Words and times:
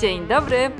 Dzień 0.00 0.26
dobry, 0.26 0.70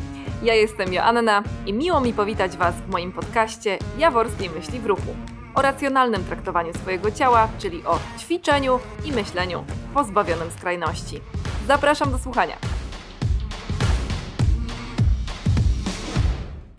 ja 0.43 0.55
jestem 0.55 0.93
Joanna 0.93 1.43
i 1.67 1.73
miło 1.73 2.01
mi 2.01 2.13
powitać 2.13 2.57
Was 2.57 2.75
w 2.75 2.89
moim 2.89 3.13
podcaście 3.13 3.79
Jaworskiej 3.99 4.51
Myśli 4.51 4.81
w 4.81 4.87
Ruchu 4.87 5.17
o 5.55 5.63
racjonalnym 5.63 6.25
traktowaniu 6.25 6.75
swojego 6.75 7.11
ciała, 7.11 7.49
czyli 7.59 7.85
o 7.87 7.99
ćwiczeniu 8.19 8.81
i 9.05 9.13
myśleniu 9.13 9.65
pozbawionym 9.95 10.51
skrajności. 10.51 11.21
Zapraszam 11.67 12.13
do 12.13 12.19
słuchania. 12.19 12.57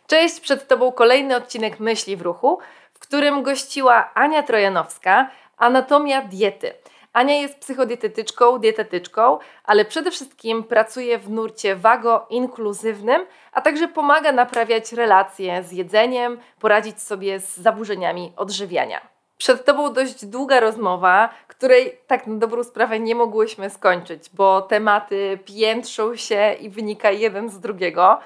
Cześć, 0.08 0.40
przed 0.40 0.68
Tobą 0.68 0.92
kolejny 0.92 1.36
odcinek 1.36 1.80
Myśli 1.80 2.18
w 2.18 2.22
Ruchu, 2.22 2.60
w 2.94 3.00
którym 3.00 3.44
gościła 3.44 4.14
Ania 4.14 4.44
Trojanowska, 4.44 5.30
Anatomia 5.58 6.22
Diety– 6.22 6.74
Ania 7.16 7.36
jest 7.36 7.60
psychodietetyczką, 7.60 8.60
dietetyczką, 8.60 9.40
ale 9.64 9.86
przede 9.86 10.12
wszystkim 10.12 10.64
pracuje 10.64 11.18
w 11.18 11.30
nurcie 11.30 11.76
wago-inkluzywnym, 11.76 13.26
a 13.52 13.62
także 13.62 13.88
pomaga 13.88 14.32
naprawiać 14.32 14.94
relacje 14.94 15.64
z 15.64 15.72
jedzeniem, 15.72 16.38
poradzić 16.60 17.02
sobie 17.02 17.40
z 17.40 17.58
zaburzeniami 17.58 18.34
odżywiania. 18.38 19.02
Przed 19.38 19.66
Tobą 19.66 19.94
dość 19.94 20.26
długa 20.26 20.60
rozmowa, 20.60 21.30
której 21.48 21.98
tak 22.08 22.28
na 22.28 22.36
dobrą 22.36 22.64
sprawę 22.64 23.00
nie 23.00 23.16
mogłyśmy 23.16 23.70
skończyć, 23.70 24.30
bo 24.34 24.62
tematy 24.62 25.40
piętrzą 25.46 26.16
się 26.16 26.54
i 26.54 26.70
wynika 26.70 27.12
jeden 27.12 27.50
z 27.50 27.60
drugiego, 27.60 28.20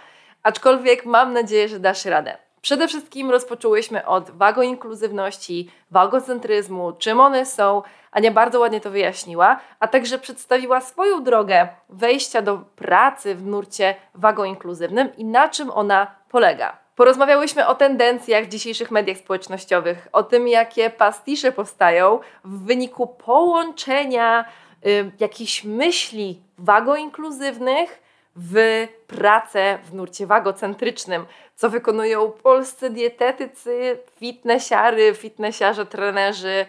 aczkolwiek 0.44 1.05
mam 1.05 1.34
nadzieję, 1.34 1.68
że 1.68 1.80
dasz 1.80 2.05
radę. 2.05 2.38
Przede 2.62 2.88
wszystkim 2.88 3.31
rozpoczęłyśmy 3.31 4.05
od 4.05 4.31
wagoinkluzywności, 4.31 5.72
wagocentryzmu, 5.91 6.91
czym 6.91 7.20
one 7.20 7.45
są. 7.45 7.82
Ania 8.12 8.32
bardzo 8.32 8.59
ładnie 8.59 8.82
to 8.82 8.91
wyjaśniła, 8.91 9.59
a 9.80 9.88
także 9.88 10.20
przedstawiła 10.20 10.82
swoją 10.82 11.23
drogę 11.23 11.68
wejścia 11.90 12.41
do 12.41 12.58
pracy 12.58 13.35
w 13.35 13.45
nurcie 13.45 13.95
wagoinkluzywnym 14.16 15.16
i 15.18 15.26
na 15.26 15.49
czym 15.49 15.72
ona 15.72 16.16
polega. 16.30 16.77
Porozmawiałyśmy 16.96 17.68
o 17.68 17.76
tendencjach 17.76 18.46
w 18.46 18.49
dzisiejszych 18.49 18.91
mediach 18.91 19.18
społecznościowych, 19.18 20.07
o 20.12 20.24
tym, 20.24 20.48
jakie 20.48 20.90
pastisze 20.90 21.52
powstają 21.52 22.20
w 22.43 22.65
wyniku 22.65 23.07
połączenia 23.07 24.46
y, 24.85 25.12
jakichś 25.20 25.63
myśli 25.63 26.41
wagoinkluzywnych 26.57 28.09
w 28.35 28.88
pracę 29.08 29.80
w 29.84 29.94
nurcie 29.94 30.27
wagocentrycznym, 30.27 31.26
co 31.55 31.70
wykonują 31.70 32.32
polscy 32.32 32.90
dietetycy, 32.90 33.98
fitnessiary, 34.20 35.16
fitnessiarze, 35.16 35.86
trenerzy, 35.86 36.66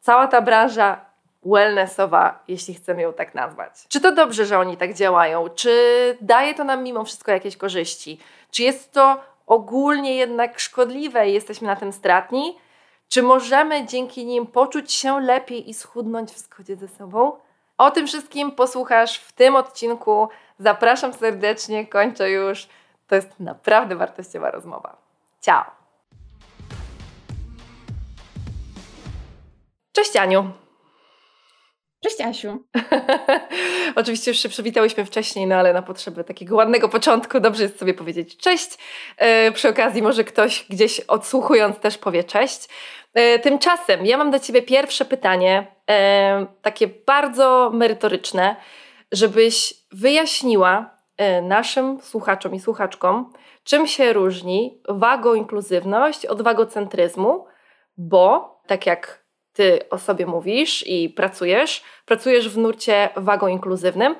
cała 0.00 0.26
ta 0.26 0.42
branża 0.42 1.04
wellnessowa, 1.44 2.42
jeśli 2.48 2.74
chcemy 2.74 3.02
ją 3.02 3.12
tak 3.12 3.34
nazwać. 3.34 3.72
Czy 3.88 4.00
to 4.00 4.12
dobrze, 4.12 4.46
że 4.46 4.58
oni 4.58 4.76
tak 4.76 4.94
działają? 4.94 5.48
Czy 5.48 6.16
daje 6.20 6.54
to 6.54 6.64
nam 6.64 6.82
mimo 6.82 7.04
wszystko 7.04 7.32
jakieś 7.32 7.56
korzyści? 7.56 8.18
Czy 8.50 8.62
jest 8.62 8.92
to 8.92 9.20
ogólnie 9.46 10.16
jednak 10.16 10.58
szkodliwe 10.58 11.28
i 11.28 11.32
jesteśmy 11.32 11.66
na 11.66 11.76
tym 11.76 11.92
stratni? 11.92 12.58
Czy 13.08 13.22
możemy 13.22 13.86
dzięki 13.86 14.24
nim 14.24 14.46
poczuć 14.46 14.92
się 14.92 15.20
lepiej 15.20 15.70
i 15.70 15.74
schudnąć 15.74 16.30
w 16.30 16.38
zgodzie 16.38 16.76
ze 16.76 16.88
sobą? 16.88 17.32
O 17.82 17.90
tym 17.90 18.06
wszystkim 18.06 18.52
posłuchasz 18.52 19.18
w 19.18 19.32
tym 19.32 19.56
odcinku. 19.56 20.28
Zapraszam 20.58 21.12
serdecznie, 21.12 21.86
kończę 21.86 22.30
już. 22.30 22.68
To 23.06 23.14
jest 23.14 23.40
naprawdę 23.40 23.96
wartościowa 23.96 24.50
rozmowa. 24.50 24.96
Ciao! 25.40 25.64
Cześć 29.92 30.16
Aniu! 30.16 30.50
Cześć 32.02 32.20
Asiu. 32.20 32.64
Oczywiście 33.96 34.30
już 34.30 34.40
się 34.40 34.48
przywitałyśmy 34.48 35.04
wcześniej, 35.04 35.46
no 35.46 35.54
ale 35.54 35.72
na 35.72 35.82
potrzeby 35.82 36.24
takiego 36.24 36.56
ładnego 36.56 36.88
początku 36.88 37.40
dobrze 37.40 37.62
jest 37.62 37.78
sobie 37.78 37.94
powiedzieć 37.94 38.36
cześć. 38.36 38.78
E, 39.16 39.52
przy 39.52 39.68
okazji 39.68 40.02
może 40.02 40.24
ktoś 40.24 40.66
gdzieś 40.70 41.00
odsłuchując 41.00 41.78
też 41.78 41.98
powie 41.98 42.24
cześć. 42.24 42.68
E, 43.14 43.38
tymczasem 43.38 44.06
ja 44.06 44.16
mam 44.16 44.30
do 44.30 44.38
Ciebie 44.38 44.62
pierwsze 44.62 45.04
pytanie, 45.04 45.66
e, 45.90 46.46
takie 46.62 46.88
bardzo 47.06 47.70
merytoryczne, 47.74 48.56
żebyś 49.12 49.74
wyjaśniła 49.92 50.90
e, 51.16 51.42
naszym 51.42 52.00
słuchaczom 52.00 52.54
i 52.54 52.60
słuchaczkom, 52.60 53.32
czym 53.64 53.86
się 53.86 54.12
różni 54.12 54.82
wagoinkluzywność 54.88 56.26
od 56.26 56.42
wagocentryzmu, 56.42 57.46
bo 57.96 58.56
tak 58.66 58.86
jak 58.86 59.22
Ty 59.52 59.88
o 59.90 59.98
sobie 59.98 60.26
mówisz 60.26 60.86
i 60.86 61.08
pracujesz, 61.08 61.82
pracujesz 62.06 62.48
w 62.48 62.58
nurcie 62.58 63.08
wagoinkluzywnym, 63.16 64.16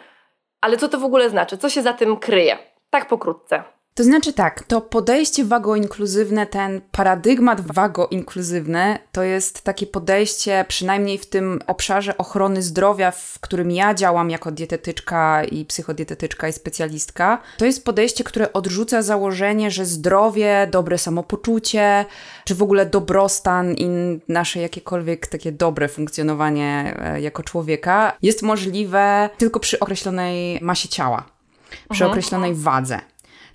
ale 0.60 0.76
co 0.76 0.88
to 0.88 0.98
w 0.98 1.04
ogóle 1.04 1.30
znaczy? 1.30 1.58
Co 1.58 1.68
się 1.68 1.82
za 1.82 1.92
tym 1.92 2.16
kryje? 2.16 2.58
Tak 2.90 3.08
pokrótce. 3.08 3.62
To 3.94 4.04
znaczy 4.04 4.32
tak, 4.32 4.62
to 4.62 4.80
podejście 4.80 5.44
wago-inkluzywne, 5.44 6.46
ten 6.46 6.80
paradygmat 6.92 7.60
wago-inkluzywny, 7.60 8.98
to 9.12 9.22
jest 9.22 9.62
takie 9.62 9.86
podejście, 9.86 10.64
przynajmniej 10.68 11.18
w 11.18 11.26
tym 11.26 11.58
obszarze 11.66 12.18
ochrony 12.18 12.62
zdrowia, 12.62 13.10
w 13.10 13.38
którym 13.40 13.70
ja 13.70 13.94
działam 13.94 14.30
jako 14.30 14.50
dietetyczka 14.52 15.44
i 15.44 15.64
psychodietetyczka 15.64 16.48
i 16.48 16.52
specjalistka. 16.52 17.38
To 17.58 17.64
jest 17.64 17.84
podejście, 17.84 18.24
które 18.24 18.52
odrzuca 18.52 19.02
założenie, 19.02 19.70
że 19.70 19.86
zdrowie, 19.86 20.68
dobre 20.70 20.98
samopoczucie, 20.98 22.04
czy 22.44 22.54
w 22.54 22.62
ogóle 22.62 22.86
dobrostan 22.86 23.74
i 23.74 23.88
nasze 24.28 24.60
jakiekolwiek 24.60 25.26
takie 25.26 25.52
dobre 25.52 25.88
funkcjonowanie 25.88 26.96
e, 26.98 27.20
jako 27.20 27.42
człowieka 27.42 28.16
jest 28.22 28.42
możliwe 28.42 29.30
tylko 29.38 29.60
przy 29.60 29.80
określonej 29.80 30.58
masie 30.62 30.88
ciała, 30.88 31.24
przy 31.70 32.04
mhm. 32.04 32.10
określonej 32.10 32.54
wadze. 32.54 33.11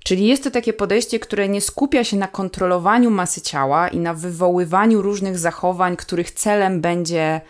Czyli 0.08 0.28
jest 0.28 0.44
to 0.44 0.52
takie 0.52 0.74
podejście, 0.74 1.20
które 1.20 1.50
nie 1.50 1.62
skupia 1.62 2.04
się 2.04 2.18
na 2.18 2.28
kontrolowaniu 2.28 3.10
masy 3.10 3.42
ciała 3.42 3.88
i 3.88 4.00
na 4.00 4.14
wywoływaniu 4.14 5.02
różnych 5.02 5.40
zachowań, 5.40 5.96
których 5.96 6.32
celem 6.32 6.82
będzie 6.82 7.42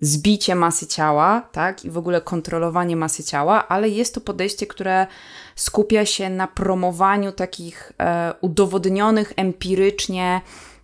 zbicie 0.00 0.54
masy 0.54 0.86
ciała, 0.86 1.48
tak, 1.52 1.84
i 1.84 1.90
w 1.90 1.98
ogóle 1.98 2.20
kontrolowanie 2.20 2.96
masy 2.96 3.24
ciała, 3.24 3.68
ale 3.68 3.88
jest 3.88 4.14
to 4.14 4.20
podejście, 4.20 4.66
które 4.66 5.06
skupia 5.54 6.06
się 6.06 6.30
na 6.30 6.46
promowaniu 6.46 7.32
takich 7.32 7.92
e, 7.98 8.34
udowodnionych 8.40 9.32
empirycznie 9.36 10.40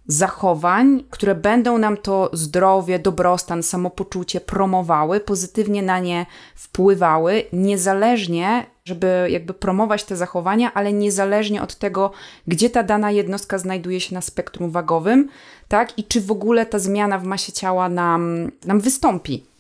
zachowań, 0.07 1.05
które 1.11 1.35
będą 1.35 1.79
nam 1.79 1.97
to 1.97 2.31
zdrowie, 2.33 2.99
dobrostan, 2.99 3.63
samopoczucie 3.63 4.41
promowały, 4.41 5.21
pozytywnie 5.21 5.83
na 5.83 5.99
nie 5.99 6.27
wpływały, 6.55 7.45
niezależnie, 7.53 8.67
żeby 8.85 9.27
jakby 9.31 9.55
promować 9.55 10.05
te 10.05 10.17
zachowania, 10.17 10.75
ale 10.75 10.93
niezależnie 10.93 11.63
od 11.63 11.75
tego, 11.75 12.11
gdzie 12.47 12.71
ta 12.71 12.83
dana 12.83 13.11
jednostka 13.11 13.59
znajduje 13.59 14.01
się 14.01 14.15
na 14.15 14.21
spektrum 14.21 14.71
wagowym, 14.71 15.29
tak, 15.69 15.99
i 15.99 16.05
czy 16.05 16.21
w 16.21 16.31
ogóle 16.31 16.67
ta 16.67 16.79
zmiana 16.79 17.19
w 17.19 17.25
masie 17.25 17.53
ciała 17.53 17.89
nam, 17.89 18.51
nam 18.65 18.81
wystąpi. 18.81 19.53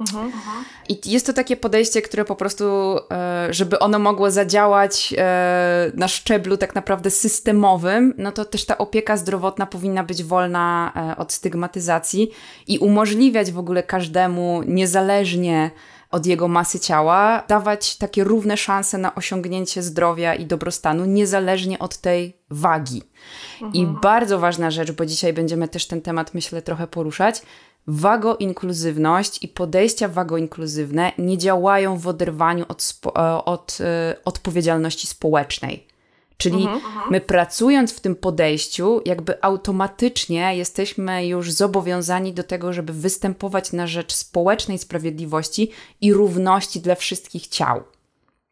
Mhm. 0.00 0.32
I 0.88 1.10
jest 1.10 1.26
to 1.26 1.32
takie 1.32 1.56
podejście, 1.56 2.02
które 2.02 2.24
po 2.24 2.36
prostu, 2.36 2.64
e, 3.10 3.48
żeby 3.50 3.78
ono 3.78 3.98
mogło 3.98 4.30
zadziałać 4.30 5.14
e, 5.18 5.92
na 5.94 6.08
szczeblu 6.08 6.56
tak 6.56 6.74
naprawdę 6.74 7.10
systemowym, 7.10 8.14
no 8.18 8.32
to 8.32 8.44
też 8.44 8.64
ta 8.64 8.78
opieka 8.78 9.16
zdrowotna 9.16 9.66
powinna 9.66 10.04
być 10.04 10.24
wolna 10.24 10.92
e, 10.96 11.16
od 11.16 11.32
stygmatyzacji 11.32 12.30
i 12.66 12.78
umożliwiać 12.78 13.52
w 13.52 13.58
ogóle 13.58 13.82
każdemu, 13.82 14.62
niezależnie 14.66 15.70
od 16.14 16.26
jego 16.26 16.48
masy 16.48 16.80
ciała, 16.80 17.44
dawać 17.48 17.96
takie 17.96 18.24
równe 18.24 18.56
szanse 18.56 18.98
na 18.98 19.14
osiągnięcie 19.14 19.82
zdrowia 19.82 20.34
i 20.34 20.46
dobrostanu, 20.46 21.04
niezależnie 21.04 21.78
od 21.78 21.96
tej 21.96 22.36
wagi. 22.50 23.02
Mhm. 23.62 23.74
I 23.74 23.86
bardzo 24.02 24.38
ważna 24.38 24.70
rzecz, 24.70 24.92
bo 24.92 25.06
dzisiaj 25.06 25.32
będziemy 25.32 25.68
też 25.68 25.86
ten 25.86 26.02
temat, 26.02 26.34
myślę, 26.34 26.62
trochę 26.62 26.86
poruszać 26.86 27.42
wagoinkluzywność 27.86 29.44
i 29.44 29.48
podejścia 29.48 30.08
wagoinkluzywne 30.08 31.12
nie 31.18 31.38
działają 31.38 31.98
w 31.98 32.08
oderwaniu 32.08 32.64
od, 32.68 32.82
spo, 32.82 33.16
e, 33.16 33.44
od 33.44 33.78
y, 33.80 33.84
odpowiedzialności 34.24 35.06
społecznej. 35.06 35.86
Czyli 36.36 36.62
mhm, 36.62 36.76
mhm, 36.76 37.10
my 37.10 37.20
pracując 37.20 37.92
w 37.92 38.00
tym 38.00 38.16
podejściu, 38.16 39.00
jakby 39.04 39.42
automatycznie 39.42 40.56
jesteśmy 40.56 41.26
już 41.26 41.52
zobowiązani 41.52 42.32
do 42.32 42.42
tego, 42.42 42.72
żeby 42.72 42.92
występować 42.92 43.72
na 43.72 43.86
rzecz 43.86 44.12
społecznej 44.14 44.78
sprawiedliwości 44.78 45.70
i 46.00 46.12
równości 46.12 46.80
dla 46.80 46.94
wszystkich 46.94 47.46
ciał. 47.46 47.82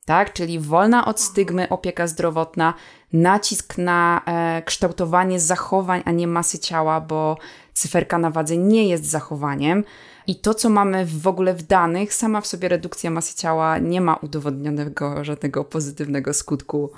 Tak? 0.05 0.33
Czyli 0.33 0.61
wolna 0.61 1.05
od 1.05 1.21
stygmy 1.21 1.69
opieka 1.69 2.07
zdrowotna, 2.07 2.75
nacisk 3.13 3.79
na 3.79 4.23
e, 4.27 4.63
kształtowanie 4.63 5.41
zachowań, 5.41 6.03
a 6.05 6.11
nie 6.11 6.27
masy 6.27 6.59
ciała, 6.59 7.01
bo 7.01 7.37
cyferka 7.73 8.19
na 8.19 8.31
wadze 8.31 8.57
nie 8.57 8.89
jest 8.89 9.05
zachowaniem. 9.05 9.85
I 10.27 10.37
to, 10.37 10.55
co 10.55 10.71
mamy 10.71 11.07
w 11.07 11.27
ogóle 11.27 11.55
w 11.55 11.63
danych, 11.63 12.15
sama 12.15 12.41
w 12.41 12.47
sobie 12.47 12.69
redukcja 12.69 13.11
masy 13.11 13.37
ciała 13.37 13.79
nie 13.79 14.01
ma 14.01 14.15
udowodnionego 14.15 15.25
żadnego 15.25 15.65
pozytywnego 15.65 16.35
skutku 16.35 16.91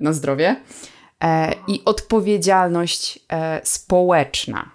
na 0.00 0.12
zdrowie. 0.12 0.56
E, 1.24 1.54
I 1.66 1.82
odpowiedzialność 1.84 3.18
e, 3.32 3.60
społeczna 3.64 4.70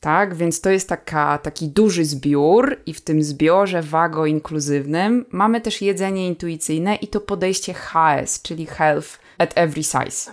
Tak, 0.00 0.34
więc 0.34 0.60
to 0.60 0.70
jest 0.70 0.88
taka, 0.88 1.38
taki 1.38 1.68
duży 1.68 2.04
zbiór 2.04 2.76
i 2.86 2.94
w 2.94 3.00
tym 3.00 3.22
zbiorze 3.22 3.82
wago-inkluzywnym 3.82 5.24
mamy 5.30 5.60
też 5.60 5.82
jedzenie 5.82 6.26
intuicyjne 6.26 6.94
i 6.94 7.08
to 7.08 7.20
podejście 7.20 7.74
HS, 7.74 8.42
czyli 8.42 8.66
Health 8.66 9.18
at 9.38 9.52
Every 9.54 9.82
Size. 9.82 10.32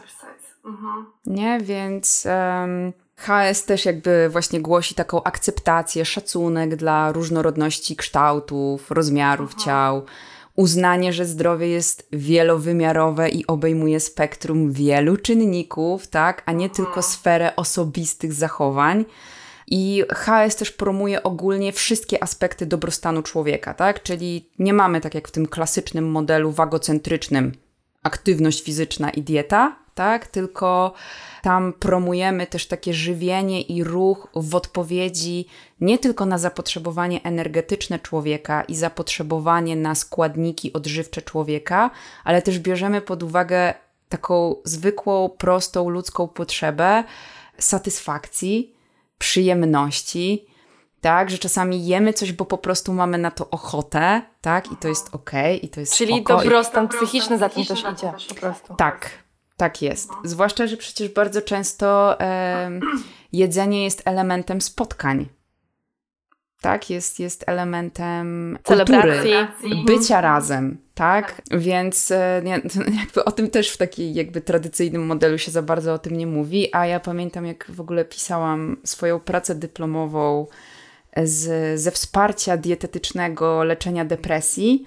Mhm. 0.65 1.05
Nie, 1.25 1.59
więc 1.59 2.27
um, 2.61 2.93
HS 3.15 3.65
też 3.65 3.85
jakby 3.85 4.29
właśnie 4.29 4.61
głosi 4.61 4.95
taką 4.95 5.23
akceptację, 5.23 6.05
szacunek 6.05 6.75
dla 6.75 7.11
różnorodności 7.11 7.95
kształtów, 7.95 8.91
rozmiarów 8.91 9.51
mhm. 9.51 9.65
ciał, 9.65 10.05
uznanie, 10.55 11.13
że 11.13 11.25
zdrowie 11.25 11.67
jest 11.67 12.07
wielowymiarowe 12.11 13.29
i 13.29 13.47
obejmuje 13.47 13.99
spektrum 13.99 14.71
wielu 14.71 15.17
czynników, 15.17 16.07
tak, 16.07 16.43
a 16.45 16.51
nie 16.51 16.69
tylko 16.69 16.87
mhm. 16.87 17.03
sferę 17.03 17.55
osobistych 17.55 18.33
zachowań. 18.33 19.05
I 19.67 20.03
HS 20.13 20.55
też 20.55 20.71
promuje 20.71 21.23
ogólnie 21.23 21.71
wszystkie 21.71 22.23
aspekty 22.23 22.65
dobrostanu 22.65 23.21
człowieka, 23.23 23.73
tak? 23.73 24.03
Czyli 24.03 24.49
nie 24.59 24.73
mamy 24.73 25.01
tak 25.01 25.15
jak 25.15 25.27
w 25.27 25.31
tym 25.31 25.47
klasycznym 25.47 26.11
modelu 26.11 26.51
wagocentrycznym 26.51 27.51
aktywność 28.03 28.63
fizyczna 28.63 29.09
i 29.09 29.21
dieta, 29.21 29.75
tak? 29.95 30.27
Tylko 30.27 30.93
tam 31.41 31.73
promujemy 31.73 32.47
też 32.47 32.67
takie 32.67 32.93
żywienie 32.93 33.61
i 33.61 33.83
ruch 33.83 34.27
w 34.35 34.55
odpowiedzi 34.55 35.45
nie 35.81 35.97
tylko 35.97 36.25
na 36.25 36.37
zapotrzebowanie 36.37 37.23
energetyczne 37.23 37.99
człowieka 37.99 38.61
i 38.61 38.75
zapotrzebowanie 38.75 39.75
na 39.75 39.95
składniki 39.95 40.73
odżywcze 40.73 41.21
człowieka, 41.21 41.89
ale 42.23 42.41
też 42.41 42.59
bierzemy 42.59 43.01
pod 43.01 43.23
uwagę 43.23 43.73
taką 44.09 44.55
zwykłą, 44.63 45.29
prostą 45.29 45.89
ludzką 45.89 46.27
potrzebę 46.27 47.03
satysfakcji, 47.57 48.75
przyjemności, 49.17 50.45
tak, 51.01 51.29
że 51.29 51.37
czasami 51.37 51.85
jemy 51.85 52.13
coś, 52.13 52.31
bo 52.31 52.45
po 52.45 52.57
prostu 52.57 52.93
mamy 52.93 53.17
na 53.17 53.31
to 53.31 53.49
ochotę, 53.49 54.21
tak, 54.41 54.71
i 54.71 54.75
to 54.75 54.87
jest 54.87 55.15
okej, 55.15 55.57
okay, 55.57 55.67
i 55.67 55.69
to 55.69 55.79
jest 55.79 55.95
Czyli 55.95 56.15
spoko. 56.15 56.37
dobrostan 56.37 56.87
psychiczny 56.87 57.37
za 57.37 57.49
tym 57.49 57.65
też 57.65 57.79
idzie, 57.79 58.13
po 58.29 58.35
prostu. 58.35 58.75
Tak, 58.75 59.09
tak 59.61 59.81
jest. 59.81 60.09
Zwłaszcza, 60.23 60.67
że 60.67 60.77
przecież 60.77 61.09
bardzo 61.09 61.41
często 61.41 62.19
e, 62.19 62.79
jedzenie 63.33 63.83
jest 63.83 64.01
elementem 64.05 64.61
spotkań. 64.61 65.27
Tak, 66.61 66.89
jest, 66.89 67.19
jest 67.19 67.43
elementem 67.47 68.57
celebracji, 68.63 69.31
kultury, 69.61 69.83
bycia 69.85 70.21
razem, 70.21 70.77
tak? 70.93 71.41
Więc 71.51 72.11
e, 72.11 72.41
jakby 73.01 73.25
o 73.25 73.31
tym 73.31 73.49
też 73.49 73.69
w 73.69 73.77
takim 73.77 74.13
jakby 74.13 74.41
tradycyjnym 74.41 75.05
modelu 75.05 75.37
się 75.37 75.51
za 75.51 75.61
bardzo 75.61 75.93
o 75.93 75.99
tym 75.99 76.17
nie 76.17 76.27
mówi, 76.27 76.75
a 76.75 76.85
ja 76.85 76.99
pamiętam 76.99 77.45
jak 77.45 77.71
w 77.71 77.81
ogóle 77.81 78.05
pisałam 78.05 78.77
swoją 78.83 79.19
pracę 79.19 79.55
dyplomową 79.55 80.47
z, 81.23 81.79
ze 81.81 81.91
wsparcia 81.91 82.57
dietetycznego 82.57 83.63
leczenia 83.63 84.05
depresji, 84.05 84.85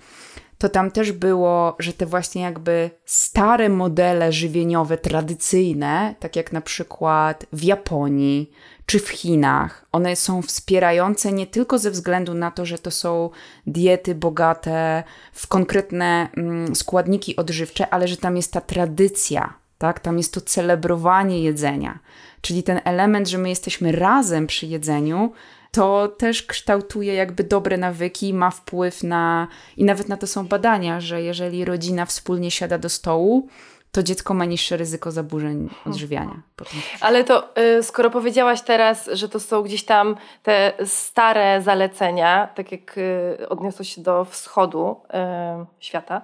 to 0.64 0.68
tam 0.68 0.90
też 0.90 1.12
było, 1.12 1.76
że 1.78 1.92
te 1.92 2.06
właśnie 2.06 2.42
jakby 2.42 2.90
stare 3.04 3.68
modele 3.68 4.32
żywieniowe, 4.32 4.98
tradycyjne, 4.98 6.14
tak 6.20 6.36
jak 6.36 6.52
na 6.52 6.60
przykład 6.60 7.46
w 7.52 7.62
Japonii 7.62 8.50
czy 8.86 9.00
w 9.00 9.08
Chinach, 9.08 9.86
one 9.92 10.16
są 10.16 10.42
wspierające 10.42 11.32
nie 11.32 11.46
tylko 11.46 11.78
ze 11.78 11.90
względu 11.90 12.34
na 12.34 12.50
to, 12.50 12.66
że 12.66 12.78
to 12.78 12.90
są 12.90 13.30
diety 13.66 14.14
bogate 14.14 15.02
w 15.32 15.46
konkretne 15.46 16.28
mm, 16.36 16.76
składniki 16.76 17.36
odżywcze, 17.36 17.90
ale 17.90 18.08
że 18.08 18.16
tam 18.16 18.36
jest 18.36 18.52
ta 18.52 18.60
tradycja, 18.60 19.54
tak? 19.78 20.00
Tam 20.00 20.18
jest 20.18 20.34
to 20.34 20.40
celebrowanie 20.40 21.42
jedzenia. 21.42 21.98
Czyli 22.40 22.62
ten 22.62 22.80
element, 22.84 23.28
że 23.28 23.38
my 23.38 23.48
jesteśmy 23.48 23.92
razem 23.92 24.46
przy 24.46 24.66
jedzeniu, 24.66 25.32
to 25.74 26.08
też 26.08 26.42
kształtuje 26.42 27.14
jakby 27.14 27.44
dobre 27.44 27.76
nawyki, 27.76 28.34
ma 28.34 28.50
wpływ 28.50 29.02
na, 29.02 29.48
i 29.76 29.84
nawet 29.84 30.08
na 30.08 30.16
to 30.16 30.26
są 30.26 30.46
badania, 30.46 31.00
że 31.00 31.22
jeżeli 31.22 31.64
rodzina 31.64 32.06
wspólnie 32.06 32.50
siada 32.50 32.78
do 32.78 32.88
stołu, 32.88 33.48
to 33.92 34.02
dziecko 34.02 34.34
ma 34.34 34.44
niższe 34.44 34.76
ryzyko 34.76 35.10
zaburzeń 35.10 35.70
odżywiania. 35.86 36.42
Potem. 36.56 36.80
Ale 37.00 37.24
to 37.24 37.58
y, 37.78 37.82
skoro 37.82 38.10
powiedziałaś 38.10 38.62
teraz, 38.62 39.10
że 39.12 39.28
to 39.28 39.40
są 39.40 39.62
gdzieś 39.62 39.84
tam 39.84 40.16
te 40.42 40.72
stare 40.84 41.62
zalecenia, 41.62 42.48
tak 42.54 42.72
jak 42.72 42.98
y, 42.98 43.48
odniosło 43.48 43.84
się 43.84 44.02
do 44.02 44.24
wschodu 44.24 45.00
y, 45.04 45.66
świata, 45.80 46.22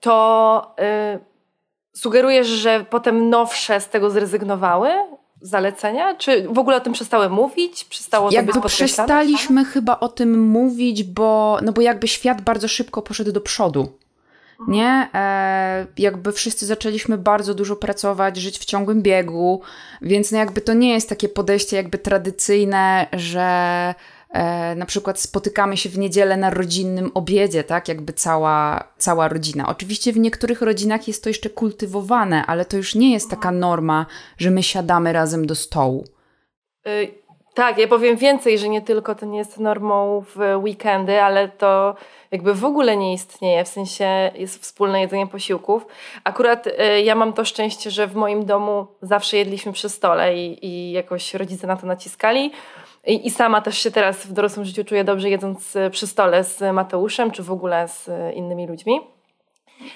to 0.00 0.74
sugerujesz, 1.96 2.46
że 2.46 2.84
potem 2.90 3.30
nowsze 3.30 3.80
z 3.80 3.88
tego 3.88 4.10
zrezygnowały? 4.10 4.90
Zalecenia? 5.46 6.14
Czy 6.14 6.48
w 6.48 6.58
ogóle 6.58 6.76
o 6.76 6.80
tym 6.80 6.92
przestały 6.92 7.30
mówić? 7.30 7.84
Przestało 7.84 8.30
jakby 8.32 8.52
to 8.52 8.60
być 8.60 8.72
przestaliśmy 8.72 9.64
chyba 9.64 10.00
o 10.00 10.08
tym 10.08 10.48
mówić, 10.48 11.04
bo, 11.04 11.58
no 11.62 11.72
bo 11.72 11.80
jakby 11.80 12.08
świat 12.08 12.42
bardzo 12.42 12.68
szybko 12.68 13.02
poszedł 13.02 13.32
do 13.32 13.40
przodu. 13.40 13.88
Nie? 14.68 15.08
E, 15.14 15.86
jakby 15.98 16.32
wszyscy 16.32 16.66
zaczęliśmy 16.66 17.18
bardzo 17.18 17.54
dużo 17.54 17.76
pracować, 17.76 18.36
żyć 18.36 18.58
w 18.58 18.64
ciągłym 18.64 19.02
biegu, 19.02 19.60
więc 20.02 20.32
no 20.32 20.38
jakby 20.38 20.60
to 20.60 20.72
nie 20.72 20.92
jest 20.92 21.08
takie 21.08 21.28
podejście 21.28 21.76
jakby 21.76 21.98
tradycyjne, 21.98 23.06
że 23.12 23.94
na 24.76 24.86
przykład 24.86 25.20
spotykamy 25.20 25.76
się 25.76 25.88
w 25.88 25.98
niedzielę 25.98 26.36
na 26.36 26.50
rodzinnym 26.50 27.10
obiedzie, 27.14 27.64
tak? 27.64 27.88
Jakby 27.88 28.12
cała, 28.12 28.84
cała 28.98 29.28
rodzina. 29.28 29.68
Oczywiście 29.68 30.12
w 30.12 30.18
niektórych 30.18 30.62
rodzinach 30.62 31.08
jest 31.08 31.22
to 31.22 31.30
jeszcze 31.30 31.50
kultywowane, 31.50 32.46
ale 32.46 32.64
to 32.64 32.76
już 32.76 32.94
nie 32.94 33.12
jest 33.12 33.30
taka 33.30 33.50
norma, 33.50 34.06
że 34.38 34.50
my 34.50 34.62
siadamy 34.62 35.12
razem 35.12 35.46
do 35.46 35.54
stołu. 35.54 36.04
Y 36.86 37.26
tak, 37.56 37.78
ja 37.78 37.88
powiem 37.88 38.16
więcej, 38.16 38.58
że 38.58 38.68
nie 38.68 38.82
tylko 38.82 39.14
to 39.14 39.26
nie 39.26 39.38
jest 39.38 39.58
normą 39.58 40.24
w 40.34 40.38
weekendy, 40.64 41.22
ale 41.22 41.48
to 41.48 41.94
jakby 42.30 42.54
w 42.54 42.64
ogóle 42.64 42.96
nie 42.96 43.12
istnieje, 43.12 43.64
w 43.64 43.68
sensie 43.68 44.30
jest 44.34 44.62
wspólne 44.62 45.00
jedzenie 45.00 45.26
posiłków. 45.26 45.86
Akurat 46.24 46.66
y, 46.66 47.02
ja 47.02 47.14
mam 47.14 47.32
to 47.32 47.44
szczęście, 47.44 47.90
że 47.90 48.06
w 48.06 48.14
moim 48.14 48.44
domu 48.46 48.86
zawsze 49.02 49.36
jedliśmy 49.36 49.72
przy 49.72 49.88
stole 49.88 50.36
i, 50.36 50.66
i 50.66 50.92
jakoś 50.92 51.34
rodzice 51.34 51.66
na 51.66 51.76
to 51.76 51.86
naciskali. 51.86 52.52
I, 53.06 53.30
sama 53.30 53.60
też 53.60 53.78
się 53.78 53.90
teraz 53.90 54.26
w 54.26 54.32
dorosłym 54.32 54.64
życiu 54.64 54.84
czuję 54.84 55.04
dobrze 55.04 55.30
jedząc 55.30 55.76
y, 55.76 55.90
przy 55.90 56.06
stole 56.06 56.44
z 56.44 56.74
Mateuszem, 56.74 57.30
czy 57.30 57.42
w 57.42 57.52
ogóle 57.52 57.88
z 57.88 58.08
y, 58.08 58.32
innymi 58.34 58.66
ludźmi. 58.66 59.00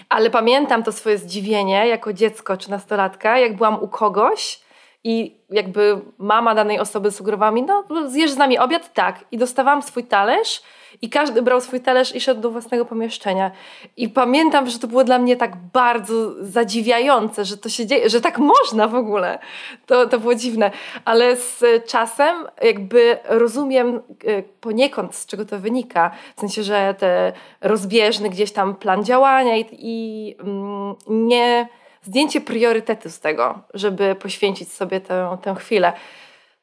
Ale 0.08 0.30
pamiętam 0.30 0.82
to 0.82 0.92
swoje 0.92 1.18
zdziwienie 1.18 1.86
jako 1.86 2.12
dziecko 2.12 2.56
czy 2.56 2.70
nastolatka, 2.70 3.38
jak 3.38 3.56
byłam 3.56 3.82
u 3.82 3.88
kogoś, 3.88 4.60
i 5.04 5.36
jakby 5.50 6.00
mama 6.18 6.54
danej 6.54 6.78
osoby 6.78 7.10
sugerowała 7.10 7.52
mi, 7.52 7.62
no 7.62 7.84
zjesz 8.06 8.30
z 8.30 8.36
nami 8.36 8.58
obiad? 8.58 8.92
Tak. 8.92 9.24
I 9.32 9.38
dostawałam 9.38 9.82
swój 9.82 10.04
talerz 10.04 10.62
i 11.02 11.10
każdy 11.10 11.42
brał 11.42 11.60
swój 11.60 11.80
talerz 11.80 12.14
i 12.14 12.20
szedł 12.20 12.40
do 12.40 12.50
własnego 12.50 12.84
pomieszczenia. 12.84 13.50
I 13.96 14.08
pamiętam, 14.08 14.70
że 14.70 14.78
to 14.78 14.86
było 14.86 15.04
dla 15.04 15.18
mnie 15.18 15.36
tak 15.36 15.56
bardzo 15.56 16.44
zadziwiające, 16.44 17.44
że 17.44 17.56
to 17.56 17.68
się 17.68 17.86
dzieje, 17.86 18.10
że 18.10 18.20
tak 18.20 18.38
można 18.38 18.88
w 18.88 18.94
ogóle. 18.94 19.38
To, 19.86 20.06
to 20.06 20.20
było 20.20 20.34
dziwne. 20.34 20.70
Ale 21.04 21.36
z 21.36 21.64
czasem 21.86 22.46
jakby 22.62 23.18
rozumiem 23.24 24.00
e, 24.24 24.42
poniekąd, 24.42 25.14
z 25.14 25.26
czego 25.26 25.44
to 25.44 25.58
wynika. 25.58 26.10
W 26.36 26.40
sensie, 26.40 26.62
że 26.62 26.94
te 26.98 27.32
rozbieżny 27.60 28.30
gdzieś 28.30 28.52
tam 28.52 28.74
plan 28.74 29.04
działania 29.04 29.56
i, 29.56 29.66
i 29.72 30.36
mm, 30.40 30.94
nie 31.08 31.68
zdjęcie 32.02 32.40
priorytetu 32.40 33.10
z 33.10 33.20
tego, 33.20 33.58
żeby 33.74 34.14
poświęcić 34.14 34.72
sobie 34.72 35.00
tę, 35.00 35.38
tę 35.42 35.54
chwilę. 35.54 35.92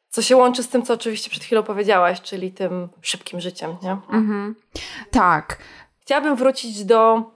Co 0.09 0.21
się 0.21 0.35
łączy 0.35 0.63
z 0.63 0.69
tym, 0.69 0.83
co 0.83 0.93
oczywiście 0.93 1.29
przed 1.29 1.43
chwilą 1.43 1.63
powiedziałaś, 1.63 2.21
czyli 2.21 2.51
tym 2.51 2.89
szybkim 3.01 3.39
życiem, 3.39 3.75
nie? 3.83 3.91
Mhm. 3.91 4.55
Tak. 5.11 5.57
Chciałabym 5.99 6.35
wrócić 6.35 6.85
do 6.85 7.31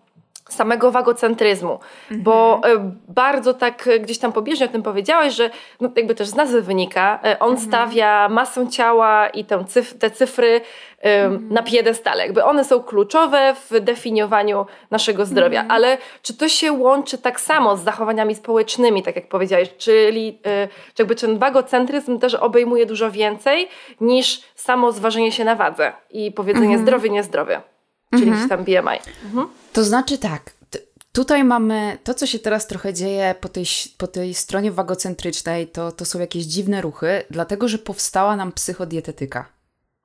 samego 0.53 0.91
wagocentryzmu, 0.91 1.79
mhm. 2.03 2.23
bo 2.23 2.61
e, 2.65 2.91
bardzo 3.07 3.53
tak 3.53 3.89
gdzieś 3.99 4.17
tam 4.17 4.31
pobieżnie 4.31 4.65
o 4.65 4.69
tym 4.69 4.83
powiedziałeś, 4.83 5.33
że 5.33 5.49
no, 5.81 5.89
jakby 5.95 6.15
też 6.15 6.27
z 6.27 6.35
nazwy 6.35 6.61
wynika, 6.61 7.19
e, 7.23 7.39
on 7.39 7.51
mhm. 7.51 7.67
stawia 7.67 8.29
masę 8.29 8.67
ciała 8.67 9.29
i 9.29 9.45
cyf 9.67 9.97
te 9.99 10.11
cyfry 10.11 10.61
mhm. 11.01 11.53
na 11.53 11.63
piedestale. 11.63 12.23
Jakby 12.23 12.43
one 12.43 12.63
są 12.63 12.83
kluczowe 12.83 13.55
w 13.69 13.79
definiowaniu 13.79 14.65
naszego 14.91 15.25
zdrowia, 15.25 15.61
mhm. 15.61 15.71
ale 15.71 15.97
czy 16.21 16.33
to 16.33 16.49
się 16.49 16.71
łączy 16.71 17.17
tak 17.17 17.41
samo 17.41 17.77
z 17.77 17.83
zachowaniami 17.83 18.35
społecznymi, 18.35 19.03
tak 19.03 19.15
jak 19.15 19.27
powiedziałeś, 19.27 19.69
czyli 19.77 20.39
e, 20.45 20.67
czy 20.67 21.01
jakby 21.03 21.15
ten 21.15 21.37
wagocentryzm 21.39 22.19
też 22.19 22.35
obejmuje 22.35 22.85
dużo 22.85 23.11
więcej 23.11 23.67
niż 24.01 24.41
samo 24.55 24.91
zważenie 24.91 25.31
się 25.31 25.45
na 25.45 25.55
wadze 25.55 25.93
i 26.11 26.31
powiedzenie 26.31 26.65
mhm. 26.65 26.81
zdrowie, 26.81 27.09
niezdrowie 27.09 27.70
czyli 28.11 28.27
mhm. 28.31 28.49
tam 28.49 28.63
BMI. 28.63 28.99
Mhm. 29.25 29.47
To 29.73 29.83
znaczy 29.83 30.17
tak, 30.17 30.53
tutaj 31.11 31.43
mamy 31.43 31.97
to, 32.03 32.13
co 32.13 32.27
się 32.27 32.39
teraz 32.39 32.67
trochę 32.67 32.93
dzieje 32.93 33.35
po 33.41 33.49
tej, 33.49 33.65
po 33.97 34.07
tej 34.07 34.33
stronie 34.33 34.71
wagocentrycznej, 34.71 35.67
to, 35.67 35.91
to 35.91 36.05
są 36.05 36.19
jakieś 36.19 36.43
dziwne 36.43 36.81
ruchy, 36.81 37.23
dlatego 37.29 37.67
że 37.67 37.77
powstała 37.77 38.35
nam 38.35 38.51
psychodietetyka. 38.51 39.49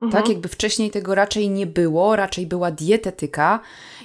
Mhm. 0.01 0.23
Tak, 0.23 0.29
jakby 0.29 0.47
wcześniej 0.49 0.91
tego 0.91 1.15
raczej 1.15 1.49
nie 1.49 1.67
było, 1.67 2.15
raczej 2.15 2.47
była 2.47 2.71
dietetyka 2.71 3.59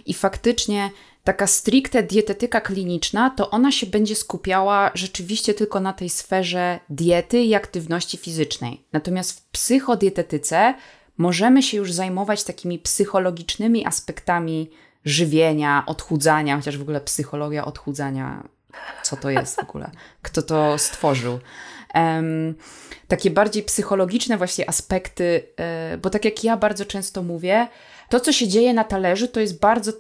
i 0.07 0.15
faktycznie 0.15 0.91
taka 1.25 1.47
stricte 1.47 2.03
dietetyka 2.03 2.61
kliniczna, 2.61 3.31
to 3.31 3.51
ona 3.51 3.73
się 3.73 3.87
będzie 3.87 4.17
skupiała 4.17 4.91
rzeczywiście 4.95 5.55
tylko 5.55 5.81
na 5.81 5.93
tej 5.93 6.09
sferze 6.09 6.81
diety 6.89 7.41
i 7.43 7.55
aktywności 7.55 8.19
fizycznej. 8.19 8.85
Natomiast 8.93 9.41
w 9.41 9.43
psychodietetyce 9.51 10.75
możemy 11.19 11.63
się 11.63 11.77
już 11.77 11.93
zajmować 11.93 12.45
takimi 12.45 12.79
psychologicznymi 12.79 13.87
aspektami 13.87 14.71
żywienia, 15.05 15.83
odchudzania, 15.87 16.57
chociaż 16.57 16.79
w 16.79 16.83
ogóle 16.83 17.01
psychologia 17.01 17.65
odchudzania, 17.65 18.49
co 19.03 19.17
to 19.17 19.31
jest 19.31 19.57
w 19.57 19.59
ogóle? 19.59 19.91
Kto 20.23 20.43
to 20.43 20.79
stworzył? 20.79 21.39
Um, 21.95 22.55
takie 23.09 23.31
bardziej 23.31 23.63
psychologiczne 23.63 24.39
właśnie 24.39 24.69
aspekty, 24.69 25.43
e, 25.57 25.99
bo 25.99 26.11
tak 26.11 26.25
jak 26.25 26.45
ja 26.45 26.57
bardzo 26.57 26.85
często 26.85 27.23
mówię, 27.23 27.69
to 28.09 28.21
co 28.21 28.33
się 28.33 28.49
dzieje 28.49 28.75
na 28.75 28.85
talerzu 28.85 29.29
to 29.29 29.41
jest 29.41 29.61
bardzo 29.61 29.93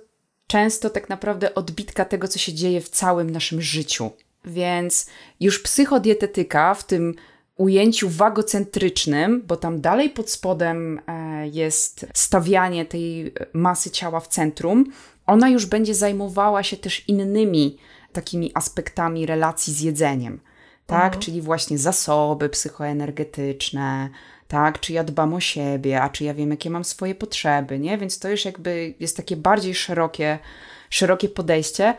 często 0.46 0.90
tak 0.90 1.08
naprawdę 1.08 1.54
odbitka 1.54 2.04
tego, 2.04 2.28
co 2.28 2.38
się 2.38 2.52
dzieje 2.52 2.80
w 2.80 2.88
całym 2.88 3.30
naszym 3.30 3.62
życiu. 3.62 4.10
Więc 4.44 5.06
już 5.40 5.62
psychodietetyka 5.62 6.74
w 6.74 6.84
tym 6.84 7.14
ujęciu 7.56 8.08
wagocentrycznym, 8.08 9.42
bo 9.46 9.56
tam 9.56 9.80
dalej 9.80 10.10
pod 10.10 10.30
spodem 10.30 11.00
e, 11.06 11.48
jest 11.48 12.06
stawianie 12.14 12.84
tej 12.84 13.34
masy 13.52 13.90
ciała 13.90 14.20
w 14.20 14.28
centrum, 14.28 14.84
ona 15.26 15.48
już 15.48 15.66
będzie 15.66 15.94
zajmowała 15.94 16.62
się 16.62 16.76
też 16.76 17.08
innymi 17.08 17.78
takimi 18.12 18.50
aspektami 18.54 19.26
relacji 19.26 19.72
z 19.72 19.80
jedzeniem. 19.80 20.40
Tak, 20.86 21.04
mhm. 21.04 21.22
czyli 21.22 21.42
właśnie 21.42 21.78
zasoby 21.78 22.48
psychoenergetyczne, 22.48 24.08
tak, 24.48 24.80
czy 24.80 24.92
ja 24.92 25.04
dbam 25.04 25.34
o 25.34 25.40
siebie, 25.40 26.02
a 26.02 26.08
czy 26.08 26.24
ja 26.24 26.34
wiem, 26.34 26.50
jakie 26.50 26.70
mam 26.70 26.84
swoje 26.84 27.14
potrzeby, 27.14 27.78
nie? 27.78 27.98
Więc 27.98 28.18
to 28.18 28.28
już 28.28 28.44
jakby 28.44 28.94
jest 29.00 29.16
takie 29.16 29.36
bardziej 29.36 29.74
szerokie, 29.74 30.38
szerokie 30.90 31.28
podejście, 31.28 31.94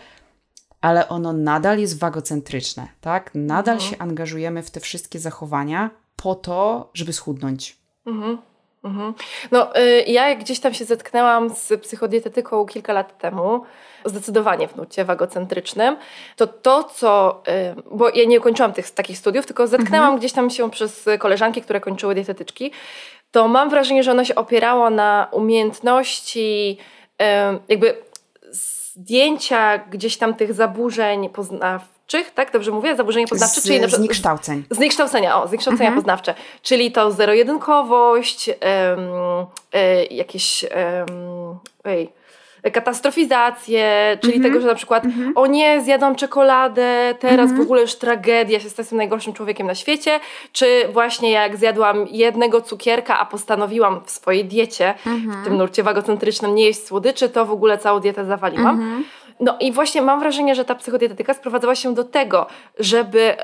ale 0.84 1.10
ono 1.10 1.34
nadal 1.34 1.80
jest 1.80 2.00
wagocentryczne, 2.00 2.88
tak? 3.02 3.32
Nadal 3.36 3.76
mhm. 3.76 3.92
się 3.92 3.98
angażujemy 4.02 4.64
w 4.64 4.72
te 4.72 4.80
wszystkie 4.80 5.20
zachowania 5.20 5.90
po 6.16 6.36
to, 6.36 6.90
żeby 6.94 7.14
schudnąć. 7.14 7.78
Mhm. 8.06 8.38
Mhm. 8.84 9.14
No, 9.52 9.78
y, 9.78 10.04
ja 10.08 10.36
gdzieś 10.36 10.60
tam 10.60 10.74
się 10.74 10.86
zetknęłam 10.86 11.50
z 11.50 11.82
psychodietetyką 11.82 12.66
kilka 12.66 12.94
lat 12.94 13.18
temu, 13.18 13.64
zdecydowanie 14.06 14.68
w 14.68 14.76
nurcie 14.76 15.06
wagocentrycznym, 15.06 15.98
to 16.36 16.48
to, 16.48 16.84
co, 16.84 17.42
y, 17.48 17.84
bo 17.92 18.10
ja 18.10 18.26
nie 18.26 18.40
ukończyłam 18.40 18.74
tych 18.74 18.92
takich 18.92 19.18
studiów, 19.18 19.46
tylko 19.46 19.68
zetknęłam 19.68 20.06
mhm. 20.06 20.20
gdzieś 20.20 20.34
tam 20.34 20.50
się 20.50 20.72
przez 20.72 21.06
koleżanki, 21.20 21.62
które 21.62 21.82
kończyły 21.82 22.16
dietetyczki, 22.16 22.72
to 23.32 23.48
mam 23.48 23.70
wrażenie, 23.70 24.04
że 24.04 24.12
ono 24.12 24.26
się 24.26 24.36
opierało 24.36 24.90
na 24.90 25.28
umiejętności 25.32 26.78
y, 27.22 27.26
jakby 27.68 27.96
zdjęcia 28.96 29.78
gdzieś 29.78 30.18
tam 30.18 30.34
tych 30.34 30.54
zaburzeń 30.54 31.30
poznawczych, 31.30 32.32
tak? 32.32 32.52
Dobrze 32.52 32.72
mówię? 32.72 32.96
Zaburzenia 32.96 33.28
poznawcze? 33.28 33.62
Z, 33.62 33.64
czyli 33.64 33.80
na 33.80 33.88
przykład, 33.88 34.02
zniekształceń. 34.02 34.64
Zniekształcenia, 34.70 35.44
o, 35.44 35.48
zniekształcenia 35.48 35.90
mhm. 35.90 36.02
poznawcze. 36.02 36.36
Czyli 36.62 36.92
to 36.92 37.12
zero-jedynkowość, 37.12 38.50
um, 38.50 38.56
y, 39.76 40.06
jakieś... 40.14 40.64
Um, 40.64 41.60
ej, 41.86 42.10
katastrofizację, 42.72 44.18
czyli 44.22 44.34
mm 44.34 44.42
-hmm. 44.42 44.52
tego, 44.52 44.62
że 44.62 44.68
na 44.68 44.76
przykład 44.76 45.06
mm 45.06 45.18
-hmm. 45.18 45.32
o 45.36 45.48
nie, 45.48 45.82
zjadłam 45.82 46.16
czekoladę, 46.16 47.16
teraz 47.20 47.50
mm 47.50 47.56
-hmm. 47.56 47.60
w 47.60 47.62
ogóle 47.62 47.82
już 47.82 47.96
tragedia, 47.96 48.60
się 48.60 48.66
jestem 48.66 48.98
najgorszym 48.98 49.34
człowiekiem 49.34 49.68
na 49.68 49.76
świecie, 49.76 50.20
czy 50.52 50.88
właśnie 50.92 51.32
jak 51.32 51.58
zjadłam 51.58 52.08
jednego 52.12 52.62
cukierka, 52.62 53.20
a 53.20 53.26
postanowiłam 53.26 54.02
w 54.06 54.12
swojej 54.12 54.46
diecie, 54.46 54.94
w 55.04 55.08
mhm. 55.08 55.44
tym 55.44 55.58
nurcie 55.58 55.84
wagocentrycznym 55.84 56.56
nie 56.56 56.66
jeść 56.66 56.86
słodyczy, 56.86 57.30
to 57.30 57.46
w 57.46 57.52
ogóle 57.52 57.78
całą 57.78 58.00
dietę 58.00 58.26
zawaliłam. 58.26 58.82
Mhm. 58.82 59.04
No 59.40 59.58
i 59.60 59.72
właśnie 59.72 60.02
mam 60.02 60.20
wrażenie, 60.20 60.56
że 60.56 60.66
ta 60.66 60.76
psychodietetyka 60.76 61.34
sprowadzała 61.34 61.76
się 61.76 61.94
do 61.94 62.04
tego, 62.04 62.48
żeby 62.80 63.20
y, 63.20 63.36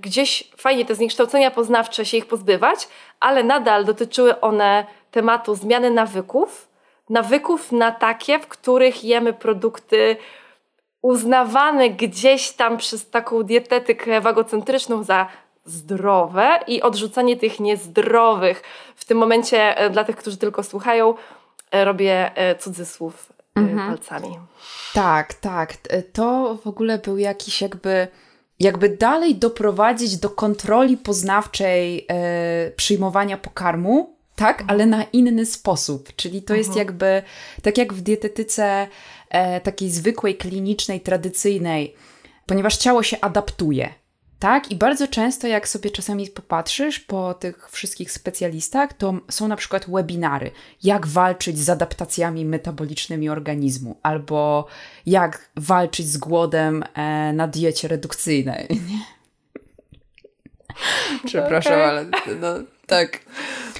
gdzieś 0.00 0.50
fajnie 0.56 0.84
te 0.84 0.94
zniekształcenia 0.94 1.50
poznawcze 1.50 2.04
się 2.04 2.16
ich 2.16 2.26
pozbywać, 2.26 2.88
ale 3.20 3.44
nadal 3.44 3.84
dotyczyły 3.84 4.40
one 4.40 4.86
tematu 5.10 5.54
zmiany 5.54 5.90
nawyków, 5.90 6.68
nawyków 7.10 7.72
na 7.72 7.92
takie, 7.92 8.38
w 8.38 8.46
których 8.46 9.04
jemy 9.04 9.32
produkty 9.32 10.16
uznawane 11.02 11.90
gdzieś 11.90 12.52
tam 12.52 12.78
przez 12.78 13.10
taką 13.10 13.42
dietetykę 13.42 14.20
wagocentryczną 14.20 15.02
za 15.02 15.26
zdrowe 15.64 16.60
i 16.66 16.82
odrzucanie 16.82 17.36
tych 17.36 17.60
niezdrowych. 17.60 18.62
W 18.96 19.04
tym 19.04 19.18
momencie 19.18 19.78
e, 19.78 19.90
dla 19.90 20.04
tych, 20.04 20.16
którzy 20.16 20.36
tylko 20.36 20.62
słuchają, 20.62 21.14
e, 21.70 21.84
robię 21.84 22.36
e, 22.36 22.56
cudzysłów 22.56 23.32
mhm. 23.54 23.88
palcami. 23.88 24.38
Tak, 24.94 25.34
tak. 25.34 25.74
To 26.12 26.58
w 26.64 26.66
ogóle 26.66 26.98
był 26.98 27.18
jakiś 27.18 27.62
jakby 27.62 28.08
jakby 28.60 28.88
dalej 28.88 29.34
doprowadzić 29.34 30.16
do 30.16 30.30
kontroli 30.30 30.96
poznawczej 30.96 32.06
e, 32.08 32.70
przyjmowania 32.70 33.36
pokarmu, 33.36 34.11
tak, 34.36 34.60
mhm. 34.60 34.70
ale 34.70 34.86
na 34.86 35.04
inny 35.04 35.46
sposób. 35.46 36.16
Czyli 36.16 36.42
to 36.42 36.54
jest 36.54 36.68
mhm. 36.68 36.86
jakby, 36.86 37.22
tak 37.62 37.78
jak 37.78 37.92
w 37.92 38.00
dietetyce 38.00 38.88
e, 39.28 39.60
takiej 39.60 39.90
zwykłej, 39.90 40.36
klinicznej, 40.36 41.00
tradycyjnej, 41.00 41.94
ponieważ 42.46 42.76
ciało 42.76 43.02
się 43.02 43.20
adaptuje. 43.20 44.02
Tak, 44.42 44.70
i 44.70 44.76
bardzo 44.76 45.08
często, 45.08 45.46
jak 45.46 45.68
sobie 45.68 45.90
czasami 45.90 46.26
popatrzysz 46.26 47.00
po 47.00 47.34
tych 47.34 47.70
wszystkich 47.70 48.12
specjalistach, 48.12 48.92
to 48.92 49.14
są 49.30 49.48
na 49.48 49.56
przykład 49.56 49.90
webinary, 49.90 50.50
jak 50.82 51.06
walczyć 51.06 51.58
z 51.58 51.70
adaptacjami 51.70 52.44
metabolicznymi 52.44 53.28
organizmu, 53.28 54.00
albo 54.02 54.66
jak 55.06 55.50
walczyć 55.56 56.06
z 56.06 56.16
głodem 56.16 56.84
e, 56.94 57.32
na 57.32 57.48
diecie 57.48 57.88
redukcyjnej. 57.88 58.68
Przepraszam, 61.26 61.72
okay. 61.72 61.84
ale 61.84 62.06
no, 62.40 62.48
tak. 62.86 63.20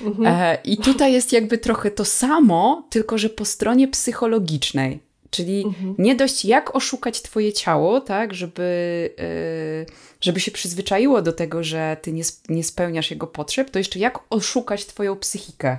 Mhm. 0.03 0.27
E, 0.27 0.59
I 0.65 0.77
tutaj 0.77 1.13
jest 1.13 1.33
jakby 1.33 1.59
trochę 1.59 1.91
to 1.91 2.05
samo, 2.05 2.89
tylko 2.91 3.19
że 3.19 3.29
po 3.29 3.45
stronie 3.45 3.89
psychologicznej. 3.89 5.01
Czyli 5.31 5.63
mhm. 5.65 5.95
nie 5.99 6.15
dość 6.15 6.45
jak 6.45 6.77
oszukać 6.77 7.23
twoje 7.23 7.53
ciało, 7.53 8.01
tak, 8.01 8.35
żeby, 8.35 9.11
e, 9.19 9.93
żeby 10.21 10.41
się 10.41 10.51
przyzwyczaiło 10.51 11.23
do 11.23 11.33
tego, 11.33 11.65
że 11.65 11.97
ty 12.03 12.13
nie, 12.13 12.23
nie 12.49 12.65
spełniasz 12.65 13.11
jego 13.11 13.27
potrzeb, 13.27 13.71
to 13.71 13.79
jeszcze 13.79 13.99
jak 13.99 14.19
oszukać 14.31 14.87
twoją 14.87 15.17
psychikę. 15.17 15.79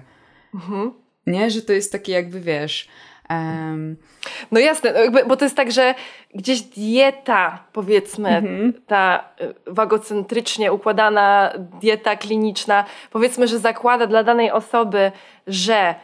Mhm. 0.53 0.94
Nie, 1.27 1.51
że 1.51 1.62
to 1.62 1.74
jest 1.74 1.92
takie 1.92 2.12
jakby, 2.12 2.42
wiesz, 2.42 2.88
Um, 3.30 3.98
no 4.51 4.60
jasne, 4.60 4.94
no 5.12 5.25
bo 5.27 5.36
to 5.36 5.46
jest 5.46 5.58
tak, 5.58 5.72
że 5.72 5.96
gdzieś 6.36 6.62
dieta, 6.62 7.63
powiedzmy, 7.74 8.30
mhm. 8.30 8.74
ta 8.88 9.24
y, 9.42 9.53
wagocentrycznie 9.68 10.74
układana 10.74 11.53
dieta 11.58 12.15
kliniczna, 12.15 12.86
powiedzmy, 13.12 13.48
że 13.48 13.60
zakłada 13.60 14.08
dla 14.08 14.24
danej 14.24 14.51
osoby, 14.51 15.12
że 15.48 15.96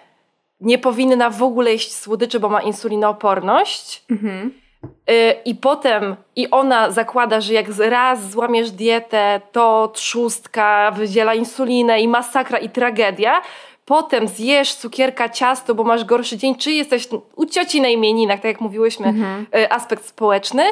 nie 0.62 0.78
powinna 0.78 1.30
w 1.30 1.44
ogóle 1.44 1.72
jeść 1.72 1.96
słodyczy, 1.96 2.40
bo 2.40 2.50
ma 2.50 2.62
insulinooporność. 2.62 4.04
Mhm. 4.12 4.54
Y, 5.10 5.36
I 5.46 5.56
potem, 5.56 6.16
i 6.36 6.50
ona 6.50 6.92
zakłada, 6.92 7.42
że 7.42 7.54
jak 7.54 7.66
raz 7.80 8.30
złamiesz 8.32 8.72
dietę, 8.72 9.42
to 9.52 9.92
trzustka 9.94 10.92
wydziela 10.92 11.34
insulinę 11.34 12.02
i 12.02 12.08
masakra 12.08 12.58
i 12.58 12.70
tragedia 12.70 13.42
potem 13.90 14.28
zjesz 14.28 14.76
cukierka, 14.76 15.30
ciasto, 15.30 15.76
bo 15.76 15.84
masz 15.84 16.04
gorszy 16.04 16.38
dzień, 16.38 16.56
czy 16.56 16.72
jesteś 16.72 17.08
u 17.36 17.46
cioci 17.46 17.82
na 17.82 17.88
imieninach, 17.88 18.40
tak 18.40 18.46
jak 18.46 18.62
mówiłyśmy, 18.62 19.08
mhm. 19.08 19.46
Y, 19.56 19.72
aspekt 19.72 20.06
społeczny, 20.06 20.64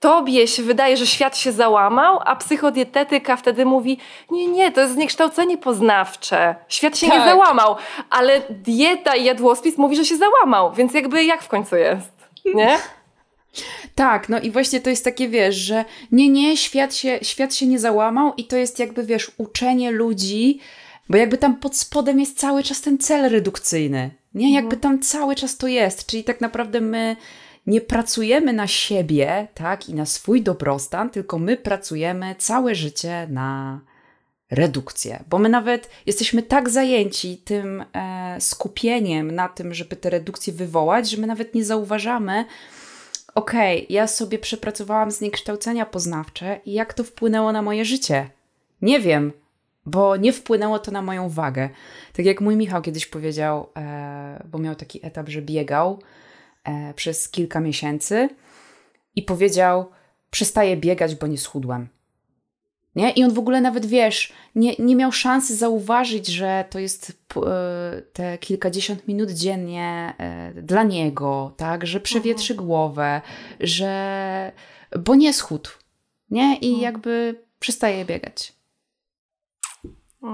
tobie 0.00 0.48
się 0.48 0.62
wydaje, 0.62 0.96
że 0.96 1.06
świat 1.06 1.36
się 1.36 1.52
załamał, 1.52 2.18
a 2.24 2.36
psychodietetyka 2.36 3.36
wtedy 3.36 3.64
mówi, 3.64 3.98
nie, 4.30 4.46
nie, 4.46 4.72
to 4.72 4.80
jest 4.80 4.94
zniekształcenie 4.94 5.58
poznawcze. 5.58 6.54
Świat 6.68 6.98
się 6.98 7.06
tak. 7.06 7.18
nie 7.18 7.24
załamał, 7.24 7.76
ale 8.10 8.40
dieta 8.50 9.16
i 9.16 9.24
jadłospis 9.24 9.78
mówi, 9.78 9.96
że 9.96 10.04
się 10.04 10.16
załamał, 10.16 10.72
więc 10.72 10.94
jakby 10.94 11.24
jak 11.24 11.42
w 11.42 11.48
końcu 11.48 11.76
jest, 11.76 12.12
nie? 12.54 12.78
Tak, 13.94 14.28
no 14.28 14.40
i 14.40 14.50
właśnie 14.50 14.80
to 14.80 14.90
jest 14.90 15.04
takie, 15.04 15.28
wiesz, 15.28 15.56
że 15.56 15.84
nie, 16.12 16.28
nie, 16.28 16.56
świat 16.56 16.94
się, 16.94 17.18
świat 17.22 17.54
się 17.54 17.66
nie 17.66 17.78
załamał 17.78 18.32
i 18.36 18.44
to 18.44 18.56
jest 18.56 18.78
jakby, 18.78 19.02
wiesz, 19.04 19.30
uczenie 19.38 19.90
ludzi, 19.90 20.60
bo 21.08 21.16
jakby 21.16 21.38
tam 21.38 21.56
pod 21.56 21.76
spodem 21.76 22.20
jest 22.20 22.38
cały 22.38 22.62
czas 22.62 22.80
ten 22.80 22.98
cel 22.98 23.30
redukcyjny. 23.30 24.10
Nie, 24.34 24.54
jakby 24.54 24.76
mhm. 24.76 24.80
tam 24.80 25.02
cały 25.02 25.34
czas 25.34 25.56
to 25.56 25.66
jest. 25.66 26.06
Czyli 26.06 26.24
tak 26.24 26.40
naprawdę 26.40 26.80
my 26.80 27.16
nie 27.66 27.80
pracujemy 27.80 28.52
na 28.52 28.66
siebie, 28.66 29.48
tak, 29.54 29.88
i 29.88 29.94
na 29.94 30.06
swój 30.06 30.42
dobrostan, 30.42 31.10
tylko 31.10 31.38
my 31.38 31.56
pracujemy 31.56 32.34
całe 32.38 32.74
życie 32.74 33.26
na 33.30 33.80
redukcję. 34.50 35.24
Bo 35.30 35.38
my 35.38 35.48
nawet 35.48 35.90
jesteśmy 36.06 36.42
tak 36.42 36.70
zajęci 36.70 37.36
tym 37.44 37.84
e, 37.92 38.36
skupieniem 38.40 39.30
na 39.30 39.48
tym, 39.48 39.74
żeby 39.74 39.96
te 39.96 40.10
redukcje 40.10 40.52
wywołać, 40.52 41.10
że 41.10 41.16
my 41.16 41.26
nawet 41.26 41.54
nie 41.54 41.64
zauważamy, 41.64 42.44
okej, 43.34 43.76
okay, 43.84 43.86
ja 43.94 44.06
sobie 44.06 44.38
przepracowałam 44.38 45.10
zniekształcenia 45.10 45.86
poznawcze 45.86 46.60
i 46.64 46.72
jak 46.72 46.94
to 46.94 47.04
wpłynęło 47.04 47.52
na 47.52 47.62
moje 47.62 47.84
życie. 47.84 48.30
Nie 48.82 49.00
wiem, 49.00 49.32
bo 49.86 50.16
nie 50.16 50.32
wpłynęło 50.32 50.78
to 50.78 50.90
na 50.90 51.02
moją 51.02 51.28
wagę. 51.28 51.68
Tak 52.12 52.26
jak 52.26 52.40
mój 52.40 52.56
Michał 52.56 52.82
kiedyś 52.82 53.06
powiedział, 53.06 53.68
e, 53.76 54.42
bo 54.50 54.58
miał 54.58 54.74
taki 54.74 55.06
etap, 55.06 55.28
że 55.28 55.42
biegał 55.42 56.02
e, 56.64 56.94
przez 56.94 57.28
kilka 57.28 57.60
miesięcy 57.60 58.28
i 59.16 59.22
powiedział: 59.22 59.90
Przestaję 60.30 60.76
biegać, 60.76 61.14
bo 61.14 61.26
nie 61.26 61.38
schudłem. 61.38 61.88
Nie? 62.96 63.10
I 63.10 63.24
on 63.24 63.34
w 63.34 63.38
ogóle 63.38 63.60
nawet, 63.60 63.86
wiesz, 63.86 64.32
nie, 64.54 64.74
nie 64.78 64.96
miał 64.96 65.12
szansy 65.12 65.56
zauważyć, 65.56 66.26
że 66.26 66.64
to 66.70 66.78
jest 66.78 67.12
e, 67.36 68.02
te 68.12 68.38
kilkadziesiąt 68.38 69.08
minut 69.08 69.30
dziennie 69.30 70.14
e, 70.18 70.62
dla 70.62 70.82
niego, 70.82 71.54
tak? 71.56 71.86
Że 71.86 72.00
przewietrzy 72.00 72.52
mhm. 72.52 72.66
głowę, 72.66 73.20
że... 73.60 74.52
bo 74.98 75.14
nie 75.14 75.32
schudł, 75.32 75.70
nie? 76.30 76.56
I 76.56 76.66
mhm. 76.66 76.82
jakby 76.82 77.44
przestaje 77.58 78.04
biegać. 78.04 78.55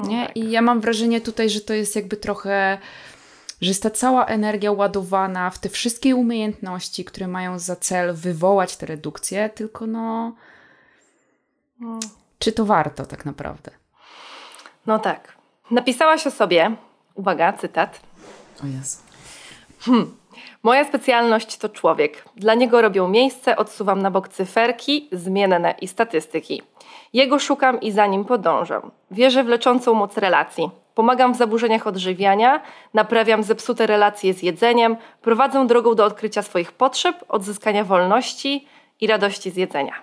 Nie? 0.01 0.27
Tak. 0.27 0.37
I 0.37 0.51
ja 0.51 0.63
mam 0.63 0.81
wrażenie 0.81 1.21
tutaj, 1.21 1.51
że 1.51 1.61
to 1.61 1.75
jest 1.75 1.97
jakby 1.97 2.17
trochę, 2.17 2.79
że 3.61 3.69
jest 3.69 3.83
ta 3.83 3.91
cała 3.91 4.27
energia 4.27 4.73
ładowana 4.73 5.51
w 5.51 5.59
te 5.59 5.69
wszystkie 5.69 6.17
umiejętności, 6.17 7.05
które 7.05 7.29
mają 7.29 7.59
za 7.59 7.77
cel 7.77 8.15
wywołać 8.15 8.77
tę 8.77 8.87
redukcję, 8.87 9.51
tylko 9.51 9.87
no. 9.87 10.35
no. 11.81 11.99
Czy 12.39 12.53
to 12.53 12.65
warto 12.65 13.07
tak 13.07 13.25
naprawdę? 13.25 13.71
No 14.87 14.99
tak. 14.99 15.33
Napisałaś 15.71 16.27
o 16.27 16.31
sobie, 16.31 16.77
uwaga, 17.15 17.53
cytat. 17.53 18.01
O 18.65 18.67
Jezu. 18.67 18.99
Hmm. 19.81 20.22
Moja 20.63 20.85
specjalność 20.85 21.57
to 21.57 21.69
człowiek. 21.69 22.25
Dla 22.37 22.55
niego 22.55 22.83
robią 22.83 23.09
miejsce, 23.09 23.57
odsuwam 23.57 24.03
na 24.03 24.11
bok 24.11 24.29
cyferki, 24.29 25.09
zmienne 25.13 25.75
i 25.81 25.89
statystyki. 25.89 26.63
Jego 27.13 27.39
szukam 27.39 27.81
i 27.81 27.93
za 27.93 28.07
nim 28.07 28.25
podążam. 28.25 28.91
Wierzę 29.11 29.45
w 29.45 29.49
leczącą 29.49 29.95
moc 29.95 30.19
relacji. 30.19 30.71
Pomagam 30.95 31.35
w 31.35 31.37
zaburzeniach 31.37 31.87
odżywiania, 31.87 32.63
naprawiam 32.95 33.43
zepsute 33.43 33.87
relacje 33.87 34.35
z 34.35 34.43
jedzeniem, 34.43 34.97
prowadzę 35.23 35.67
drogą 35.67 35.95
do 35.95 36.05
odkrycia 36.05 36.43
swoich 36.43 36.73
potrzeb, 36.73 37.25
odzyskania 37.29 37.85
wolności 37.85 38.67
i 39.01 39.07
radości 39.07 39.51
z 39.51 39.57
jedzenia. 39.57 39.95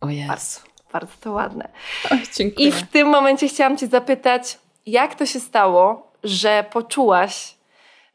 O 0.00 0.08
Jezu. 0.08 0.28
Bardzo, 0.28 0.60
bardzo 0.92 1.12
to 1.20 1.32
ładne. 1.32 1.68
O, 2.10 2.14
dziękuję. 2.36 2.68
I 2.68 2.72
w 2.72 2.82
tym 2.82 3.08
momencie 3.08 3.48
chciałam 3.48 3.76
Cię 3.76 3.86
zapytać, 3.86 4.58
jak 4.86 5.14
to 5.14 5.26
się 5.26 5.40
stało, 5.40 6.12
że 6.24 6.64
poczułaś, 6.72 7.54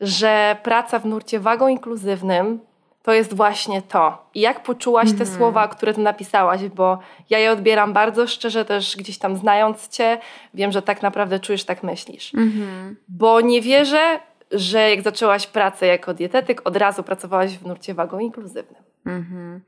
że 0.01 0.57
praca 0.63 0.99
w 0.99 1.05
nurcie 1.05 1.39
wagą 1.39 1.67
inkluzywnym 1.67 2.59
to 3.03 3.13
jest 3.13 3.33
właśnie 3.33 3.81
to. 3.81 4.29
I 4.33 4.41
jak 4.41 4.63
poczułaś 4.63 5.07
te 5.07 5.11
mhm. 5.11 5.37
słowa, 5.37 5.67
które 5.67 5.93
ty 5.93 6.01
napisałaś, 6.01 6.61
bo 6.67 6.99
ja 7.29 7.39
je 7.39 7.51
odbieram 7.51 7.93
bardzo 7.93 8.27
szczerze, 8.27 8.65
też 8.65 8.97
gdzieś 8.97 9.17
tam 9.17 9.37
znając 9.37 9.87
cię, 9.87 10.17
wiem, 10.53 10.71
że 10.71 10.81
tak 10.81 11.01
naprawdę 11.01 11.39
czujesz, 11.39 11.63
tak 11.63 11.83
myślisz. 11.83 12.33
Mhm. 12.33 12.95
Bo 13.07 13.41
nie 13.41 13.61
wierzę, 13.61 14.19
że 14.51 14.89
jak 14.89 15.01
zaczęłaś 15.01 15.47
pracę 15.47 15.85
jako 15.85 16.13
dietetyk, 16.13 16.61
od 16.65 16.77
razu 16.77 17.03
pracowałaś 17.03 17.57
w 17.57 17.65
nurcie 17.65 17.93
wagą 17.93 18.19
inkluzywnym. 18.19 18.86
Mhm. 19.07 19.61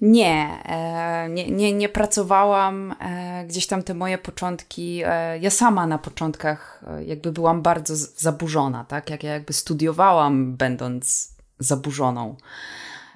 Nie, 0.00 0.62
e, 0.64 1.28
nie, 1.28 1.50
nie, 1.50 1.72
nie 1.72 1.88
pracowałam. 1.88 2.94
E, 3.00 3.44
gdzieś 3.46 3.66
tam 3.66 3.82
te 3.82 3.94
moje 3.94 4.18
początki, 4.18 5.02
e, 5.04 5.38
ja 5.38 5.50
sama 5.50 5.86
na 5.86 5.98
początkach 5.98 6.84
jakby 7.06 7.32
byłam 7.32 7.62
bardzo 7.62 7.96
zaburzona, 7.96 8.84
tak? 8.84 9.10
Jak 9.10 9.22
ja 9.22 9.32
jakby 9.32 9.52
studiowałam, 9.52 10.56
będąc 10.56 11.34
zaburzoną 11.58 12.36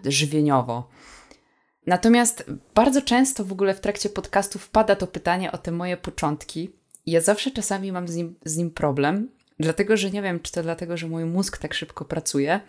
żywieniowo. 0.04 0.88
Natomiast 1.86 2.44
bardzo 2.74 3.02
często 3.02 3.44
w 3.44 3.52
ogóle 3.52 3.74
w 3.74 3.80
trakcie 3.80 4.08
podcastu 4.08 4.58
wpada 4.58 4.96
to 4.96 5.06
pytanie 5.06 5.52
o 5.52 5.58
te 5.58 5.72
moje 5.72 5.96
początki. 5.96 6.70
I 7.06 7.10
ja 7.10 7.20
zawsze 7.20 7.50
czasami 7.50 7.92
mam 7.92 8.08
z 8.08 8.16
nim, 8.16 8.34
z 8.44 8.56
nim 8.56 8.70
problem, 8.70 9.28
dlatego 9.60 9.96
że 9.96 10.10
nie 10.10 10.22
wiem, 10.22 10.40
czy 10.40 10.52
to 10.52 10.62
dlatego, 10.62 10.96
że 10.96 11.08
mój 11.08 11.24
mózg 11.24 11.58
tak 11.58 11.74
szybko 11.74 12.04
pracuje, 12.04 12.60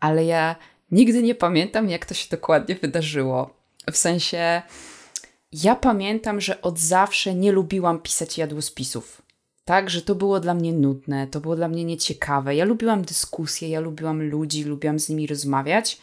ale 0.00 0.24
ja 0.24 0.56
nigdy 0.94 1.22
nie 1.22 1.34
pamiętam, 1.34 1.88
jak 1.88 2.06
to 2.06 2.14
się 2.14 2.28
dokładnie 2.30 2.74
wydarzyło. 2.74 3.50
W 3.92 3.96
sensie, 3.96 4.62
ja 5.52 5.76
pamiętam, 5.76 6.40
że 6.40 6.62
od 6.62 6.78
zawsze 6.78 7.34
nie 7.34 7.52
lubiłam 7.52 8.00
pisać 8.00 8.38
jadłospisów. 8.38 9.22
Tak, 9.64 9.90
że 9.90 10.02
to 10.02 10.14
było 10.14 10.40
dla 10.40 10.54
mnie 10.54 10.72
nudne, 10.72 11.26
to 11.26 11.40
było 11.40 11.56
dla 11.56 11.68
mnie 11.68 11.84
nieciekawe. 11.84 12.54
Ja 12.54 12.64
lubiłam 12.64 13.02
dyskusje, 13.02 13.68
ja 13.68 13.80
lubiłam 13.80 14.22
ludzi, 14.22 14.64
lubiłam 14.64 14.98
z 15.00 15.08
nimi 15.08 15.26
rozmawiać 15.26 15.98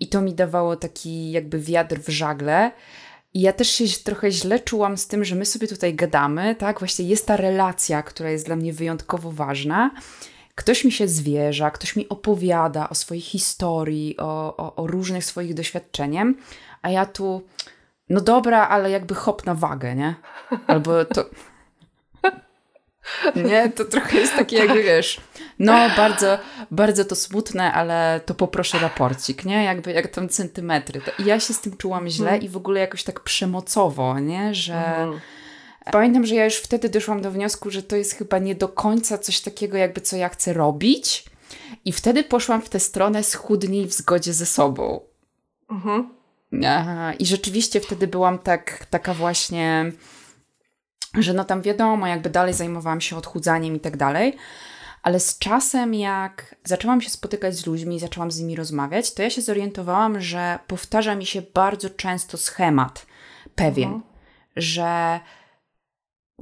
i 0.00 0.08
to 0.08 0.20
mi 0.20 0.34
dawało 0.34 0.76
taki 0.76 1.30
jakby 1.30 1.58
wiatr 1.58 2.00
w 2.00 2.08
żagle. 2.08 2.72
I 3.34 3.40
ja 3.40 3.52
też 3.52 3.68
się 3.68 3.84
trochę 4.04 4.30
źle 4.30 4.60
czułam 4.60 4.96
z 4.96 5.06
tym, 5.06 5.24
że 5.24 5.34
my 5.34 5.46
sobie 5.46 5.68
tutaj 5.68 5.94
gadamy, 5.94 6.54
tak? 6.54 6.78
Właśnie 6.78 7.04
jest 7.04 7.26
ta 7.26 7.36
relacja, 7.36 8.02
która 8.02 8.30
jest 8.30 8.46
dla 8.46 8.56
mnie 8.56 8.72
wyjątkowo 8.72 9.32
ważna. 9.32 9.90
Ktoś 10.54 10.84
mi 10.84 10.92
się 10.92 11.08
zwierza, 11.08 11.70
ktoś 11.70 11.96
mi 11.96 12.08
opowiada 12.08 12.88
o 12.88 12.94
swojej 12.94 13.20
historii, 13.22 14.16
o, 14.18 14.56
o, 14.56 14.74
o 14.74 14.86
różnych 14.86 15.24
swoich 15.24 15.54
doświadczeniach, 15.54 16.26
a 16.82 16.90
ja 16.90 17.06
tu, 17.06 17.42
no 18.08 18.20
dobra, 18.20 18.68
ale 18.68 18.90
jakby 18.90 19.14
hop 19.14 19.46
na 19.46 19.54
wagę, 19.54 19.94
nie? 19.94 20.14
Albo 20.66 21.04
to, 21.04 21.24
nie, 23.36 23.70
to 23.70 23.84
trochę 23.84 24.18
jest 24.18 24.36
takie 24.36 24.56
jakby, 24.56 24.82
wiesz, 24.82 25.20
no 25.58 25.72
bardzo, 25.96 26.38
bardzo 26.70 27.04
to 27.04 27.14
smutne, 27.14 27.72
ale 27.72 28.20
to 28.26 28.34
poproszę 28.34 28.78
raporcik, 28.78 29.44
nie? 29.44 29.64
Jakby 29.64 29.92
jak 29.92 30.08
tam 30.08 30.28
centymetry. 30.28 31.00
I 31.18 31.24
ja 31.24 31.40
się 31.40 31.54
z 31.54 31.60
tym 31.60 31.76
czułam 31.76 32.08
źle 32.08 32.30
mm. 32.30 32.42
i 32.42 32.48
w 32.48 32.56
ogóle 32.56 32.80
jakoś 32.80 33.04
tak 33.04 33.20
przemocowo, 33.20 34.18
nie? 34.18 34.54
Że 34.54 34.96
mm. 34.96 35.20
Pamiętam, 35.92 36.26
że 36.26 36.34
ja 36.34 36.44
już 36.44 36.56
wtedy 36.56 36.88
doszłam 36.88 37.22
do 37.22 37.30
wniosku, 37.30 37.70
że 37.70 37.82
to 37.82 37.96
jest 37.96 38.12
chyba 38.12 38.38
nie 38.38 38.54
do 38.54 38.68
końca 38.68 39.18
coś 39.18 39.40
takiego 39.40 39.76
jakby, 39.76 40.00
co 40.00 40.16
ja 40.16 40.28
chcę 40.28 40.52
robić. 40.52 41.24
I 41.84 41.92
wtedy 41.92 42.24
poszłam 42.24 42.62
w 42.62 42.68
tę 42.68 42.80
stronę 42.80 43.22
schudnij 43.22 43.86
w 43.86 43.92
zgodzie 43.92 44.32
ze 44.32 44.46
sobą. 44.46 45.00
Mhm. 45.70 46.08
I 47.18 47.26
rzeczywiście 47.26 47.80
wtedy 47.80 48.06
byłam 48.06 48.38
tak, 48.38 48.86
taka 48.90 49.14
właśnie 49.14 49.92
że 51.14 51.34
no 51.34 51.44
tam 51.44 51.62
wiadomo, 51.62 52.06
jakby 52.06 52.30
dalej 52.30 52.54
zajmowałam 52.54 53.00
się 53.00 53.16
odchudzaniem 53.16 53.76
i 53.76 53.80
tak 53.80 53.96
dalej. 53.96 54.36
Ale 55.02 55.20
z 55.20 55.38
czasem, 55.38 55.94
jak 55.94 56.54
zaczęłam 56.64 57.00
się 57.00 57.10
spotykać 57.10 57.56
z 57.56 57.66
ludźmi, 57.66 58.00
zaczęłam 58.00 58.30
z 58.30 58.40
nimi 58.40 58.56
rozmawiać, 58.56 59.14
to 59.14 59.22
ja 59.22 59.30
się 59.30 59.42
zorientowałam, 59.42 60.20
że 60.20 60.58
powtarza 60.66 61.14
mi 61.14 61.26
się 61.26 61.42
bardzo 61.54 61.90
często 61.90 62.38
schemat 62.38 63.06
pewien, 63.54 63.92
mhm. 63.92 64.02
że 64.56 65.20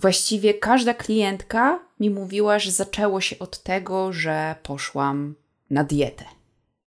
właściwie 0.01 0.55
każda 0.55 0.95
klientka 0.95 1.81
mi 2.01 2.11
mówiła, 2.11 2.59
że 2.59 2.71
zaczęło 2.71 3.21
się 3.21 3.39
od 3.39 3.63
tego, 3.63 4.13
że 4.13 4.55
poszłam 4.63 5.35
na 5.71 5.85
dietę. 5.85 6.25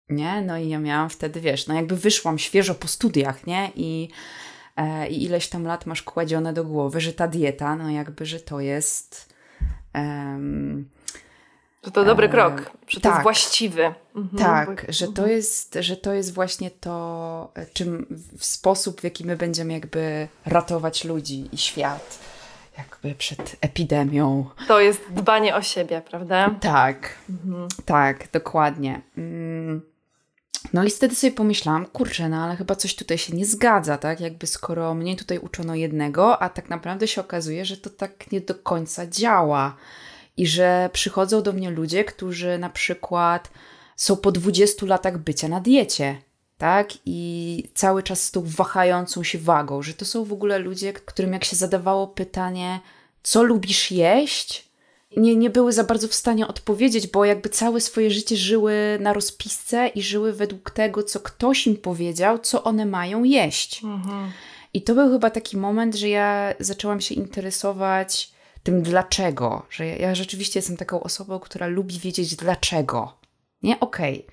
Nie? 0.10 0.41
No 0.41 0.58
i 0.58 0.69
ja 0.69 0.80
miałam 0.80 1.10
wtedy, 1.10 1.41
wiesz, 1.41 1.67
no 1.67 1.76
jakby 1.76 1.95
wyszłam 1.95 2.39
świeżo 2.39 2.76
po 2.76 2.88
studiach, 2.88 3.47
nie? 3.47 3.71
I 3.76 4.10
e, 4.78 5.10
i 5.10 5.23
ileś 5.23 5.47
tam 5.47 5.65
lat 5.65 5.86
masz 5.86 6.02
kładzione 6.02 6.54
do 6.54 6.63
głowy, 6.63 7.02
że 7.02 7.13
ta 7.13 7.28
dieta, 7.28 7.76
no 7.76 7.89
jakby, 7.89 8.26
że 8.26 8.39
to 8.39 8.60
jest... 8.60 9.34
Um, 9.95 10.89
że 11.84 11.91
to 11.91 12.06
dobry 12.06 12.28
e, 12.28 12.30
krok, 12.30 12.71
że 12.88 12.99
to 12.99 13.04
tak, 13.04 13.12
jest 13.12 13.23
właściwy. 13.23 13.93
Mhm, 14.15 14.38
tak, 14.38 14.86
bo, 14.86 14.93
że, 14.93 15.08
to 15.08 15.28
jest, 15.28 15.78
że 15.80 15.97
to 15.97 16.13
jest 16.13 16.34
właśnie 16.34 16.71
to, 16.71 17.52
czym 17.73 18.06
w 18.38 18.45
sposób, 18.45 19.02
w 19.02 19.04
jaki 19.04 19.26
my 19.26 19.36
będziemy 19.36 19.73
jakby 19.73 20.28
ratować 20.45 21.04
ludzi 21.04 21.49
i 21.52 21.58
świat 21.58 22.33
jakby 22.78 23.16
przed 23.16 23.56
epidemią. 23.62 24.46
To 24.68 24.80
jest 24.80 25.02
dbanie 25.12 25.56
o 25.56 25.62
siebie, 25.62 26.02
prawda? 26.10 26.56
Tak, 26.62 27.16
mhm. 27.30 27.68
tak, 27.86 28.32
dokładnie. 28.32 29.02
Mm. 29.18 29.82
No 30.74 30.84
i 30.84 30.90
wtedy 30.90 31.16
sobie 31.16 31.34
pomyślałam, 31.34 31.86
kurczę, 31.86 32.30
no 32.30 32.44
ale 32.44 32.56
chyba 32.56 32.76
coś 32.76 32.96
tutaj 32.96 33.18
się 33.18 33.36
nie 33.36 33.46
zgadza, 33.46 33.98
tak? 33.98 34.20
Jakby 34.20 34.48
skoro 34.48 34.94
mnie 34.94 35.16
tutaj 35.16 35.40
uczono 35.40 35.76
jednego, 35.76 36.42
a 36.42 36.50
tak 36.50 36.70
naprawdę 36.70 37.08
się 37.08 37.22
okazuje, 37.22 37.66
że 37.66 37.78
to 37.78 37.90
tak 37.90 38.32
nie 38.32 38.42
do 38.42 38.56
końca 38.56 39.08
działa. 39.08 39.76
I 40.38 40.48
że 40.48 40.90
przychodzą 40.94 41.42
do 41.44 41.54
mnie 41.54 41.70
ludzie, 41.70 42.04
którzy 42.04 42.58
na 42.58 42.70
przykład 42.70 43.52
są 43.96 44.18
po 44.18 44.32
20 44.32 44.86
latach 44.86 45.18
bycia 45.18 45.48
na 45.48 45.60
diecie, 45.60 46.18
tak? 46.63 46.93
I 47.06 47.69
cały 47.73 48.04
czas 48.04 48.23
z 48.23 48.32
tą 48.32 48.43
wahającą 48.45 49.23
się 49.23 49.38
wagą, 49.38 49.82
że 49.82 49.93
to 49.93 50.06
są 50.06 50.23
w 50.23 50.34
ogóle 50.34 50.60
ludzie, 50.60 50.93
którym 50.93 51.34
jak 51.34 51.43
się 51.43 51.56
zadawało 51.56 52.08
pytanie, 52.08 52.80
co 53.23 53.43
lubisz 53.43 53.91
jeść, 53.91 54.69
nie, 55.17 55.36
nie 55.36 55.49
były 55.49 55.73
za 55.73 55.84
bardzo 55.84 56.08
w 56.08 56.13
stanie 56.13 56.47
odpowiedzieć, 56.47 57.08
bo 57.08 57.26
jakby 57.26 57.49
całe 57.49 57.82
swoje 57.82 58.12
życie 58.12 58.38
żyły 58.38 58.73
na 59.02 59.13
rozpisce 59.13 59.88
i 59.88 60.02
żyły 60.02 60.34
według 60.34 60.71
tego, 60.71 61.04
co 61.04 61.19
ktoś 61.19 61.67
im 61.67 61.78
powiedział, 61.78 62.39
co 62.39 62.63
one 62.63 62.86
mają 62.86 63.23
jeść. 63.23 63.84
Mhm. 63.84 64.32
I 64.73 64.82
to 64.82 64.95
był 64.95 65.12
chyba 65.12 65.30
taki 65.30 65.58
moment, 65.58 65.95
że 65.95 66.10
ja 66.10 66.54
zaczęłam 66.60 67.02
się 67.02 67.15
interesować 67.15 68.32
tym 68.63 68.82
dlaczego, 68.82 69.65
że 69.69 69.88
ja, 69.88 69.95
ja 69.95 70.15
rzeczywiście 70.15 70.60
jestem 70.60 70.78
taką 70.78 71.04
osobą, 71.04 71.39
która 71.39 71.67
lubi 71.67 71.99
wiedzieć 71.99 72.36
dlaczego. 72.36 73.13
Nie? 73.63 73.80
Okej. 73.80 74.26
Okay. 74.26 74.33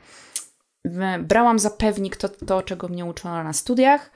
Brałam 1.20 1.58
za 1.58 1.70
pewnik 1.70 2.16
to, 2.16 2.28
to, 2.28 2.62
czego 2.62 2.88
mnie 2.88 3.04
uczono 3.04 3.44
na 3.44 3.52
studiach, 3.52 4.10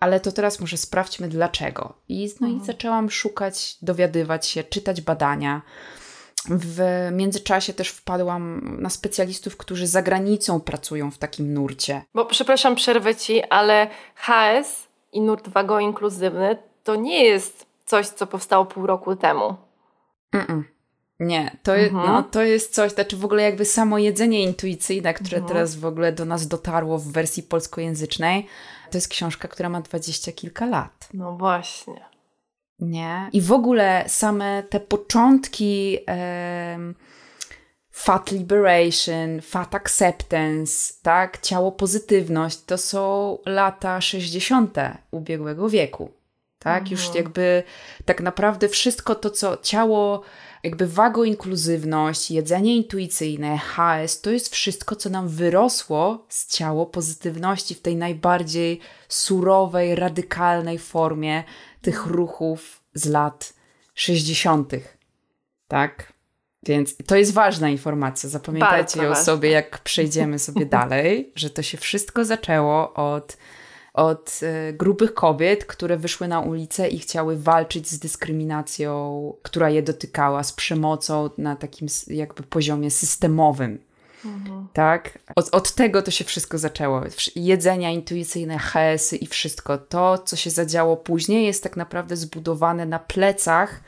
ale 0.00 0.20
to 0.20 0.32
teraz 0.32 0.60
może 0.60 0.76
sprawdźmy 0.76 1.28
dlaczego. 1.28 1.94
I, 2.08 2.30
no 2.40 2.46
mhm. 2.46 2.62
i 2.62 2.66
zaczęłam 2.66 3.10
szukać, 3.10 3.76
dowiadywać 3.82 4.46
się, 4.46 4.64
czytać 4.64 5.00
badania. 5.00 5.62
w 6.50 7.08
międzyczasie 7.12 7.72
też 7.72 7.88
wpadłam 7.88 8.76
na 8.80 8.90
specjalistów, 8.90 9.56
którzy 9.56 9.86
za 9.86 10.02
granicą 10.02 10.60
pracują 10.60 11.10
w 11.10 11.18
takim 11.18 11.54
nurcie. 11.54 12.02
Bo 12.14 12.24
przepraszam, 12.24 12.74
przerwę 12.74 13.14
ci, 13.14 13.44
ale 13.44 13.88
HS 14.14 14.88
i 15.12 15.20
nurt 15.20 15.48
wago-inkluzywny 15.48 16.56
to 16.84 16.96
nie 16.96 17.24
jest 17.24 17.66
coś, 17.84 18.08
co 18.08 18.26
powstało 18.26 18.64
pół 18.64 18.86
roku 18.86 19.16
temu. 19.16 19.56
Mm 20.32 20.46
-mm. 20.46 20.62
Nie, 21.20 21.56
to, 21.62 21.76
mhm. 21.76 22.06
no, 22.06 22.22
to 22.22 22.42
jest 22.42 22.74
coś, 22.74 22.92
znaczy 22.92 23.16
w 23.16 23.24
ogóle 23.24 23.42
jakby 23.42 23.64
samo 23.64 23.98
jedzenie 23.98 24.42
intuicyjne, 24.42 25.14
które 25.14 25.36
mhm. 25.36 25.48
teraz 25.48 25.76
w 25.76 25.84
ogóle 25.84 26.12
do 26.12 26.24
nas 26.24 26.48
dotarło 26.48 26.98
w 26.98 27.12
wersji 27.12 27.42
polskojęzycznej, 27.42 28.46
to 28.90 28.98
jest 28.98 29.08
książka, 29.08 29.48
która 29.48 29.68
ma 29.68 29.80
dwadzieścia 29.80 30.32
kilka 30.32 30.66
lat. 30.66 31.08
No 31.14 31.36
właśnie. 31.36 32.04
Nie? 32.78 33.30
I 33.32 33.40
w 33.40 33.52
ogóle 33.52 34.04
same 34.08 34.62
te 34.70 34.80
początki 34.80 35.98
um, 36.08 36.94
fat 37.90 38.32
liberation, 38.32 39.40
fat 39.40 39.74
acceptance, 39.74 40.94
tak? 41.02 41.40
Ciało 41.40 41.72
pozytywność, 41.72 42.64
to 42.64 42.78
są 42.78 43.38
lata 43.46 44.00
60. 44.00 44.76
ubiegłego 45.10 45.68
wieku. 45.68 46.10
Tak? 46.58 46.82
Mhm. 46.82 46.90
Już 46.90 47.14
jakby 47.14 47.62
tak 48.04 48.20
naprawdę 48.20 48.68
wszystko 48.68 49.14
to, 49.14 49.30
co 49.30 49.56
ciało 49.62 50.22
jakby 50.62 50.86
wagoinkluzywność, 50.86 52.30
jedzenie 52.30 52.76
intuicyjne, 52.76 53.58
HS, 53.58 54.20
to 54.20 54.30
jest 54.30 54.54
wszystko, 54.54 54.96
co 54.96 55.10
nam 55.10 55.28
wyrosło 55.28 56.26
z 56.28 56.46
ciało 56.46 56.86
pozytywności 56.86 57.74
w 57.74 57.80
tej 57.80 57.96
najbardziej 57.96 58.80
surowej, 59.08 59.94
radykalnej 59.94 60.78
formie 60.78 61.44
tych 61.82 62.06
ruchów 62.06 62.82
z 62.94 63.06
lat 63.06 63.52
60. 63.94 64.72
Tak? 65.68 66.12
Więc 66.62 66.96
to 67.06 67.16
jest 67.16 67.32
ważna 67.32 67.68
informacja. 67.68 68.28
Zapamiętajcie 68.28 69.02
ją 69.02 69.14
sobie, 69.14 69.50
jak 69.50 69.78
przejdziemy 69.78 70.38
sobie 70.38 70.66
dalej, 70.80 71.32
że 71.34 71.50
to 71.50 71.62
się 71.62 71.78
wszystko 71.78 72.24
zaczęło 72.24 72.94
od 72.94 73.36
od 73.94 74.40
e, 74.42 74.72
grubych 74.72 75.14
kobiet, 75.14 75.64
które 75.64 75.96
wyszły 75.96 76.28
na 76.28 76.40
ulicę 76.40 76.88
i 76.88 76.98
chciały 76.98 77.36
walczyć 77.36 77.88
z 77.88 77.98
dyskryminacją, 77.98 79.34
która 79.42 79.70
je 79.70 79.82
dotykała, 79.82 80.42
z 80.42 80.52
przemocą 80.52 81.30
na 81.38 81.56
takim 81.56 81.88
jakby 82.06 82.42
poziomie 82.42 82.90
systemowym. 82.90 83.78
Mhm. 84.24 84.68
Tak? 84.72 85.18
Od, 85.36 85.54
od, 85.54 85.72
tego 85.72 86.02
to 86.02 86.10
się 86.10 86.24
wszystko 86.24 86.58
zaczęło. 86.58 87.02
Jedzenia 87.36 87.90
intuicyjne, 87.90 88.58
HS-y 88.58 89.16
i 89.16 89.26
wszystko. 89.26 89.78
To, 89.78 90.18
co 90.18 90.36
się 90.36 90.50
zadziało 90.50 90.96
później, 90.96 91.46
jest 91.46 91.62
tak 91.62 91.76
naprawdę 91.76 92.16
zbudowane 92.16 92.86
na 92.86 92.98
plecach 92.98 93.80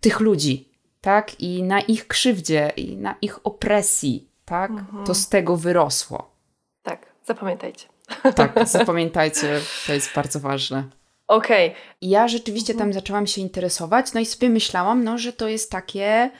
tych 0.00 0.20
ludzi, 0.20 0.68
tak? 1.00 1.40
I 1.40 1.62
na 1.62 1.80
ich 1.80 2.06
krzywdzie, 2.08 2.72
i 2.76 2.96
na 2.96 3.14
ich 3.22 3.46
opresji, 3.46 4.28
tak? 4.44 4.70
Mhm. 4.70 5.06
To 5.06 5.14
z 5.14 5.28
tego 5.28 5.56
wyrosło. 5.56 6.30
Tak, 6.82 7.06
zapamiętajcie. 7.24 7.91
Tak, 8.34 8.68
zapamiętajcie, 8.68 9.60
to 9.86 9.92
jest 9.92 10.10
bardzo 10.14 10.40
ważne. 10.40 10.84
Okej. 11.28 11.68
Okay. 11.68 11.80
Ja 12.02 12.28
rzeczywiście 12.28 12.74
tam 12.74 12.92
zaczęłam 12.92 13.26
się 13.26 13.40
interesować, 13.40 14.12
no 14.12 14.20
i 14.20 14.26
sobie 14.26 14.50
myślałam, 14.50 15.04
no, 15.04 15.18
że 15.18 15.32
to 15.32 15.48
jest 15.48 15.70
takie, 15.70 16.30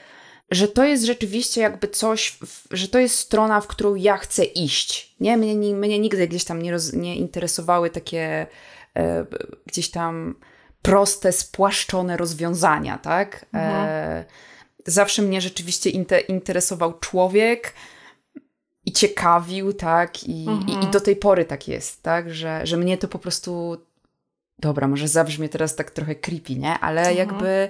że 0.51 0.68
to 0.68 0.85
jest 0.85 1.05
rzeczywiście 1.05 1.61
jakby 1.61 1.88
coś, 1.88 2.38
że 2.70 2.88
to 2.88 2.98
jest 2.98 3.18
strona, 3.18 3.61
w 3.61 3.66
którą 3.66 3.94
ja 3.94 4.16
chcę 4.16 4.44
iść. 4.44 5.14
Nie, 5.20 5.37
mnie, 5.37 5.75
mnie 5.75 5.98
nigdy 5.98 6.29
gdzieś 6.29 6.44
tam 6.44 6.62
nie, 6.62 6.72
roz, 6.72 6.92
nie 6.92 7.16
interesowały 7.16 7.90
takie 7.90 8.46
e, 8.96 9.27
gdzieś 9.66 9.90
tam 9.90 10.35
proste, 10.83 11.33
spłaszczone 11.33 12.16
rozwiązania, 12.16 12.98
tak? 12.98 13.46
E, 13.55 13.59
mhm. 13.59 13.88
E, 13.88 14.25
zawsze 14.87 15.22
mnie 15.22 15.40
rzeczywiście 15.40 15.90
inter, 15.90 16.22
interesował 16.29 16.98
człowiek, 16.98 17.75
i 18.87 18.92
ciekawił, 18.92 19.73
tak, 19.73 20.25
I, 20.25 20.47
mhm. 20.49 20.68
i, 20.68 20.85
i, 20.85 20.90
do 20.90 21.01
tej 21.01 21.16
pory 21.16 21.45
tak 21.45 21.68
jest, 21.68 22.03
tak, 22.03 22.35
że, 22.35 22.66
że 22.66 22.77
mnie 22.77 22.99
to 22.99 23.09
po 23.09 23.18
prostu, 23.18 23.77
dobra, 24.59 24.88
może 24.88 25.09
zabrzmie 25.09 25.49
teraz 25.49 25.77
tak 25.77 25.90
trochę 25.90 26.14
creepy, 26.14 26.57
nie, 26.57 26.79
ale 26.79 27.01
mhm. 27.01 27.16
jakby 27.16 27.68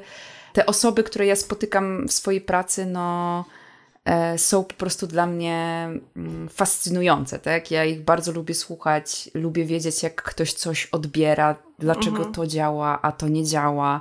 te 0.53 0.66
osoby, 0.66 1.03
które 1.03 1.27
ja 1.27 1.37
spotykam 1.37 2.09
w 2.09 2.12
swojej 2.12 2.40
pracy, 2.40 2.87
no 2.87 3.44
e, 4.05 4.38
są 4.38 4.64
po 4.64 4.75
prostu 4.75 5.07
dla 5.07 5.27
mnie 5.27 5.88
mm, 6.16 6.48
fascynujące, 6.48 7.38
tak, 7.38 7.70
ja 7.70 7.85
ich 7.85 8.05
bardzo 8.05 8.33
lubię 8.33 8.55
słuchać, 8.55 9.31
lubię 9.35 9.64
wiedzieć, 9.64 10.03
jak 10.03 10.22
ktoś 10.22 10.53
coś 10.53 10.87
odbiera, 10.87 11.57
dlaczego 11.79 12.16
mhm. 12.16 12.35
to 12.35 12.46
działa, 12.46 13.03
a 13.03 13.12
to 13.12 13.29
nie 13.29 13.44
działa. 13.44 14.01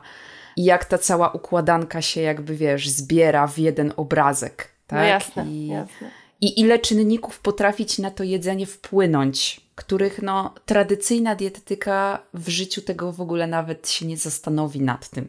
I 0.57 0.63
jak 0.63 0.85
ta 0.85 0.97
cała 0.97 1.29
układanka 1.29 2.01
się 2.01 2.21
jakby, 2.21 2.55
wiesz, 2.55 2.89
zbiera 2.89 3.47
w 3.47 3.57
jeden 3.57 3.93
obrazek, 3.97 4.67
no 4.91 4.97
tak, 4.97 4.99
no 4.99 5.05
jasne, 5.05 5.45
I, 5.45 5.67
jasne 5.67 6.20
i 6.41 6.59
ile 6.59 6.79
czynników 6.79 7.39
potrafi 7.39 7.85
ci 7.85 8.01
na 8.01 8.11
to 8.11 8.23
jedzenie 8.23 8.65
wpłynąć, 8.65 9.61
których 9.75 10.21
no, 10.21 10.53
tradycyjna 10.65 11.35
dietetyka 11.35 12.19
w 12.33 12.49
życiu 12.49 12.81
tego 12.81 13.11
w 13.11 13.21
ogóle 13.21 13.47
nawet 13.47 13.89
się 13.89 14.05
nie 14.05 14.17
zastanowi 14.17 14.81
nad 14.81 15.09
tym. 15.09 15.27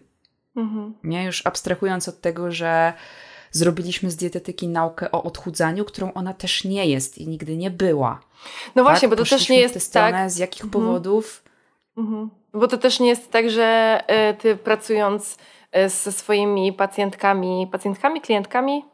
Mhm. 0.57 0.94
Nie? 1.05 1.25
Już 1.25 1.46
abstrahując 1.46 2.09
od 2.09 2.20
tego, 2.20 2.53
że 2.53 2.92
zrobiliśmy 3.51 4.11
z 4.11 4.16
dietetyki 4.16 4.68
naukę 4.68 5.11
o 5.11 5.22
odchudzaniu, 5.22 5.85
którą 5.85 6.12
ona 6.12 6.35
też 6.35 6.64
nie 6.64 6.87
jest 6.87 7.18
i 7.18 7.29
nigdy 7.29 7.57
nie 7.57 7.70
była. 7.70 8.20
No 8.75 8.83
właśnie, 8.83 9.09
tak? 9.09 9.18
bo 9.18 9.25
to 9.25 9.31
też 9.31 9.48
nie 9.48 9.61
jest 9.61 9.92
tak. 9.92 10.31
Z 10.31 10.38
jakich 10.38 10.64
mhm. 10.64 10.85
powodów? 10.85 11.44
Mhm. 11.96 12.31
Bo 12.53 12.68
to 12.68 12.79
też 12.79 13.01
nie 13.01 13.09
jest 13.09 13.31
tak, 13.31 13.51
że 13.51 14.01
y, 14.31 14.35
ty 14.35 14.57
pracując 14.57 15.38
y, 15.77 15.88
ze 15.88 16.12
swoimi 16.12 16.72
pacjentkami, 16.72 17.68
pacjentkami, 17.72 18.20
klientkami, 18.20 18.85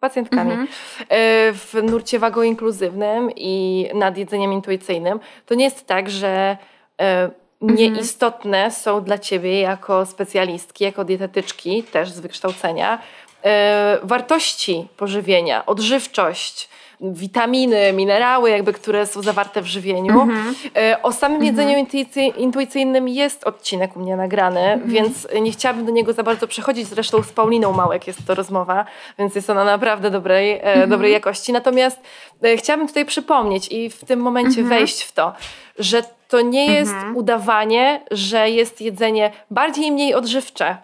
pacjentkami 0.00 0.50
mhm. 0.50 0.68
e, 1.08 1.52
w 1.52 1.74
nurcie 1.82 2.18
wagoinkluzywnym 2.18 3.30
i 3.36 3.86
nad 3.94 4.18
jedzeniem 4.18 4.52
intuicyjnym, 4.52 5.20
to 5.46 5.54
nie 5.54 5.64
jest 5.64 5.86
tak, 5.86 6.10
że 6.10 6.56
e, 7.00 7.30
nieistotne 7.60 8.58
mhm. 8.58 8.72
są 8.72 9.04
dla 9.04 9.18
ciebie 9.18 9.60
jako 9.60 10.06
specjalistki, 10.06 10.84
jako 10.84 11.04
dietetyczki, 11.04 11.82
też 11.82 12.10
z 12.10 12.20
wykształcenia, 12.20 12.98
e, 13.44 13.98
wartości 14.02 14.88
pożywienia, 14.96 15.66
odżywczość, 15.66 16.68
witaminy, 17.00 17.92
minerały, 17.92 18.50
jakby, 18.50 18.72
które 18.72 19.06
są 19.06 19.22
zawarte 19.22 19.62
w 19.62 19.66
żywieniu. 19.66 20.20
Mhm. 20.20 20.54
E, 20.76 21.02
o 21.02 21.12
samym 21.12 21.44
jedzeniu 21.44 21.78
mhm. 21.78 22.36
intuicyjnym 22.36 23.08
jest 23.08 23.44
odcinek 23.44 23.96
u 23.96 24.00
mnie 24.00 24.16
nagrany, 24.16 24.60
mhm. 24.60 24.90
więc 24.90 25.28
nie 25.40 25.50
chciałabym 25.50 25.86
do 25.86 25.92
niego 25.92 26.12
za 26.12 26.22
bardzo 26.22 26.48
przechodzić. 26.48 26.88
Zresztą 26.88 27.22
z 27.22 27.32
Pauliną 27.32 27.72
Małek 27.72 28.06
jest 28.06 28.26
to 28.26 28.34
rozmowa, 28.34 28.84
więc 29.18 29.34
jest 29.34 29.50
ona 29.50 29.64
naprawdę 29.64 30.10
dobrej, 30.10 30.52
e, 30.52 30.62
mhm. 30.62 30.90
dobrej 30.90 31.12
jakości. 31.12 31.52
Natomiast 31.52 32.00
e, 32.42 32.56
chciałabym 32.56 32.88
tutaj 32.88 33.04
przypomnieć 33.04 33.68
i 33.72 33.90
w 33.90 34.04
tym 34.04 34.20
momencie 34.20 34.60
mhm. 34.60 34.68
wejść 34.68 35.02
w 35.02 35.12
to, 35.12 35.32
że 35.78 36.02
to 36.28 36.40
nie 36.40 36.66
jest 36.66 36.92
mhm. 36.92 37.16
udawanie, 37.16 38.00
że 38.10 38.50
jest 38.50 38.80
jedzenie 38.80 39.32
bardziej 39.50 39.86
i 39.86 39.92
mniej 39.92 40.14
odżywcze. 40.14 40.76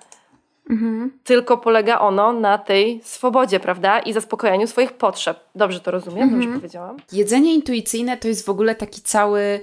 Mhm. 0.70 1.18
Tylko 1.24 1.58
polega 1.58 1.98
ono 1.98 2.32
na 2.32 2.58
tej 2.58 3.00
swobodzie, 3.04 3.60
prawda? 3.60 3.98
I 3.98 4.12
zaspokojeniu 4.12 4.66
swoich 4.66 4.92
potrzeb. 4.92 5.38
Dobrze 5.54 5.80
to 5.80 5.90
rozumiem? 5.90 6.22
Mhm. 6.22 6.42
Dobrze 6.42 6.58
powiedziałam? 6.58 6.96
Jedzenie 7.12 7.54
intuicyjne 7.54 8.16
to 8.16 8.28
jest 8.28 8.46
w 8.46 8.48
ogóle 8.48 8.74
taki 8.74 9.02
cały 9.02 9.60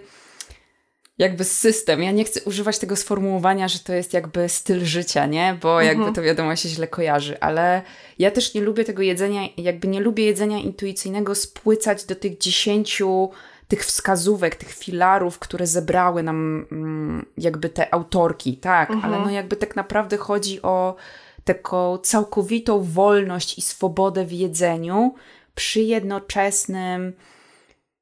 jakby 1.17 1.43
system. 1.43 2.03
Ja 2.03 2.11
nie 2.11 2.23
chcę 2.23 2.41
używać 2.41 2.79
tego 2.79 2.95
sformułowania, 2.95 3.67
że 3.67 3.79
to 3.79 3.93
jest 3.93 4.13
jakby 4.13 4.49
styl 4.49 4.85
życia, 4.85 5.25
nie? 5.25 5.57
Bo 5.61 5.81
jakby 5.81 5.97
mhm. 5.97 6.15
to 6.15 6.21
wiadomo 6.21 6.55
się 6.55 6.69
źle 6.69 6.87
kojarzy, 6.87 7.39
ale 7.39 7.81
ja 8.19 8.31
też 8.31 8.53
nie 8.53 8.61
lubię 8.61 8.83
tego 8.83 9.01
jedzenia, 9.01 9.41
jakby 9.57 9.87
nie 9.87 9.99
lubię 9.99 10.25
jedzenia 10.25 10.57
intuicyjnego 10.57 11.35
spłycać 11.35 12.05
do 12.05 12.15
tych 12.15 12.37
dziesięciu 12.37 13.29
tych 13.71 13.85
wskazówek, 13.85 14.55
tych 14.55 14.73
filarów, 14.73 15.39
które 15.39 15.67
zebrały 15.67 16.23
nam 16.23 16.65
mm, 16.71 17.25
jakby 17.37 17.69
te 17.69 17.93
autorki, 17.93 18.57
tak, 18.57 18.91
mhm. 18.91 19.13
ale 19.13 19.25
no 19.25 19.31
jakby 19.31 19.55
tak 19.55 19.75
naprawdę 19.75 20.17
chodzi 20.17 20.61
o 20.61 20.95
taką 21.43 21.97
całkowitą 21.97 22.83
wolność 22.83 23.57
i 23.57 23.61
swobodę 23.61 24.25
w 24.25 24.31
jedzeniu 24.31 25.13
przy 25.55 25.81
jednoczesnym 25.81 27.13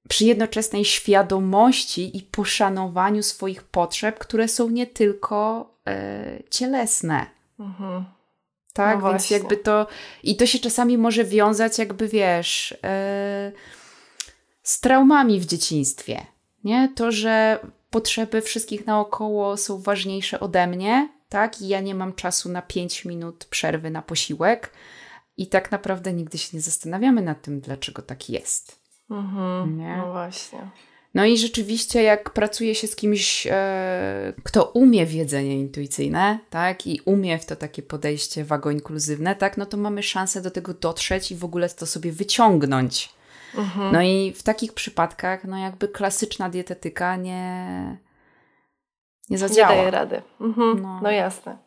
przy 0.07 0.25
jednoczesnej 0.25 0.85
świadomości 0.85 2.17
i 2.17 2.21
poszanowaniu 2.21 3.23
swoich 3.23 3.63
potrzeb, 3.63 4.19
które 4.19 4.47
są 4.47 4.69
nie 4.69 4.87
tylko 4.87 5.69
e, 5.87 6.39
cielesne. 6.49 7.25
Mhm. 7.59 8.05
Tak, 8.73 9.01
no 9.01 9.09
więc 9.09 9.29
jakby 9.29 9.57
to. 9.57 9.87
I 10.23 10.35
to 10.35 10.45
się 10.45 10.59
czasami 10.59 10.97
może 10.97 11.25
wiązać, 11.25 11.79
jakby 11.79 12.07
wiesz. 12.07 12.77
E, 12.83 13.51
z 14.69 14.79
traumami 14.79 15.39
w 15.39 15.45
dzieciństwie. 15.45 16.25
Nie? 16.63 16.91
To, 16.95 17.11
że 17.11 17.59
potrzeby 17.89 18.41
wszystkich 18.41 18.85
naokoło 18.85 19.57
są 19.57 19.81
ważniejsze 19.81 20.39
ode 20.39 20.67
mnie, 20.67 21.09
tak? 21.29 21.61
I 21.61 21.67
ja 21.67 21.81
nie 21.81 21.95
mam 21.95 22.13
czasu 22.13 22.49
na 22.49 22.61
5 22.61 23.05
minut 23.05 23.45
przerwy 23.45 23.89
na 23.89 24.01
posiłek. 24.01 24.73
I 25.37 25.47
tak 25.47 25.71
naprawdę 25.71 26.13
nigdy 26.13 26.37
się 26.37 26.57
nie 26.57 26.61
zastanawiamy 26.61 27.21
nad 27.21 27.41
tym, 27.41 27.59
dlaczego 27.59 28.01
tak 28.01 28.29
jest. 28.29 28.79
Mhm, 29.09 29.77
nie? 29.77 29.97
No 29.97 30.11
właśnie. 30.11 30.59
No 31.13 31.25
i 31.25 31.37
rzeczywiście, 31.37 32.03
jak 32.03 32.29
pracuje 32.29 32.75
się 32.75 32.87
z 32.87 32.95
kimś, 32.95 33.47
e, 33.51 34.33
kto 34.43 34.65
umie 34.65 35.05
wiedzenie 35.05 35.59
intuicyjne, 35.59 36.39
tak, 36.49 36.87
i 36.87 37.01
umie 37.05 37.39
w 37.39 37.45
to 37.45 37.55
takie 37.55 37.81
podejście 37.81 38.45
wagoinkluzywne, 38.45 39.35
tak, 39.35 39.57
no 39.57 39.65
to 39.65 39.77
mamy 39.77 40.03
szansę 40.03 40.41
do 40.41 40.51
tego 40.51 40.73
dotrzeć 40.73 41.31
i 41.31 41.35
w 41.35 41.45
ogóle 41.45 41.69
to 41.69 41.85
sobie 41.85 42.11
wyciągnąć. 42.11 43.18
Mhm. 43.57 43.91
No 43.93 44.01
i 44.01 44.33
w 44.37 44.43
takich 44.43 44.73
przypadkach, 44.73 45.43
no 45.43 45.57
jakby 45.57 45.87
klasyczna 45.87 46.49
dietetyka 46.49 47.15
nie, 47.15 47.97
nie 49.29 49.37
zadziała. 49.37 49.69
Nie 49.69 49.75
daje 49.75 49.91
rady. 49.91 50.21
Mhm. 50.41 50.81
No. 50.81 50.99
no 51.03 51.11
jasne. 51.11 51.57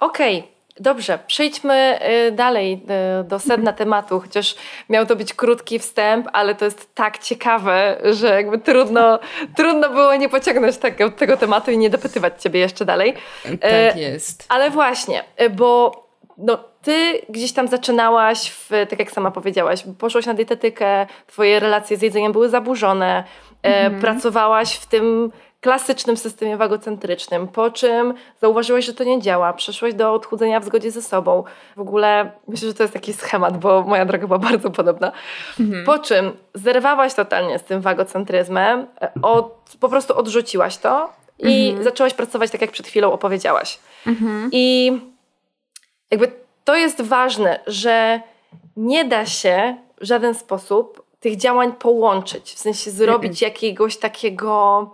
Okej. 0.00 0.38
Okay. 0.38 0.56
Dobrze, 0.80 1.18
przejdźmy 1.26 1.98
y, 2.28 2.32
dalej 2.32 2.82
y, 3.20 3.24
do 3.24 3.38
sedna 3.38 3.72
tematu, 3.72 4.20
chociaż 4.20 4.54
miał 4.88 5.06
to 5.06 5.16
być 5.16 5.34
krótki 5.34 5.78
wstęp, 5.78 6.28
ale 6.32 6.54
to 6.54 6.64
jest 6.64 6.94
tak 6.94 7.18
ciekawe, 7.18 8.00
że 8.04 8.28
jakby 8.28 8.58
trudno, 8.58 9.18
trudno 9.56 9.90
było 9.90 10.16
nie 10.16 10.28
pociągnąć 10.28 10.76
tego, 10.76 11.10
tego 11.10 11.36
tematu 11.36 11.70
i 11.70 11.78
nie 11.78 11.90
dopytywać 11.90 12.42
ciebie 12.42 12.60
jeszcze 12.60 12.84
dalej. 12.84 13.14
Tak 13.60 13.96
jest. 13.96 14.44
Ale 14.48 14.70
właśnie, 14.70 15.24
bo 15.50 16.05
no, 16.38 16.58
ty 16.82 17.22
gdzieś 17.28 17.52
tam 17.52 17.68
zaczynałaś, 17.68 18.50
w, 18.50 18.70
tak 18.70 18.98
jak 18.98 19.10
sama 19.10 19.30
powiedziałaś, 19.30 19.84
poszłaś 19.98 20.26
na 20.26 20.34
dietetykę, 20.34 21.06
twoje 21.26 21.60
relacje 21.60 21.96
z 21.96 22.02
jedzeniem 22.02 22.32
były 22.32 22.48
zaburzone, 22.48 23.24
mhm. 23.62 24.00
pracowałaś 24.00 24.74
w 24.74 24.86
tym 24.86 25.32
klasycznym 25.60 26.16
systemie 26.16 26.56
wagocentrycznym, 26.56 27.48
po 27.48 27.70
czym 27.70 28.14
zauważyłaś, 28.40 28.84
że 28.84 28.94
to 28.94 29.04
nie 29.04 29.20
działa, 29.20 29.52
przeszłaś 29.52 29.94
do 29.94 30.12
odchudzenia 30.12 30.60
w 30.60 30.64
zgodzie 30.64 30.90
ze 30.90 31.02
sobą. 31.02 31.44
W 31.76 31.80
ogóle 31.80 32.30
myślę, 32.48 32.68
że 32.68 32.74
to 32.74 32.82
jest 32.82 32.94
taki 32.94 33.12
schemat, 33.12 33.58
bo 33.58 33.82
moja 33.82 34.04
droga 34.04 34.26
była 34.26 34.38
bardzo 34.50 34.70
podobna. 34.70 35.12
Mhm. 35.60 35.84
Po 35.84 35.98
czym 35.98 36.32
zerwałaś 36.54 37.14
totalnie 37.14 37.58
z 37.58 37.64
tym 37.64 37.80
wagocentryzmem, 37.80 38.86
od, 39.22 39.76
po 39.80 39.88
prostu 39.88 40.18
odrzuciłaś 40.18 40.76
to 40.76 41.12
i 41.38 41.68
mhm. 41.68 41.84
zaczęłaś 41.84 42.14
pracować 42.14 42.50
tak, 42.50 42.60
jak 42.60 42.70
przed 42.70 42.86
chwilą 42.86 43.12
opowiedziałaś. 43.12 43.78
Mhm. 44.06 44.48
I 44.52 44.92
jakby 46.10 46.32
to 46.64 46.76
jest 46.76 47.02
ważne, 47.02 47.60
że 47.66 48.20
nie 48.76 49.04
da 49.04 49.26
się 49.26 49.76
w 50.00 50.04
żaden 50.04 50.34
sposób 50.34 51.06
tych 51.20 51.36
działań 51.36 51.72
połączyć, 51.72 52.52
w 52.52 52.58
sensie 52.58 52.90
zrobić 52.90 53.42
jakiegoś 53.42 53.96
takiego 53.96 54.90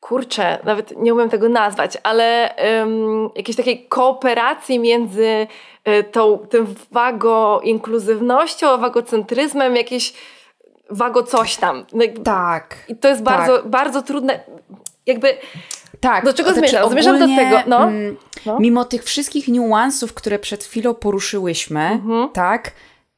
kurczę, 0.00 0.58
nawet 0.64 0.96
nie 0.96 1.14
umiem 1.14 1.30
tego 1.30 1.48
nazwać, 1.48 1.98
ale 2.02 2.54
um, 2.78 3.30
jakiejś 3.36 3.56
takiej 3.56 3.86
kooperacji 3.86 4.78
między 4.78 5.46
y, 5.88 6.04
tą, 6.04 6.38
tym 6.38 6.74
wago-inkluzywnością, 6.90 8.68
a 8.68 8.76
wagocentryzmem, 8.76 9.76
jakieś 9.76 10.12
wago 10.90 11.22
coś 11.22 11.56
tam. 11.56 11.86
No 11.92 12.04
tak. 12.24 12.76
I 12.88 12.96
to 12.96 13.08
jest 13.08 13.22
bardzo, 13.22 13.56
tak. 13.58 13.68
bardzo 13.68 14.02
trudne. 14.02 14.40
Jakby. 15.06 15.36
Tak. 16.02 16.24
Do 16.24 16.34
czego 16.34 16.52
znaczy 16.52 16.68
zmierzam? 16.68 16.90
Zmierzam 16.90 17.18
do 17.18 17.26
tego. 17.26 17.62
No. 17.66 17.82
Mm, 17.82 18.16
no. 18.46 18.60
Mimo 18.60 18.84
tych 18.84 19.04
wszystkich 19.04 19.48
niuansów, 19.48 20.14
które 20.14 20.38
przed 20.38 20.64
chwilą 20.64 20.94
poruszyłyśmy, 20.94 21.80
mhm. 21.80 22.28
tak 22.28 22.72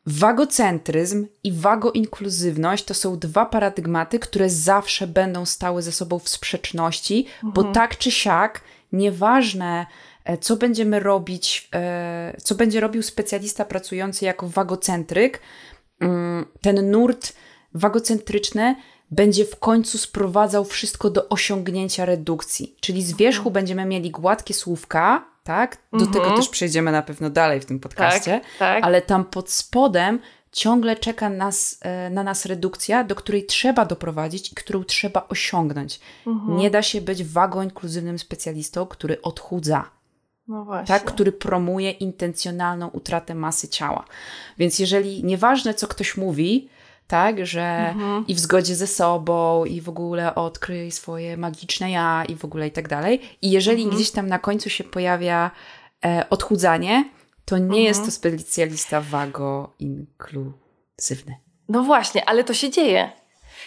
Wagocentryzm 0.07 1.27
i 1.45 1.53
wagoinkluzywność 1.53 2.85
to 2.85 2.95
są 2.95 3.19
dwa 3.19 3.47
paradygmaty, 3.47 4.19
które 4.19 4.51
zawsze 4.51 5.07
będą 5.07 5.47
stały 5.47 5.83
ze 5.83 5.93
sobą 5.93 6.19
w 6.19 6.29
sprzeczności, 6.29 7.27
mhm. 7.35 7.53
bo 7.53 7.65
tak 7.65 7.99
czy 7.99 8.11
siak, 8.11 8.61
nieważne 8.93 9.87
e, 10.25 10.39
co 10.39 10.57
będziemy 10.57 11.01
robić, 11.01 11.69
e, 11.75 12.37
co 12.43 12.55
będzie 12.55 12.81
robił 12.81 13.03
specjalista 13.03 13.65
pracujący 13.65 14.25
jako 14.25 14.49
wagocentryk, 14.49 15.41
mm, 16.01 16.47
ten 16.61 16.91
nurt 16.91 17.33
wagocentryczny 17.75 18.77
będzie 19.15 19.45
w 19.45 19.59
końcu 19.59 19.99
sprowadzał 19.99 20.65
wszystko 20.65 21.11
do 21.11 21.29
osiągnięcia 21.29 22.05
redukcji. 22.05 22.77
Czyli 22.81 23.03
z 23.03 23.17
wierzchu 23.17 23.49
mhm. 23.49 23.53
będziemy 23.53 23.85
mieli 23.85 24.11
gładkie 24.11 24.55
słówka, 24.55 25.25
tak? 25.45 25.79
Do 25.93 26.07
tego 26.07 26.19
mhm. 26.19 26.37
też 26.37 26.49
przejdziemy 26.49 26.93
na 26.93 27.03
pewno 27.03 27.31
dalej 27.31 27.61
w 27.61 27.65
tym 27.65 27.81
podcaście, 27.81 28.41
tak, 28.41 28.59
tak. 28.59 28.85
ale 28.85 29.03
tam 29.03 29.25
pod 29.25 29.51
spodem 29.51 30.19
ciągle 30.53 30.97
czeka 30.97 31.31
nas, 31.31 31.79
e, 31.81 32.11
na 32.11 32.23
nas 32.23 32.47
redukcja, 32.47 33.05
do 33.05 33.15
której 33.15 33.47
trzeba 33.47 33.85
doprowadzić 33.85 34.53
i 34.53 34.55
którą 34.55 34.85
trzeba 34.85 35.27
osiągnąć. 35.29 36.01
Mhm. 36.27 36.57
Nie 36.59 36.71
da 36.71 36.83
się 36.83 37.01
być 37.01 37.25
wago-inkluzywnym 37.25 38.19
specjalistą, 38.19 38.87
który 38.87 39.23
odchudza. 39.23 39.91
No 40.49 40.67
tak, 40.87 41.05
który 41.05 41.33
promuje 41.33 41.91
intencjonalną 41.91 42.89
utratę 42.89 43.35
masy 43.35 43.69
ciała. 43.69 44.05
Więc 44.59 44.79
jeżeli 44.79 45.25
nieważne, 45.25 45.75
co 45.75 45.89
ktoś 45.89 46.17
mówi, 46.17 46.69
tak, 47.07 47.47
że 47.47 47.63
mhm. 47.63 48.25
i 48.29 48.35
w 48.35 48.39
zgodzie 48.39 48.75
ze 48.75 48.87
sobą, 48.87 49.65
i 49.65 49.81
w 49.81 49.89
ogóle 49.89 50.35
odkryj 50.35 50.91
swoje 50.91 51.37
magiczne 51.37 51.91
ja, 51.91 52.25
i 52.29 52.37
w 52.37 52.45
ogóle 52.45 52.67
i 52.67 52.71
tak 52.71 52.89
dalej. 52.89 53.21
I 53.43 53.51
jeżeli 53.51 53.83
mhm. 53.83 53.97
gdzieś 53.97 54.11
tam 54.11 54.27
na 54.27 54.39
końcu 54.39 54.71
się 54.71 54.85
pojawia 54.85 55.51
e, 56.05 56.27
odchudzanie, 56.31 57.11
to 57.45 57.59
nie 57.59 57.65
mhm. 57.65 57.83
jest 57.83 58.05
to 58.05 58.11
specjalista 58.11 59.01
wago 59.01 59.75
inkluzywny. 59.79 61.37
No 61.69 61.83
właśnie, 61.83 62.29
ale 62.29 62.45
to 62.45 62.55
się 62.55 62.71
dzieje. 62.71 63.13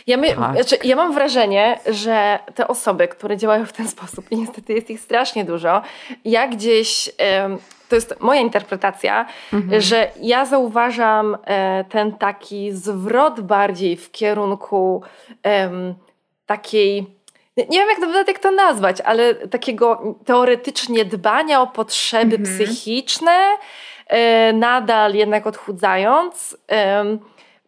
Ja, 0.08 0.18
my, 0.18 0.28
tak. 0.28 0.54
znaczy, 0.54 0.78
ja 0.84 0.96
mam 0.96 1.14
wrażenie, 1.14 1.80
że 1.86 2.40
te 2.56 2.68
osoby, 2.68 3.08
które 3.08 3.38
działają 3.38 3.66
w 3.66 3.74
ten 3.74 3.88
sposób, 3.88 4.32
i 4.32 4.38
niestety 4.38 4.74
jest 4.74 4.90
ich 4.90 5.00
strasznie 5.00 5.46
dużo, 5.46 5.82
ja 6.26 6.48
gdzieś 6.48 7.10
to 7.90 7.96
jest 7.96 8.16
moja 8.20 8.42
interpretacja, 8.42 9.26
mhm. 9.54 9.82
że 9.82 10.12
ja 10.22 10.46
zauważam 10.46 11.38
e, 11.46 11.86
ten 11.90 12.12
taki 12.12 12.72
zwrot 12.72 13.42
bardziej 13.42 13.98
w 13.98 14.12
kierunku 14.12 15.04
takiej 16.46 17.18
nie 17.58 17.80
wiem, 17.80 17.90
jak 17.90 18.00
to, 18.00 18.32
jak 18.32 18.40
to 18.40 18.52
nazwać, 18.52 19.02
ale 19.02 19.36
takiego 19.36 20.16
teoretycznie 20.26 21.06
dbania 21.06 21.62
o 21.62 21.68
potrzeby 21.68 22.36
mhm. 22.36 22.44
psychiczne, 22.44 23.58
e, 24.08 24.54
nadal 24.54 25.14
jednak 25.14 25.48
odchudzając. 25.48 26.58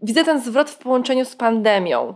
Widzę 0.02 0.24
ten 0.24 0.42
zwrot 0.42 0.70
w 0.70 0.78
połączeniu 0.78 1.26
z 1.26 1.36
pandemią 1.36 2.16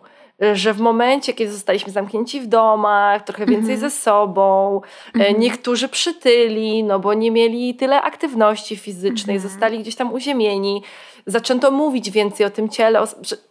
że 0.54 0.74
w 0.74 0.80
momencie, 0.80 1.34
kiedy 1.34 1.52
zostaliśmy 1.52 1.92
zamknięci 1.92 2.42
w 2.42 2.48
domach, 2.48 3.24
trochę 3.24 3.46
więcej 3.46 3.76
-hmm. 3.76 3.80
ze 3.80 3.90
sobą, 3.90 4.82
mm 5.16 5.28
-hmm. 5.28 5.40
niektórzy 5.40 5.90
przytyli, 5.90 6.84
no 6.84 7.00
bo 7.00 7.14
nie 7.14 7.32
mieli 7.32 7.76
tyle 7.76 8.02
aktywności 8.02 8.76
fizycznej, 8.78 9.40
-hmm. 9.40 9.42
zostali 9.42 9.80
gdzieś 9.80 9.96
tam 9.96 10.14
uziemieni, 10.14 10.84
zaczęto 11.26 11.72
mówić 11.72 12.12
więcej 12.12 12.46
o 12.46 12.50
tym 12.50 12.70
ciele. 12.70 13.04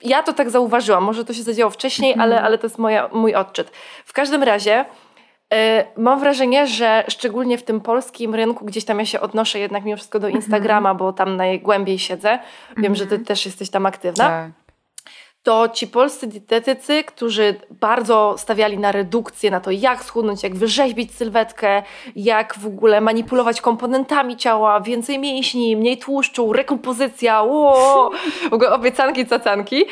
Ja 0.02 0.22
to 0.22 0.32
tak 0.32 0.50
zauważyłam, 0.50 1.04
może 1.04 1.24
to 1.24 1.34
się 1.34 1.42
zadziało 1.42 1.70
wcześniej, 1.70 2.14
ale, 2.14 2.24
mhm. 2.24 2.44
ale 2.46 2.58
to 2.58 2.66
jest 2.66 2.78
moja, 2.78 3.08
mój 3.12 3.34
odczyt. 3.34 3.70
W 4.04 4.12
każdym 4.12 4.42
razie 4.42 4.72
e, 4.80 4.84
mam 5.96 6.20
wrażenie, 6.20 6.66
że 6.66 7.04
szczególnie 7.08 7.58
w 7.58 7.62
tym 7.62 7.80
polskim 7.80 8.34
rynku, 8.34 8.64
gdzieś 8.64 8.84
tam 8.84 8.98
ja 8.98 9.06
się 9.06 9.20
odnoszę 9.20 9.58
jednak 9.58 9.84
mimo 9.84 9.96
wszystko 9.96 10.20
do 10.20 10.26
mhm. 10.26 10.42
Instagrama, 10.42 10.94
bo 10.94 11.12
tam 11.12 11.36
najgłębiej 11.36 11.98
siedzę. 11.98 12.38
Wiem, 12.76 12.94
że 12.94 13.06
ty 13.06 13.14
mhm. 13.14 13.24
też 13.24 13.46
jesteś 13.46 13.70
tam 13.70 13.86
aktywna. 13.86 14.28
Tak 14.28 14.61
to 15.42 15.68
ci 15.68 15.86
polscy 15.86 16.26
dietetycy, 16.26 17.04
którzy 17.04 17.54
bardzo 17.70 18.34
stawiali 18.38 18.78
na 18.78 18.92
redukcję, 18.92 19.50
na 19.50 19.60
to 19.60 19.70
jak 19.70 20.04
schudnąć, 20.04 20.42
jak 20.42 20.54
wyrzeźbić 20.54 21.14
sylwetkę, 21.14 21.82
jak 22.16 22.58
w 22.58 22.66
ogóle 22.66 23.00
manipulować 23.00 23.60
komponentami 23.60 24.36
ciała, 24.36 24.80
więcej 24.80 25.18
mięśni, 25.18 25.76
mniej 25.76 25.98
tłuszczu, 25.98 26.52
rekompozycja, 26.52 27.42
ło, 27.42 28.10
w 28.50 28.52
ogóle 28.52 28.70
obiecanki, 28.72 29.26
cacanki. 29.26 29.84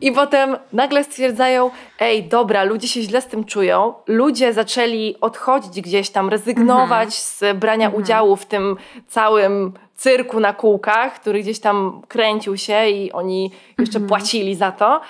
I 0.00 0.12
potem 0.12 0.56
nagle 0.72 1.04
stwierdzają, 1.04 1.70
ej, 2.00 2.24
dobra, 2.24 2.64
ludzie 2.64 2.88
się 2.88 3.02
źle 3.02 3.20
z 3.20 3.26
tym 3.26 3.44
czują, 3.44 3.94
ludzie 4.06 4.52
zaczęli 4.52 5.16
odchodzić 5.20 5.80
gdzieś 5.80 6.10
tam, 6.10 6.28
rezygnować 6.28 7.08
mhm. 7.08 7.10
z 7.12 7.58
brania 7.58 7.86
mhm. 7.86 8.02
udziału 8.02 8.36
w 8.36 8.46
tym 8.46 8.76
całym 9.08 9.72
cyrku 10.02 10.40
na 10.40 10.52
kółkach, 10.52 11.20
który 11.20 11.40
gdzieś 11.40 11.60
tam 11.60 12.02
kręcił 12.08 12.56
się 12.56 12.88
i 12.88 13.12
oni 13.12 13.50
jeszcze 13.78 13.98
mhm. 13.98 14.08
płacili 14.08 14.54
za 14.54 14.72
to. 14.72 15.00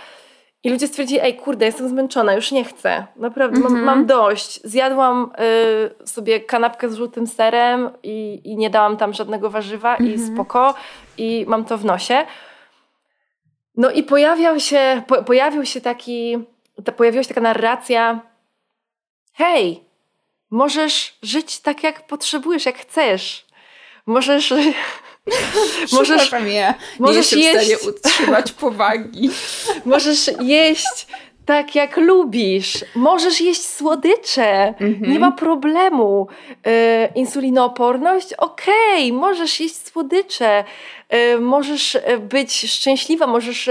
I 0.65 0.71
ludzie 0.71 0.89
stwierdzili, 0.89 1.21
ej 1.21 1.37
kurde, 1.37 1.67
jestem 1.67 1.89
zmęczona, 1.89 2.35
już 2.35 2.53
nie 2.53 2.65
chcę. 2.65 3.07
Naprawdę, 3.17 3.61
mam, 3.61 3.73
mam, 3.73 3.81
mhm. 3.83 4.07
dość. 4.07 4.61
Zjadłam 4.65 5.33
y, 6.03 6.07
sobie 6.07 6.41
kanapkę 6.41 6.89
z 6.89 6.95
żółtym 6.95 7.27
serem 7.27 7.91
i, 8.03 8.41
i, 8.45 8.57
nie 8.57 8.71
dałam 8.71 8.97
tam 8.97 9.13
żadnego 9.13 9.51
warzywa 9.51 9.97
i 9.97 10.13
mhm. 10.13 10.35
spoko. 10.35 10.75
I 11.19 11.45
mam 11.49 11.65
to 11.65 11.79
w 11.79 11.85
nosie. 11.85 12.27
No 13.77 13.91
i 13.91 14.03
pojawiał 14.03 14.61
się, 14.61 15.03
po, 15.07 15.23
pojawił 15.23 15.65
się 15.67 15.81
taki, 15.81 16.39
ta, 16.85 16.93
pojawiła 16.93 17.23
się 17.23 17.29
taka 17.29 17.41
narracja 17.41 18.21
hej, 19.33 19.85
możesz 20.51 21.19
żyć 21.23 21.61
tak 21.61 21.83
jak 21.83 22.07
potrzebujesz, 22.07 22.67
jak 22.67 22.79
chcesz. 22.79 23.52
Możesz. 24.07 24.55
możesz, 25.93 26.33
ja. 26.47 26.75
możesz 26.99 27.33
jeść. 27.33 27.49
w 27.49 27.51
stanie 27.51 27.93
utrzymać 27.93 28.53
powagi. 28.53 29.31
możesz 29.85 30.31
jeść 30.41 31.07
tak 31.47 31.75
jak 31.75 31.97
lubisz. 31.97 32.85
Możesz 32.95 33.41
jeść 33.41 33.65
słodycze, 33.67 34.75
Mhm. 34.81 35.13
nie 35.13 35.19
ma 35.19 35.33
problemu. 35.33 36.27
E, 36.67 37.09
insulinooporność? 37.15 38.33
Okej, 38.35 39.13
możesz 39.13 39.61
jeść 39.61 39.87
słodycze. 39.87 40.65
E, 41.09 41.39
możesz 41.39 41.97
e, 41.97 42.19
być 42.19 42.73
szczęśliwa, 42.73 43.27
możesz 43.27 43.71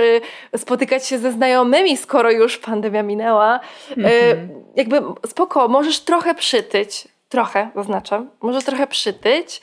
spotykać 0.58 1.08
się 1.08 1.20
ze 1.20 1.32
znajomymi, 1.32 1.98
skoro 1.98 2.32
już 2.32 2.58
pandemia 2.58 3.04
minęła. 3.04 3.60
Mhm. 3.98 4.50
jakby 4.76 5.02
spoko, 5.28 5.68
możesz 5.68 6.00
trochę 6.00 6.36
przytyć, 6.36 7.08
trochę 7.30 7.70
zaznaczam, 7.76 8.30
możesz 8.42 8.64
trochę 8.64 8.88
przytyć. 8.88 9.62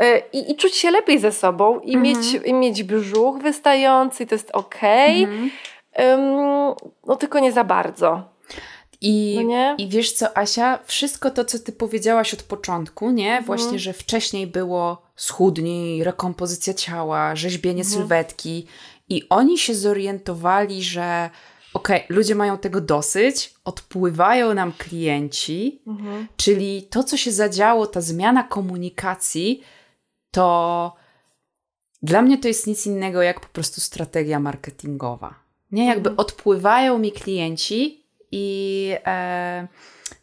E, 0.00 0.18
I, 0.32 0.50
I 0.50 0.56
czuć 0.56 0.74
się 0.76 0.90
lepiej 0.90 1.18
ze 1.18 1.32
sobą, 1.32 1.80
i, 1.80 1.96
Mhm. 1.96 2.02
mieć, 2.02 2.34
i 2.46 2.54
mieć 2.54 2.82
brzuch 2.82 3.42
wystający, 3.42 4.26
to 4.26 4.34
jest 4.34 4.50
okej. 4.50 5.22
Mhm. 5.24 5.50
Ym, 6.00 6.20
no 7.06 7.16
tylko 7.16 7.38
nie 7.38 7.52
za 7.52 7.64
bardzo. 7.64 8.22
I, 9.02 9.40
No? 9.48 9.74
I 9.78 9.88
wiesz 9.88 10.12
co, 10.12 10.38
Asia, 10.38 10.78
wszystko 10.84 11.30
to, 11.30 11.44
co 11.44 11.58
ty 11.58 11.72
powiedziałaś 11.72 12.34
od 12.34 12.42
początku, 12.42 13.10
nie? 13.10 13.28
Mhm. 13.28 13.44
Właśnie, 13.44 13.78
że 13.78 13.92
wcześniej 13.92 14.46
było 14.46 15.02
schudnij, 15.16 16.04
rekompozycja 16.04 16.74
ciała, 16.74 17.36
rzeźbienie 17.36 17.82
Mhm. 17.82 17.94
sylwetki 17.98 18.66
i 19.08 19.22
oni 19.30 19.58
się 19.58 19.74
zorientowali, 19.74 20.82
że 20.82 21.30
okej, 21.74 22.02
ludzie 22.08 22.34
mają 22.34 22.58
tego 22.58 22.80
dosyć, 22.80 23.54
odpływają 23.64 24.54
nam 24.54 24.72
klienci, 24.72 25.82
Mhm. 25.86 26.26
czyli 26.36 26.82
to, 26.82 27.04
co 27.04 27.16
się 27.16 27.32
zadziało, 27.32 27.86
ta 27.86 28.00
zmiana 28.00 28.42
komunikacji, 28.42 29.62
to 30.30 30.96
dla 32.02 32.22
mnie 32.22 32.38
to 32.38 32.48
jest 32.48 32.66
nic 32.66 32.86
innego 32.86 33.22
jak 33.22 33.40
po 33.40 33.48
prostu 33.48 33.80
strategia 33.80 34.40
marketingowa. 34.40 35.34
Nie, 35.72 35.86
jakby 35.86 36.10
Mhm. 36.10 36.18
odpływają 36.18 36.98
mi 36.98 37.12
klienci 37.12 38.04
i 38.32 38.90
e, 39.06 39.68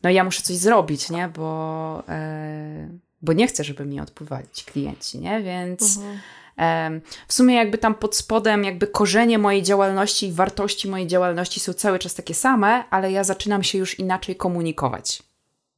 no 0.03 0.09
ja 0.09 0.23
muszę 0.23 0.41
coś 0.41 0.55
zrobić, 0.55 1.09
nie, 1.09 1.27
bo, 1.27 2.03
e, 2.09 2.89
bo 3.21 3.33
nie 3.33 3.47
chcę, 3.47 3.63
żeby 3.63 3.85
mi 3.85 3.99
odpływali 4.01 4.47
ci 4.53 4.65
klienci, 4.65 5.19
nie, 5.19 5.41
więc 5.41 5.97
Mhm. 5.97 6.19
em, 6.57 7.01
w 7.27 7.33
sumie 7.33 7.55
jakby 7.55 7.77
tam 7.77 7.95
pod 7.95 8.15
spodem 8.15 8.63
jakby 8.63 8.87
korzenie 8.87 9.37
mojej 9.39 9.63
działalności 9.63 10.27
i 10.27 10.31
wartości 10.31 10.87
mojej 10.89 11.07
działalności 11.07 11.59
są 11.59 11.73
cały 11.73 11.99
czas 11.99 12.13
takie 12.15 12.33
same, 12.33 12.83
ale 12.89 13.11
ja 13.11 13.23
zaczynam 13.23 13.63
się 13.63 13.77
już 13.77 13.99
inaczej 13.99 14.35
komunikować 14.35 15.23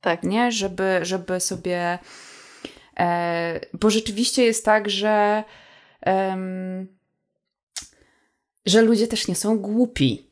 Tak. 0.01 0.23
nie? 0.23 0.51
Żeby, 0.51 0.99
żeby 1.01 1.39
sobie. 1.39 1.99
E, 2.99 3.59
bo 3.73 3.89
rzeczywiście 3.89 4.43
jest 4.43 4.65
tak, 4.65 4.89
że. 4.89 5.43
że 8.65 8.81
ludzie 8.81 9.07
też 9.07 9.27
nie 9.27 9.35
są 9.35 9.57
głupi. 9.57 10.29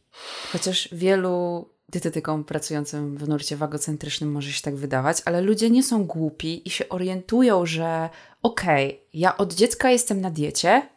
Chociaż 0.52 0.90
wielu 0.92 1.70
dietetykom 1.90 2.44
pracującym 2.44 3.18
w 3.18 3.30
nurcie 3.30 3.58
wagocentrycznym 3.58 4.32
może 4.32 4.52
się 4.52 4.62
tak 4.62 4.76
wydawać, 4.76 5.22
ale 5.26 5.42
ludzie 5.42 5.70
nie 5.70 5.84
są 5.84 6.06
głupi 6.06 6.68
i 6.68 6.70
się 6.70 6.90
orientują, 6.90 7.66
że 7.66 8.10
okej, 8.44 9.02
ja 9.14 9.38
od 9.38 9.54
dziecka 9.54 9.92
jestem 9.92 10.22
na 10.22 10.32
diecie, 10.32 10.90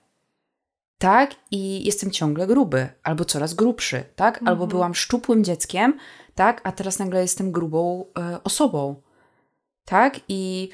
tak, 0.98 1.34
i 1.50 1.84
jestem 1.86 2.10
ciągle 2.10 2.46
gruby, 2.46 2.88
albo 3.02 3.24
coraz 3.24 3.54
grubszy, 3.54 4.04
tak, 4.16 4.38
albo 4.38 4.52
Mhm. 4.52 4.68
byłam 4.68 4.94
szczupłym 4.94 5.44
dzieckiem, 5.44 5.98
tak, 6.34 6.60
a 6.64 6.72
teraz 6.72 6.98
nagle 6.98 7.22
jestem 7.22 7.52
grubą 7.52 8.04
e, 8.18 8.44
osobą, 8.44 9.02
tak, 9.84 10.20
i 10.28 10.68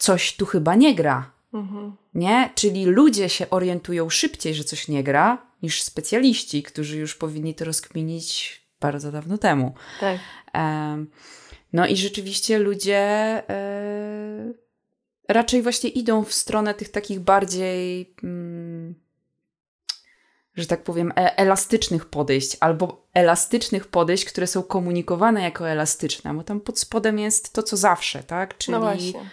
coś 0.00 0.36
tu 0.36 0.46
chyba 0.46 0.74
nie 0.74 0.94
gra, 0.94 1.30
Mhm. 1.54 1.96
nie? 2.14 2.50
Czyli 2.54 2.84
ludzie 2.84 3.28
się 3.28 3.50
orientują 3.50 4.10
szybciej, 4.10 4.54
że 4.54 4.64
coś 4.64 4.88
nie 4.88 5.04
gra, 5.04 5.46
niż 5.62 5.82
specjaliści, 5.82 6.62
którzy 6.62 6.98
już 6.98 7.14
powinni 7.14 7.54
to 7.54 7.64
rozkminić 7.64 8.60
bardzo 8.80 9.12
dawno 9.12 9.38
temu. 9.38 9.74
Tak. 10.00 10.18
Em, 10.52 11.10
No 11.72 11.86
i 11.86 11.96
rzeczywiście 11.96 12.58
ludzie 12.58 12.98
e, 13.50 14.52
raczej 15.28 15.62
właśnie 15.62 15.90
idą 15.90 16.24
w 16.24 16.32
stronę 16.32 16.74
tych 16.74 16.88
takich 16.88 17.20
bardziej, 17.20 18.14
mm, 18.22 18.94
że 20.56 20.66
tak 20.66 20.84
powiem, 20.84 21.12
e- 21.16 21.36
elastycznych 21.38 22.04
podejść, 22.06 22.56
albo 22.60 23.06
elastycznych 23.14 23.86
podejść, 23.86 24.24
które 24.24 24.46
są 24.46 24.62
komunikowane 24.62 25.42
jako 25.42 25.68
elastyczne, 25.68 26.34
bo 26.34 26.42
tam 26.42 26.60
pod 26.60 26.78
spodem 26.78 27.18
jest 27.18 27.52
to, 27.52 27.62
co 27.62 27.76
zawsze, 27.76 28.22
tak? 28.22 28.58
Czyli, 28.58 28.72
No 28.72 28.80
właśnie. 28.80 29.20
e, 29.20 29.24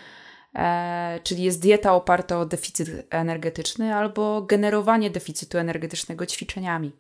czyli 1.24 1.44
jest 1.44 1.62
dieta 1.62 1.94
oparta 1.94 2.40
o 2.40 2.46
deficyt 2.46 2.90
energetyczny, 3.10 3.96
albo 3.96 4.42
generowanie 4.42 5.10
deficytu 5.10 5.58
energetycznego 5.58 6.26
ćwiczeniami. 6.26 6.92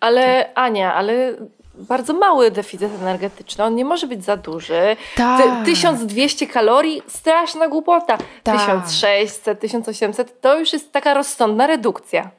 Ale 0.00 0.54
Ania, 0.54 0.94
ale 0.94 1.34
bardzo 1.74 2.12
mały 2.14 2.50
deficyt 2.50 2.90
energetyczny, 3.00 3.64
on 3.64 3.74
nie 3.74 3.84
może 3.84 4.06
być 4.06 4.24
za 4.24 4.36
duży. 4.36 4.96
Tak. 5.16 5.64
1200 5.64 6.46
kalorii, 6.46 7.02
straszna 7.08 7.68
głupota. 7.68 8.18
Tak. 8.42 8.56
1600, 8.56 9.60
1800 9.60 10.40
to 10.40 10.58
już 10.58 10.72
jest 10.72 10.92
taka 10.92 11.14
rozsądna 11.14 11.66
redukcja. 11.66 12.30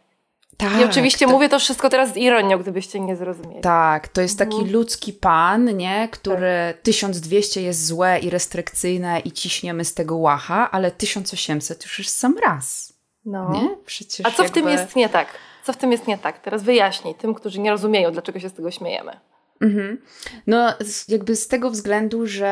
Tak, 0.58 0.82
I 0.82 0.84
oczywiście 0.84 1.26
to- 1.26 1.32
mówię 1.32 1.50
to 1.50 1.60
wszystko 1.60 1.90
teraz 1.90 2.14
z 2.14 2.18
ironią, 2.18 2.58
gdybyście 2.58 3.00
nie 3.00 3.16
zrozumieli. 3.16 3.62
Tak, 3.62 4.08
to 4.08 4.22
jest 4.22 4.40
taki 4.40 4.56
Mhm. 4.56 4.72
ludzki 4.74 5.14
pan, 5.14 5.78
nie? 5.78 6.08
Który 6.12 6.74
1200 6.84 7.62
jest 7.62 7.86
złe 7.86 8.20
i 8.20 8.30
restrykcyjne 8.30 9.20
i 9.20 9.32
ciśniemy 9.32 9.86
z 9.86 9.94
tego 9.94 10.18
łacha, 10.18 10.72
ale 10.72 10.92
1800 10.92 11.84
już 11.84 12.00
jest 12.00 12.18
sam 12.18 12.36
raz, 12.46 12.94
No. 13.26 13.50
nie? 13.54 13.78
Przecież 13.86 14.26
A 14.28 14.32
co 14.32 14.44
w 14.44 14.52
tym 14.52 14.66
jakby- 14.68 14.82
jest 14.82 14.96
nie 14.96 15.10
tak? 15.10 15.28
Co 15.64 15.74
w 15.74 15.78
tym 15.78 15.92
jest 15.92 16.08
nie 16.08 16.18
tak? 16.18 16.40
Teraz 16.40 16.64
wyjaśnij 16.64 17.16
tym, 17.16 17.34
którzy 17.34 17.60
nie 17.60 17.72
rozumieją, 17.72 18.12
dlaczego 18.12 18.40
się 18.40 18.50
z 18.50 18.54
tego 18.54 18.72
śmiejemy. 18.72 19.20
Mhm. 19.62 20.02
No, 20.48 20.74
jakby 21.08 21.36
z 21.36 21.48
tego 21.48 21.70
względu, 21.70 22.28
że 22.28 22.48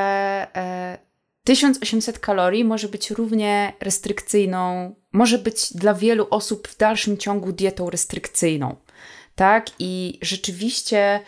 e, 0.56 0.98
1800 1.44 2.20
kalorii 2.20 2.64
może 2.64 2.88
być 2.88 3.12
równie 3.12 3.74
restrykcyjną, 3.80 4.96
może 5.12 5.38
być 5.38 5.74
dla 5.74 5.94
wielu 5.94 6.28
osób 6.30 6.68
w 6.68 6.78
dalszym 6.78 7.18
ciągu 7.18 7.52
dietą 7.52 7.90
restrykcyjną. 7.90 8.76
Tak? 9.36 9.68
I 9.80 10.20
rzeczywiście 10.22 11.20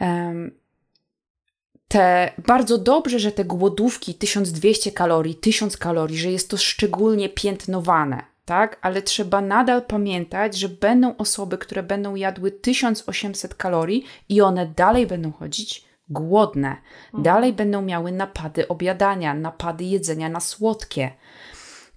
em, 0.00 0.58
te 1.88 2.32
bardzo 2.46 2.78
dobrze, 2.78 3.18
że 3.18 3.32
te 3.32 3.44
głodówki 3.44 4.14
1200 4.14 4.92
kalorii, 4.92 5.34
1000 5.34 5.76
kalorii, 5.76 6.18
że 6.18 6.30
jest 6.32 6.50
to 6.50 6.56
szczególnie 6.56 7.28
piętnowane, 7.28 8.22
tak? 8.44 8.78
Ale 8.82 9.02
trzeba 9.02 9.40
nadal 9.40 9.82
pamiętać, 9.82 10.56
że 10.56 10.68
będą 10.68 11.16
osoby, 11.16 11.58
które 11.58 11.82
będą 11.82 12.14
jadły 12.14 12.50
1800 12.50 13.54
kalorii 13.54 14.04
i 14.28 14.40
one 14.40 14.66
dalej 14.66 15.06
będą 15.06 15.32
chodzić 15.32 15.87
głodne. 16.10 16.76
Dalej 17.14 17.52
będą 17.52 17.82
miały 17.82 18.12
napady 18.12 18.68
obiadania, 18.68 19.34
napady 19.34 19.84
jedzenia 19.84 20.28
na 20.28 20.40
słodkie. 20.40 21.10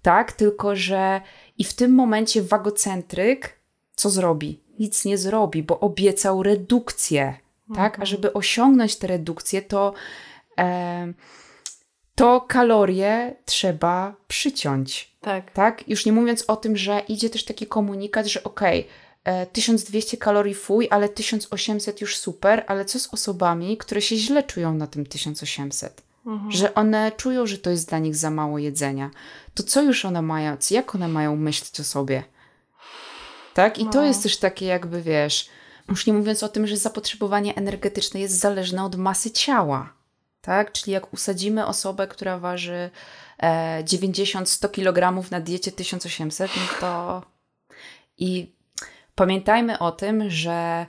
Tak? 0.01 0.31
Tylko, 0.31 0.75
że 0.75 1.21
i 1.57 1.63
w 1.63 1.73
tym 1.73 1.93
momencie 1.93 2.41
wagocentryk 2.41 3.61
co 3.95 4.09
zrobi? 4.09 4.63
Nic 4.79 5.05
nie 5.05 5.17
zrobi, 5.17 5.63
bo 5.63 5.79
obiecał 5.79 6.43
redukcję. 6.43 7.37
Tak? 7.75 7.99
A 7.99 8.05
żeby 8.05 8.33
osiągnąć 8.33 8.95
tę 8.95 9.07
redukcję, 9.07 9.61
to, 9.61 9.93
e, 10.59 11.13
to 12.15 12.41
kalorie 12.41 13.35
trzeba 13.45 14.15
przyciąć. 14.27 15.15
Tak. 15.21 15.51
Tak? 15.51 15.89
Już 15.89 16.05
nie 16.05 16.11
mówiąc 16.11 16.43
o 16.47 16.55
tym, 16.55 16.77
że 16.77 16.99
idzie 17.07 17.29
też 17.29 17.45
taki 17.45 17.67
komunikat, 17.67 18.25
że 18.25 18.43
okej, 18.43 18.79
e, 18.79 18.85
1200 19.53 20.17
kalorii 20.17 20.53
fuj, 20.55 20.87
ale 20.91 21.09
1800 21.09 22.01
już 22.01 22.17
super, 22.17 22.63
ale 22.67 22.85
co 22.85 22.99
z 22.99 23.13
osobami, 23.13 23.77
które 23.77 24.01
się 24.01 24.15
źle 24.15 24.43
czują 24.43 24.73
na 24.73 24.87
tym 24.87 25.05
1800? 25.05 26.01
Mhm. 26.25 26.51
Że 26.51 26.73
one 26.73 27.11
czują, 27.17 27.45
że 27.47 27.57
to 27.57 27.69
jest 27.69 27.89
dla 27.89 27.99
nich 27.99 28.15
za 28.15 28.29
mało 28.29 28.57
jedzenia. 28.59 29.11
To 29.53 29.63
co 29.63 29.81
już 29.81 30.05
one 30.05 30.21
mają, 30.21 30.57
jak 30.71 30.95
one 30.95 31.07
mają 31.07 31.35
myśleć 31.35 31.79
o 31.79 31.83
sobie? 31.83 32.23
Tak? 33.53 33.77
I 33.79 33.85
to 33.85 33.99
No. 34.01 34.05
jest 34.05 34.23
też 34.23 34.37
takie 34.37 34.65
jakby, 34.65 35.01
wiesz, 35.01 35.49
już 35.89 36.07
nie 36.07 36.13
mówiąc 36.13 36.43
o 36.43 36.49
tym, 36.49 36.67
że 36.67 36.77
zapotrzebowanie 36.77 37.55
energetyczne 37.55 38.19
jest 38.19 38.39
zależne 38.39 38.83
od 38.85 38.95
masy 38.95 39.31
ciała. 39.31 39.93
Tak? 40.41 40.71
Czyli 40.71 40.91
jak 40.91 41.13
usadzimy 41.13 41.65
osobę, 41.65 42.07
która 42.07 42.39
waży 42.39 42.89
e, 43.37 43.83
90-100 43.83 44.71
kg 44.71 45.31
na 45.31 45.39
diecie 45.39 45.71
1800, 45.71 46.51
no 46.55 46.61
to 46.79 47.21
i 48.17 48.51
pamiętajmy 49.15 49.79
o 49.79 49.91
tym, 49.91 50.29
że 50.29 50.85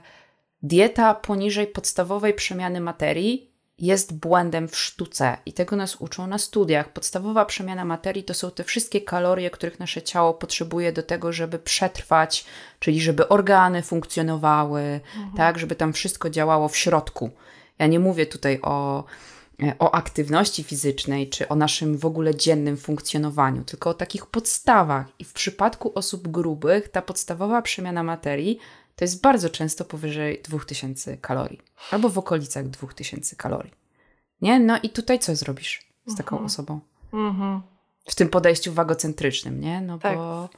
dieta 0.61 1.13
poniżej 1.13 1.67
podstawowej 1.67 2.33
przemiany 2.33 2.81
materii 2.81 3.53
jest 3.77 4.19
błędem 4.19 4.67
w 4.67 4.77
sztuce 4.77 5.37
i 5.45 5.53
tego 5.53 5.75
nas 5.75 5.95
uczą 5.95 6.27
na 6.27 6.37
studiach. 6.37 6.89
Podstawowa 6.93 7.45
przemiana 7.45 7.85
materii 7.85 8.23
to 8.23 8.33
są 8.33 8.51
te 8.51 8.63
wszystkie 8.63 9.01
kalorie, 9.01 9.49
których 9.49 9.79
nasze 9.79 10.01
ciało 10.01 10.33
potrzebuje 10.33 10.91
do 10.91 11.03
tego, 11.03 11.33
żeby 11.33 11.59
przetrwać, 11.59 12.45
czyli 12.79 13.01
żeby 13.01 13.27
organy 13.27 13.81
funkcjonowały, 13.81 14.99
tak, 15.37 15.59
żeby 15.59 15.75
tam 15.75 15.93
wszystko 15.93 16.29
działało 16.29 16.69
w 16.69 16.77
środku. 16.77 17.31
Ja 17.79 17.87
nie 17.87 17.99
mówię 17.99 18.25
tutaj 18.25 18.59
o, 18.61 19.03
o 19.79 19.91
aktywności 19.95 20.63
fizycznej 20.63 21.29
czy 21.29 21.47
o 21.47 21.55
naszym 21.55 21.97
w 21.97 22.05
ogóle 22.05 22.35
dziennym 22.35 22.77
funkcjonowaniu, 22.77 23.63
tylko 23.63 23.89
o 23.89 23.93
takich 23.93 24.25
podstawach. 24.25 25.05
I 25.19 25.23
w 25.23 25.33
przypadku 25.33 25.91
osób 25.95 26.27
grubych 26.27 26.89
ta 26.89 27.01
podstawowa 27.01 27.61
przemiana 27.61 28.03
materii 28.03 28.59
to 28.95 29.05
jest 29.05 29.21
bardzo 29.21 29.49
często 29.49 29.85
powyżej 29.85 30.41
2000 30.43 31.17
kalorii. 31.17 31.61
Albo 31.91 32.09
w 32.09 32.17
okolicach 32.17 32.67
2000 32.69 33.35
kalorii. 33.35 33.71
Nie? 34.41 34.59
No 34.59 34.79
i 34.83 34.89
tutaj 34.89 35.19
co 35.19 35.35
zrobisz 35.35 35.79
z 36.07 36.15
taką 36.15 36.35
Mhm. 36.35 36.45
osobą? 36.45 36.79
Mhm. 37.13 37.61
W 38.07 38.15
tym 38.15 38.29
podejściu 38.29 38.73
wagocentrycznym, 38.73 39.59
nie? 39.59 39.81
No 39.81 39.99
Tak. 39.99 40.17
bo... 40.17 40.49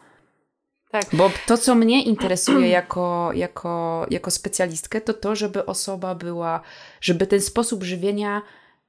Tak. 0.91 1.05
Bo 1.13 1.32
to, 1.47 1.57
co 1.57 1.76
mnie 1.76 2.03
interesuje 2.03 2.67
jako, 2.67 3.32
jako, 3.34 4.05
jako 4.09 4.32
specjalistkę, 4.32 5.01
to 5.01 5.13
to, 5.13 5.36
żeby 5.36 5.65
osoba 5.65 6.15
była, 6.15 6.61
żeby 7.01 7.28
ten 7.28 7.41
sposób 7.41 7.84
żywienia 7.84 8.41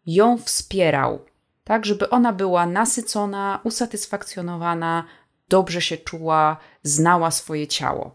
ją 0.07 0.39
wspierał. 0.39 1.19
Tak, 1.65 1.87
żeby 1.87 2.11
ona 2.11 2.33
była 2.33 2.67
nasycona, 2.67 3.61
usatysfakcjonowana, 3.65 5.05
dobrze 5.49 5.81
się 5.81 5.97
czuła, 5.97 6.57
znała 6.83 7.31
swoje 7.31 7.67
ciało. 7.67 8.13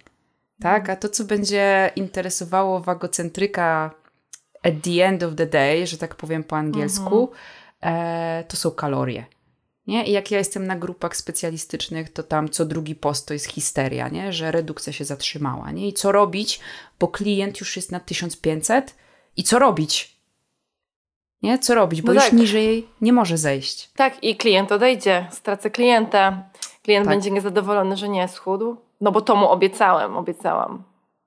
Tak, 0.61 0.89
a 0.89 0.95
to, 0.95 1.09
co 1.09 1.23
będzie 1.23 1.91
interesowało 1.95 2.79
wagocentryka 2.79 3.91
at 4.63 4.73
the 4.83 5.05
end 5.05 5.23
of 5.23 5.35
the 5.35 5.45
day, 5.45 5.87
że 5.87 5.97
tak 5.97 6.15
powiem 6.15 6.43
po 6.43 6.57
angielsku, 6.57 7.31
e, 7.81 8.43
to 8.47 8.57
są 8.57 8.71
kalorie. 8.71 9.25
Nie? 9.87 10.05
I 10.05 10.11
jak 10.11 10.31
ja 10.31 10.37
jestem 10.37 10.67
na 10.67 10.75
grupach 10.75 11.15
specjalistycznych, 11.15 12.13
to 12.13 12.23
tam 12.23 12.49
co 12.49 12.65
drugi 12.65 12.95
post 12.95 13.27
to 13.27 13.33
jest 13.33 13.45
histeria, 13.45 14.09
nie? 14.09 14.33
że 14.33 14.51
redukcja 14.51 14.93
się 14.93 15.05
zatrzymała. 15.05 15.71
Nie? 15.71 15.87
I 15.87 15.93
co 15.93 16.11
robić, 16.11 16.59
bo 16.99 17.07
klient 17.07 17.59
już 17.59 17.75
jest 17.75 17.91
na 17.91 17.99
1500 17.99 18.95
i 19.37 19.43
co 19.43 19.59
robić? 19.59 20.20
Nie? 21.43 21.59
Co 21.59 21.75
robić, 21.75 22.01
bo 22.01 22.07
No 22.07 22.13
już 22.13 22.23
tak. 22.23 22.33
niżej 22.33 22.87
nie 23.01 23.13
może 23.13 23.37
zejść. 23.37 23.89
Tak, 23.95 24.23
i 24.23 24.35
klient 24.37 24.71
odejdzie, 24.71 25.27
stracę 25.31 25.69
klienta. 25.71 26.43
Klient 26.83 27.05
Tak. 27.05 27.13
będzie 27.15 27.31
niezadowolony, 27.31 27.97
że 27.97 28.09
nie 28.09 28.27
schudł. 28.27 28.77
No 29.01 29.11
bo 29.11 29.21
to 29.21 29.35
mu 29.35 29.49
obiecałem, 29.49 30.17
obiecałam, 30.17 30.83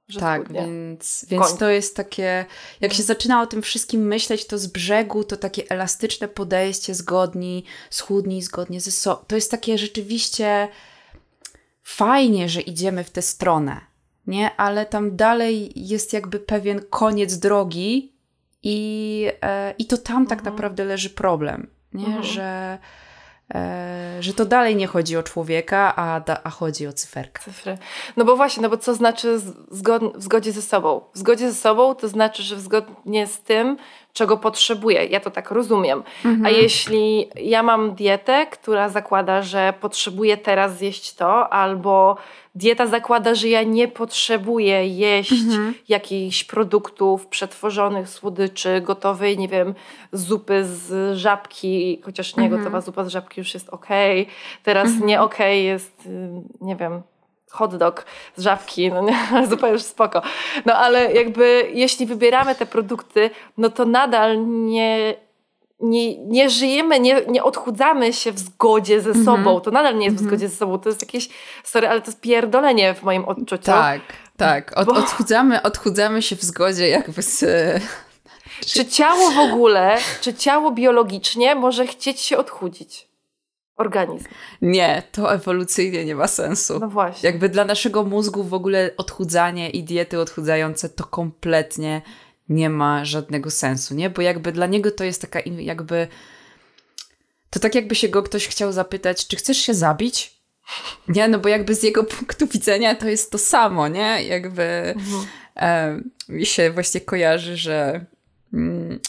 że 0.08 0.20
tak, 0.20 0.42
schudnie. 0.42 0.60
więc, 0.66 1.26
więc 1.28 1.56
to 1.56 1.68
jest 1.68 1.96
takie, 1.96 2.44
jak 2.80 2.92
się 2.92 3.02
zaczyna 3.02 3.42
o 3.42 3.46
tym 3.46 3.62
wszystkim 3.62 4.06
myśleć, 4.06 4.46
to 4.46 4.58
z 4.58 4.66
brzegu 4.66 5.24
to 5.24 5.36
takie 5.36 5.62
elastyczne 5.68 6.28
podejście, 6.28 6.94
zgodni, 6.94 7.64
schudni, 7.90 8.42
zgodnie 8.42 8.80
ze 8.80 8.90
sobą. 8.90 9.24
To 9.26 9.34
jest 9.34 9.50
takie 9.50 9.78
rzeczywiście 9.78 10.68
fajnie, 11.82 12.48
że 12.48 12.60
idziemy 12.60 13.04
w 13.04 13.10
tę 13.10 13.22
stronę, 13.22 13.80
nie? 14.26 14.56
Ale 14.56 14.86
tam 14.86 15.16
dalej 15.16 15.72
jest 15.88 16.12
jakby 16.12 16.38
pewien 16.40 16.80
koniec 16.90 17.38
drogi 17.38 18.13
i, 18.64 19.28
e, 19.42 19.74
i 19.78 19.86
to 19.86 19.98
tam 19.98 20.26
tak 20.26 20.38
Mhm. 20.38 20.54
naprawdę 20.54 20.84
leży 20.84 21.10
problem, 21.10 21.66
nie? 21.92 22.06
Mhm. 22.06 22.22
Że, 22.24 22.78
e, 23.54 24.16
że 24.20 24.34
to 24.34 24.44
dalej 24.44 24.76
nie 24.76 24.86
chodzi 24.86 25.16
o 25.16 25.22
człowieka, 25.22 25.96
a, 25.96 26.20
da, 26.20 26.40
a 26.44 26.50
chodzi 26.50 26.86
o 26.86 26.92
cyferkę. 26.92 27.42
Cyfry. 27.44 27.78
No 28.16 28.24
bo 28.24 28.36
właśnie, 28.36 28.62
no 28.62 28.68
bo 28.68 28.76
co 28.76 28.94
znaczy 28.94 29.38
zgod- 29.72 30.16
w 30.18 30.22
zgodzie 30.22 30.52
ze 30.52 30.62
sobą? 30.62 31.00
W 31.14 31.18
zgodzie 31.18 31.48
ze 31.52 31.56
sobą 31.60 31.94
to 31.94 32.08
znaczy, 32.08 32.42
że 32.42 32.56
w 32.56 32.60
zgodnie 32.60 33.26
z 33.26 33.40
tym, 33.42 33.76
czego 34.14 34.36
potrzebuję. 34.36 35.06
Ja 35.06 35.20
to 35.20 35.30
tak 35.30 35.50
rozumiem. 35.50 36.02
A 36.44 36.50
jeśli 36.50 37.28
ja 37.36 37.62
mam 37.62 37.94
dietę, 37.94 38.46
która 38.46 38.88
zakłada, 38.88 39.42
że 39.42 39.74
potrzebuję 39.80 40.36
teraz 40.36 40.78
zjeść 40.78 41.14
to, 41.14 41.52
albo 41.52 42.16
dieta 42.54 42.86
zakłada, 42.86 43.34
że 43.34 43.48
ja 43.48 43.62
nie 43.62 43.88
potrzebuję 43.88 44.86
jeść 44.86 45.32
jakichś 45.88 46.44
produktów 46.44 47.26
przetworzonych, 47.26 48.08
słodyczy, 48.08 48.80
gotowej, 48.80 49.38
nie 49.38 49.48
wiem, 49.48 49.74
zupy 50.12 50.64
z 50.64 51.18
żabki, 51.18 52.00
chociaż 52.04 52.36
nie, 52.36 52.50
gotowa 52.50 52.80
zupa 52.80 53.04
z 53.04 53.08
żabki 53.08 53.40
już 53.40 53.54
jest 53.54 53.68
okej. 53.68 54.26
Teraz 54.62 54.90
nie 55.04 55.20
okej 55.20 55.64
jest, 55.64 56.06
y, 56.06 56.28
nie 56.60 56.76
wiem, 56.76 57.02
hot 57.54 57.76
dog 57.76 58.04
z 58.36 58.42
żabki, 58.42 58.92
no 58.92 59.00
nie, 59.02 59.16
zupa 59.50 59.68
już 59.68 59.82
spoko. 59.82 60.22
No 60.64 60.74
ale 60.74 61.12
jakby 61.12 61.70
jeśli 61.74 62.06
wybieramy 62.06 62.54
te 62.54 62.66
produkty, 62.66 63.30
no 63.58 63.70
to 63.70 63.84
nadal 63.84 64.46
nie, 64.46 65.14
nie, 65.80 66.18
nie 66.18 66.50
żyjemy, 66.50 67.00
nie, 67.00 67.22
nie 67.28 67.42
odchudzamy 67.44 68.12
się 68.12 68.32
w 68.32 68.38
zgodzie 68.38 69.00
ze 69.00 69.24
sobą. 69.24 69.60
To 69.60 69.70
nadal 69.70 69.98
nie 69.98 70.04
jest 70.06 70.16
w 70.16 70.24
zgodzie 70.26 70.48
ze 70.48 70.56
sobą. 70.56 70.78
To 70.78 70.88
jest 70.88 71.02
jakieś, 71.02 71.28
sorry, 71.64 71.88
ale 71.88 72.00
to 72.00 72.06
jest 72.06 72.20
pierdolenie 72.20 72.94
w 72.94 73.02
moim 73.02 73.24
odczuciu. 73.24 73.64
Tak, 73.64 74.00
tak. 74.36 74.72
Od, 74.78 74.86
Bo- 74.86 74.94
odchudzamy, 74.94 75.62
odchudzamy 75.62 76.22
się 76.22 76.36
w 76.36 76.42
zgodzie 76.42 76.88
jakby 76.88 77.22
z... 77.22 77.44
Czy 78.66 78.86
ciało 78.86 79.30
w 79.30 79.38
ogóle, 79.38 79.96
czy 80.20 80.34
ciało 80.34 80.70
biologicznie 80.70 81.54
może 81.54 81.86
chcieć 81.86 82.20
się 82.20 82.36
odchudzić? 82.38 83.13
Organizm. 83.76 84.26
Nie, 84.62 85.02
to 85.12 85.34
ewolucyjnie 85.34 86.04
nie 86.04 86.14
ma 86.14 86.26
sensu. 86.28 86.78
No 86.78 86.88
właśnie. 86.88 87.26
Jakby 87.26 87.48
dla 87.48 87.64
naszego 87.64 88.04
mózgu 88.04 88.44
w 88.44 88.54
ogóle 88.54 88.90
odchudzanie 88.96 89.70
i 89.70 89.84
diety 89.84 90.20
odchudzające 90.20 90.88
to 90.88 91.04
kompletnie 91.04 92.02
nie 92.48 92.70
ma 92.70 93.04
żadnego 93.04 93.50
sensu, 93.50 93.94
nie? 93.94 94.10
Bo 94.10 94.22
jakby 94.22 94.52
dla 94.52 94.66
niego 94.66 94.90
to 94.90 95.04
jest 95.04 95.20
taka 95.20 95.40
jakby... 95.58 96.08
To 97.50 97.60
tak 97.60 97.74
jakby 97.74 97.94
się 97.94 98.08
go 98.08 98.22
ktoś 98.22 98.48
chciał 98.48 98.72
zapytać, 98.72 99.26
czy 99.26 99.36
chcesz 99.36 99.58
się 99.58 99.74
zabić? 99.74 100.34
Nie, 101.08 101.28
no 101.28 101.38
bo 101.38 101.48
jakby 101.48 101.74
z 101.74 101.82
jego 101.82 102.04
punktu 102.14 102.46
widzenia 102.46 102.94
to 102.94 103.08
jest 103.08 103.32
to 103.32 103.38
samo, 103.38 103.88
nie? 103.88 104.22
Jakby 104.24 104.62
Mhm. 104.96 105.26
e, 105.56 106.00
mi 106.28 106.46
się 106.46 106.70
właśnie 106.70 107.00
kojarzy, 107.00 107.56
że 107.56 108.04
mm, 108.52 109.00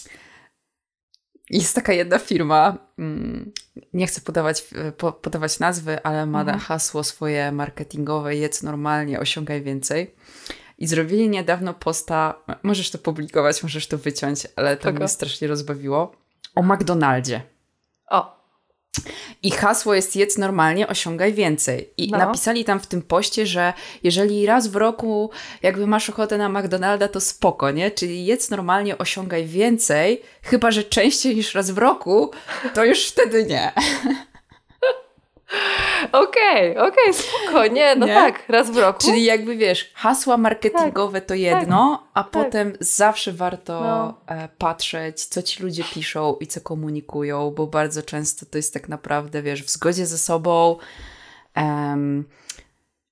jest 1.50 1.76
taka 1.76 1.94
jedna 1.94 2.20
firma, 2.20 2.78
mm, 3.00 3.52
nie 3.94 4.08
chcę 4.08 4.22
podawać, 4.22 4.66
po, 4.98 5.12
podawać 5.12 5.60
nazwy, 5.60 6.04
ale 6.04 6.26
ma 6.26 6.42
Mhm. 6.42 6.60
hasło 6.60 7.04
swoje 7.04 7.52
marketingowe 7.52 8.36
jedz 8.36 8.64
normalnie, 8.64 9.20
osiągaj 9.20 9.62
więcej. 9.62 10.16
I 10.78 10.88
zrobili 10.88 11.30
niedawno 11.30 11.74
posta, 11.74 12.36
możesz 12.64 12.92
to 12.92 12.98
publikować, 12.98 13.64
możesz 13.64 13.88
to 13.88 13.98
wyciąć, 13.98 14.48
ale 14.56 14.78
to 14.78 14.92
mnie 14.92 15.08
strasznie 15.08 15.48
rozbawiło, 15.48 16.16
o 16.56 16.64
McDonaldzie. 16.64 17.42
O, 18.10 18.45
I 19.44 19.52
hasło 19.52 19.94
jest 19.94 20.16
jedz 20.16 20.38
normalnie, 20.38 20.88
osiągaj 20.88 21.34
więcej. 21.34 21.90
I 21.98 22.12
No. 22.12 22.18
napisali 22.18 22.66
tam 22.66 22.80
w 22.80 22.88
tym 22.88 23.02
poście, 23.02 23.46
że 23.48 23.74
jeżeli 24.04 24.46
raz 24.46 24.68
w 24.68 24.76
roku 24.76 25.30
jakby 25.64 25.88
masz 25.88 26.10
ochotę 26.10 26.38
na 26.38 26.50
McDonalda, 26.50 27.08
to 27.08 27.22
spoko, 27.22 27.72
nie? 27.72 27.92
Czyli 27.92 28.26
jedz 28.26 28.50
normalnie, 28.50 28.98
osiągaj 28.98 29.46
więcej, 29.46 30.22
chyba 30.42 30.72
że 30.72 30.84
częściej 30.84 31.36
niż 31.36 31.56
raz 31.56 31.72
w 31.72 31.78
roku, 31.78 32.32
to 32.74 32.86
już 32.86 33.06
wtedy 33.08 33.46
nie. 33.46 33.72
okej, 36.12 36.78
okej, 36.78 37.14
spoko, 37.14 37.68
nie, 37.68 37.96
no 37.96 38.06
Nie? 38.06 38.14
tak, 38.14 38.50
raz 38.50 38.72
w 38.72 38.78
roku. 38.78 39.00
Czyli 39.02 39.24
jakby 39.24 39.56
wiesz, 39.58 39.92
hasła 39.94 40.38
marketingowe 40.38 41.22
to 41.22 41.34
jedno, 41.34 42.08
a 42.14 42.24
potem 42.24 42.74
zawsze 42.80 43.32
warto 43.34 43.80
Tak, 43.80 43.88
No. 43.88 44.22
e, 44.44 44.50
patrzeć, 44.58 45.26
co 45.26 45.42
ci 45.44 45.64
ludzie 45.64 45.84
piszą 45.94 46.36
i 46.40 46.48
co 46.48 46.62
komunikują, 46.62 47.52
bo 47.52 47.68
bardzo 47.68 48.04
często 48.04 48.46
to 48.46 48.58
jest 48.58 48.74
tak 48.74 48.90
naprawdę, 48.90 49.42
wiesz, 49.42 49.64
w 49.64 49.70
zgodzie 49.70 50.06
ze 50.06 50.18
sobą, 50.18 50.78
em, 51.56 52.26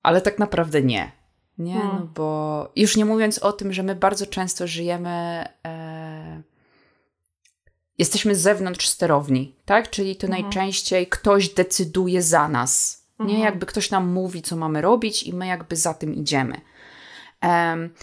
ale 0.04 0.22
tak 0.22 0.40
naprawdę 0.40 0.82
nie. 0.82 1.12
Nie, 1.58 1.74
Hmm. 1.74 1.96
no 2.00 2.08
bo 2.16 2.70
już 2.76 2.98
nie 2.98 3.06
mówiąc 3.06 3.40
o 3.40 3.52
tym, 3.54 3.74
że 3.74 3.84
my 3.84 3.96
bardzo 3.96 4.26
często 4.26 4.68
żyjemy. 4.68 5.46
E, 5.66 6.42
jesteśmy 7.98 8.36
z 8.36 8.42
zewnątrz 8.42 8.88
sterowni, 8.88 9.56
tak? 9.66 9.90
Czyli 9.90 10.16
to 10.16 10.28
Mhm. 10.28 10.44
najczęściej 10.44 11.08
ktoś 11.08 11.50
decyduje 11.50 12.22
za 12.22 12.48
nas. 12.50 13.04
Nie, 13.20 13.26
Mhm. 13.26 13.42
jakby 13.44 13.66
ktoś 13.66 13.92
nam 13.92 14.08
mówi, 14.14 14.42
co 14.42 14.56
mamy 14.56 14.82
robić, 14.82 15.24
i 15.24 15.34
my 15.34 15.48
jakby 15.48 15.76
za 15.76 15.94
tym 15.94 16.16
idziemy. 16.16 16.62
Em, 17.42 17.94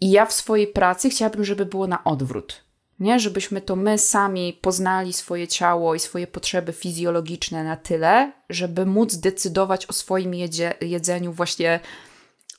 I 0.00 0.10
ja 0.10 0.26
w 0.26 0.32
swojej 0.32 0.66
pracy 0.66 1.10
chciałabym, 1.10 1.44
żeby 1.44 1.66
było 1.66 1.86
na 1.86 2.04
odwrót. 2.04 2.64
Nie, 3.00 3.20
żebyśmy 3.20 3.60
to 3.60 3.76
my 3.76 3.98
sami 3.98 4.58
poznali 4.62 5.12
swoje 5.12 5.48
ciało 5.48 5.94
i 5.94 5.98
swoje 5.98 6.26
potrzeby 6.26 6.72
fizjologiczne 6.72 7.64
na 7.64 7.76
tyle, 7.76 8.32
żeby 8.50 8.86
móc 8.86 9.14
decydować 9.16 9.86
o 9.86 9.92
swoim 9.92 10.34
jedzie, 10.34 10.74
jedzeniu 10.80 11.32
właśnie 11.32 11.80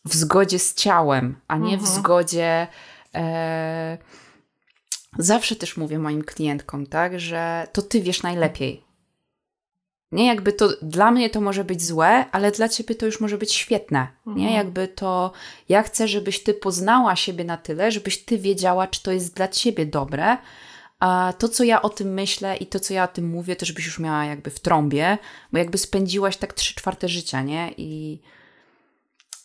w 0.06 0.16
zgodzie 0.16 0.60
z 0.60 0.74
ciałem, 0.74 1.40
a 1.48 1.58
nie 1.58 1.78
w 1.78 1.80
Mhm. 1.82 1.96
zgodzie. 2.00 2.68
E, 3.16 3.98
zawsze 5.18 5.55
też 5.55 5.78
mówię 5.78 5.99
moim 5.99 6.24
klientkom, 6.24 6.86
tak, 6.86 7.20
że 7.20 7.68
to 7.74 7.82
ty 7.82 8.01
wiesz 8.01 8.24
najlepiej. 8.24 8.84
Nie, 10.12 10.28
jakby 10.28 10.53
to 10.53 10.70
dla 10.82 11.12
mnie 11.12 11.30
to 11.30 11.41
może 11.41 11.64
być 11.64 11.84
złe, 11.84 12.26
ale 12.32 12.51
dla 12.51 12.70
ciebie 12.70 12.95
to 12.95 13.05
już 13.05 13.20
może 13.20 13.38
być 13.38 13.53
świetne. 13.53 14.07
Nie, 14.26 14.34
Mhm. 14.34 14.53
jakby 14.53 14.88
to 14.88 15.32
ja 15.70 15.84
chcę, 15.84 16.07
żebyś 16.07 16.43
ty 16.43 16.53
poznała 16.53 17.16
siebie 17.16 17.43
na 17.43 17.57
tyle, 17.57 17.91
żebyś 17.91 18.26
ty 18.26 18.38
wiedziała, 18.38 18.88
czy 18.88 19.03
to 19.03 19.12
jest 19.12 19.36
dla 19.36 19.47
ciebie 19.47 19.86
dobre. 19.86 20.38
A 20.99 21.34
to, 21.38 21.49
co 21.49 21.64
ja 21.64 21.82
o 21.82 21.89
tym 21.89 22.14
myślę 22.14 22.57
i 22.57 22.66
to, 22.68 22.80
co 22.80 22.93
ja 22.93 23.03
o 23.03 23.07
tym 23.07 23.28
mówię, 23.30 23.55
to 23.55 23.66
żebyś 23.66 23.86
już 23.86 23.99
miała 23.99 24.26
jakby 24.26 24.49
w 24.49 24.60
trąbie, 24.60 25.18
bo 25.51 25.57
jakby 25.57 25.78
spędziłaś 25.78 26.38
tak 26.38 26.53
trzy 26.53 26.76
czwarte 26.76 27.10
życia, 27.10 27.41
nie? 27.41 27.74
I 27.78 28.22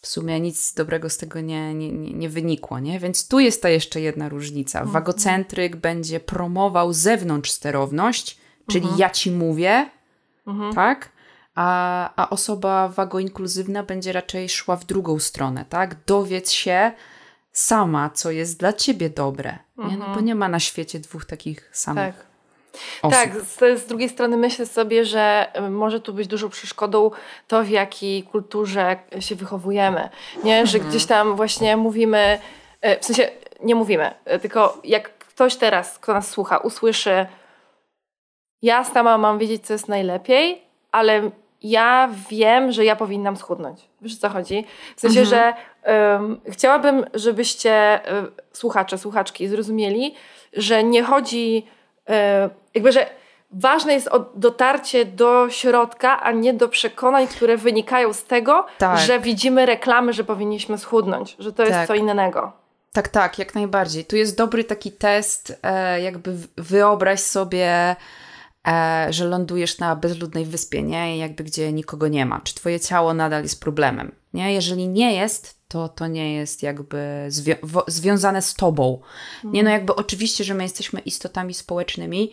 w 0.05 0.07
sumie 0.07 0.41
nic 0.41 0.75
dobrego 0.75 1.11
z 1.11 1.17
tego 1.17 1.41
nie, 1.41 1.75
nie, 1.75 1.93
nie, 1.93 2.13
nie 2.15 2.29
wynikło, 2.29 2.79
nie? 2.79 3.01
Więc 3.01 3.29
tu 3.29 3.41
jest 3.41 3.63
ta 3.63 3.69
jeszcze 3.69 4.01
jedna 4.01 4.29
różnica. 4.29 4.85
Wagocentryk 4.85 5.77
będzie 5.77 6.21
promował 6.21 6.93
zewnątrz 6.93 7.51
sterowność, 7.51 8.39
czyli 8.71 8.89
ja 8.97 9.11
ci 9.11 9.31
mówię, 9.31 9.91
Mhm. 10.47 10.75
tak? 10.75 11.13
a, 11.55 12.11
a 12.23 12.31
osoba 12.31 12.89
wagoinkluzywna 12.89 13.83
będzie 13.83 14.13
raczej 14.13 14.49
szła 14.49 14.77
w 14.77 14.85
drugą 14.85 15.19
stronę, 15.19 15.65
tak? 15.69 15.97
Dowiedz 16.07 16.51
się 16.51 16.93
sama, 17.53 18.11
co 18.11 18.31
jest 18.31 18.59
dla 18.61 18.73
ciebie 18.73 19.11
dobre. 19.11 19.59
Nie? 19.79 19.85
No 19.85 19.99
bo 19.99 20.05
Mhm. 20.07 20.25
nie 20.25 20.35
ma 20.35 20.49
na 20.49 20.61
świecie 20.61 21.01
dwóch 21.01 21.25
takich 21.25 21.71
samych 21.73 22.17
Tak. 22.17 22.27
Osób. 23.03 23.19
Tak, 23.19 23.41
z, 23.41 23.81
z 23.81 23.87
drugiej 23.87 24.09
strony 24.09 24.37
myślę 24.37 24.67
sobie, 24.67 25.05
że 25.05 25.47
y, 25.59 25.71
może 25.71 26.01
tu 26.01 26.13
być 26.15 26.27
dużą 26.29 26.49
przeszkodą 26.49 27.11
to, 27.49 27.63
w 27.65 27.69
jakiej 27.69 28.23
kulturze 28.23 28.97
się 29.21 29.35
wychowujemy. 29.35 30.09
Nie, 30.45 30.67
że 30.67 30.81
gdzieś 30.81 31.07
tam 31.07 31.37
właśnie 31.37 31.77
mówimy, 31.77 32.39
y, 32.87 32.99
w 33.01 33.05
sensie 33.05 33.29
nie 33.63 33.75
mówimy, 33.75 34.11
y, 34.35 34.39
tylko 34.39 34.79
jak 34.85 35.19
ktoś 35.19 35.57
teraz, 35.57 35.99
kto 35.99 36.13
nas 36.13 36.31
słucha, 36.31 36.59
usłyszy, 36.59 37.27
ja 38.63 38.85
sama 38.85 39.19
mam 39.19 39.39
wiedzieć, 39.39 39.67
co 39.67 39.73
jest 39.73 39.89
najlepiej, 39.89 40.63
ale 40.93 41.31
ja 41.63 42.11
wiem, 42.31 42.73
że 42.73 42.85
ja 42.85 42.97
powinnam 42.97 43.37
schudnąć. 43.37 43.81
Wiesz 44.01 44.15
o 44.15 44.17
co 44.21 44.29
chodzi? 44.29 44.65
W 44.97 45.01
sensie, 45.01 45.21
Mhm. 45.21 45.27
że 45.27 45.55
ym, 46.17 46.41
chciałabym, 46.49 47.07
żebyście 47.15 48.01
y, 48.25 48.27
słuchacze, 48.53 48.99
słuchaczki 48.99 49.49
zrozumieli, 49.49 50.15
że 50.53 50.85
nie 50.85 51.03
chodzi 51.03 51.67
jakby, 52.75 52.93
że 52.93 53.07
ważne 53.51 53.93
jest 53.93 54.09
dotarcie 54.35 55.05
do 55.05 55.51
środka, 55.51 56.21
a 56.23 56.33
nie 56.33 56.55
do 56.55 56.69
przekonań, 56.69 57.27
które 57.29 57.57
wynikają 57.57 58.13
z 58.13 58.25
tego, 58.25 58.67
Tak. 58.79 58.99
że 58.99 59.21
widzimy 59.21 59.67
reklamy, 59.67 60.13
że 60.13 60.25
powinniśmy 60.25 60.79
schudnąć, 60.79 61.37
że 61.39 61.53
to 61.53 61.63
jest 61.63 61.75
Tak. 61.75 61.87
co 61.89 61.95
innego. 61.95 62.53
Tak, 62.93 63.09
tak, 63.09 63.39
jak 63.39 63.55
najbardziej. 63.55 64.05
Tu 64.05 64.17
jest 64.17 64.37
dobry 64.39 64.65
taki 64.65 64.93
test, 64.93 65.59
e, 65.63 66.01
jakby 66.01 66.37
wyobraź 66.57 67.21
sobie, 67.21 67.97
e, 68.69 69.07
że 69.11 69.25
lądujesz 69.25 69.79
na 69.79 69.97
bezludnej 69.97 70.45
wyspie, 70.45 70.83
nie? 70.83 71.19
Jakby 71.19 71.45
gdzie 71.45 71.73
nikogo 71.73 72.09
nie 72.09 72.27
ma. 72.27 72.41
Czy 72.45 72.55
twoje 72.55 72.81
ciało 72.81 73.15
nadal 73.15 73.43
jest 73.43 73.61
problemem, 73.61 74.13
nie? 74.35 74.53
Jeżeli 74.55 74.89
nie 74.89 75.15
jest, 75.15 75.59
to 75.69 75.89
to 75.89 76.07
nie 76.07 76.35
jest 76.35 76.63
jakby 76.63 77.27
zwią- 77.29 77.83
związane 77.87 78.43
z 78.43 78.55
tobą. 78.55 79.01
Nie, 79.45 79.63
no 79.63 79.71
jakby 79.71 79.95
oczywiście, 79.97 80.45
że 80.45 80.55
my 80.55 80.63
jesteśmy 80.63 81.01
istotami 81.01 81.55
społecznymi 81.55 82.33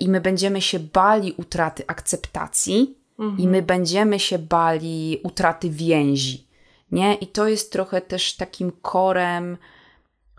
i 0.00 0.08
my 0.08 0.20
będziemy 0.20 0.60
się 0.62 0.78
bali 0.78 1.34
utraty 1.36 1.84
akceptacji 1.86 2.94
i 3.38 3.48
my 3.48 3.62
będziemy 3.62 4.20
się 4.20 4.38
bali 4.38 5.20
utraty 5.22 5.70
więzi. 5.70 6.46
Nie? 6.92 7.14
I 7.14 7.26
to 7.26 7.48
jest 7.48 7.72
trochę 7.72 8.00
też 8.00 8.36
takim 8.36 8.72
korem 8.82 9.56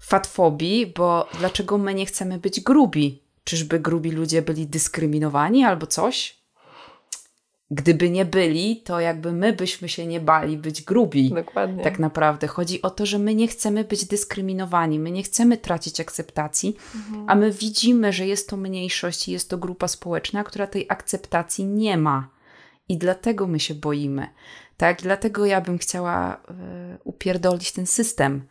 fatfobii, 0.01 0.87
bo 0.87 1.27
dlaczego 1.39 1.77
my 1.77 1.93
nie 1.93 2.05
chcemy 2.05 2.37
być 2.37 2.61
grubi? 2.61 3.21
Czyżby 3.43 3.79
grubi 3.79 4.11
ludzie 4.11 4.41
byli 4.41 4.67
dyskryminowani 4.67 5.63
albo 5.63 5.87
coś? 5.87 6.38
Gdyby 7.71 8.09
nie 8.09 8.25
byli, 8.25 8.77
to 8.77 8.99
jakby 8.99 9.31
my 9.31 9.53
byśmy 9.53 9.89
się 9.89 10.07
nie 10.07 10.19
bali 10.19 10.57
być 10.57 10.81
grubi. 10.81 11.29
Dokładnie. 11.29 11.83
Tak 11.83 11.99
naprawdę 11.99 12.47
chodzi 12.47 12.81
o 12.81 12.89
to, 12.89 13.05
że 13.05 13.19
my 13.19 13.35
nie 13.35 13.47
chcemy 13.47 13.83
być 13.83 14.05
dyskryminowani, 14.05 14.99
my 14.99 15.11
nie 15.11 15.23
chcemy 15.23 15.57
tracić 15.57 15.99
akceptacji, 15.99 16.75
a 17.27 17.35
my 17.35 17.51
widzimy, 17.51 18.13
że 18.13 18.27
jest 18.27 18.49
to 18.49 18.57
mniejszość 18.57 19.27
i 19.27 19.31
jest 19.31 19.49
to 19.49 19.57
grupa 19.57 19.87
społeczna, 19.87 20.43
która 20.43 20.67
tej 20.67 20.85
akceptacji 20.89 21.65
nie 21.65 21.97
ma. 21.97 22.29
I 22.89 22.97
dlatego 22.97 23.47
my 23.47 23.59
się 23.59 23.75
boimy. 23.75 24.27
Tak, 24.77 25.01
dlatego 25.01 25.45
ja 25.45 25.61
bym 25.61 25.77
chciała 25.77 26.33
e, 26.33 26.37
upierdolić 27.03 27.71
ten 27.71 27.87
system. 27.87 28.41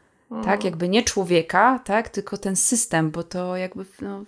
Tak, 0.45 0.65
jakby 0.65 0.89
nie 0.89 1.03
człowieka, 1.03 1.79
tak, 1.85 2.09
tylko 2.09 2.39
ten 2.39 2.57
system, 2.57 3.11
bo 3.11 3.23
to 3.23 3.57
jakby 3.57 3.85
no, 4.03 4.25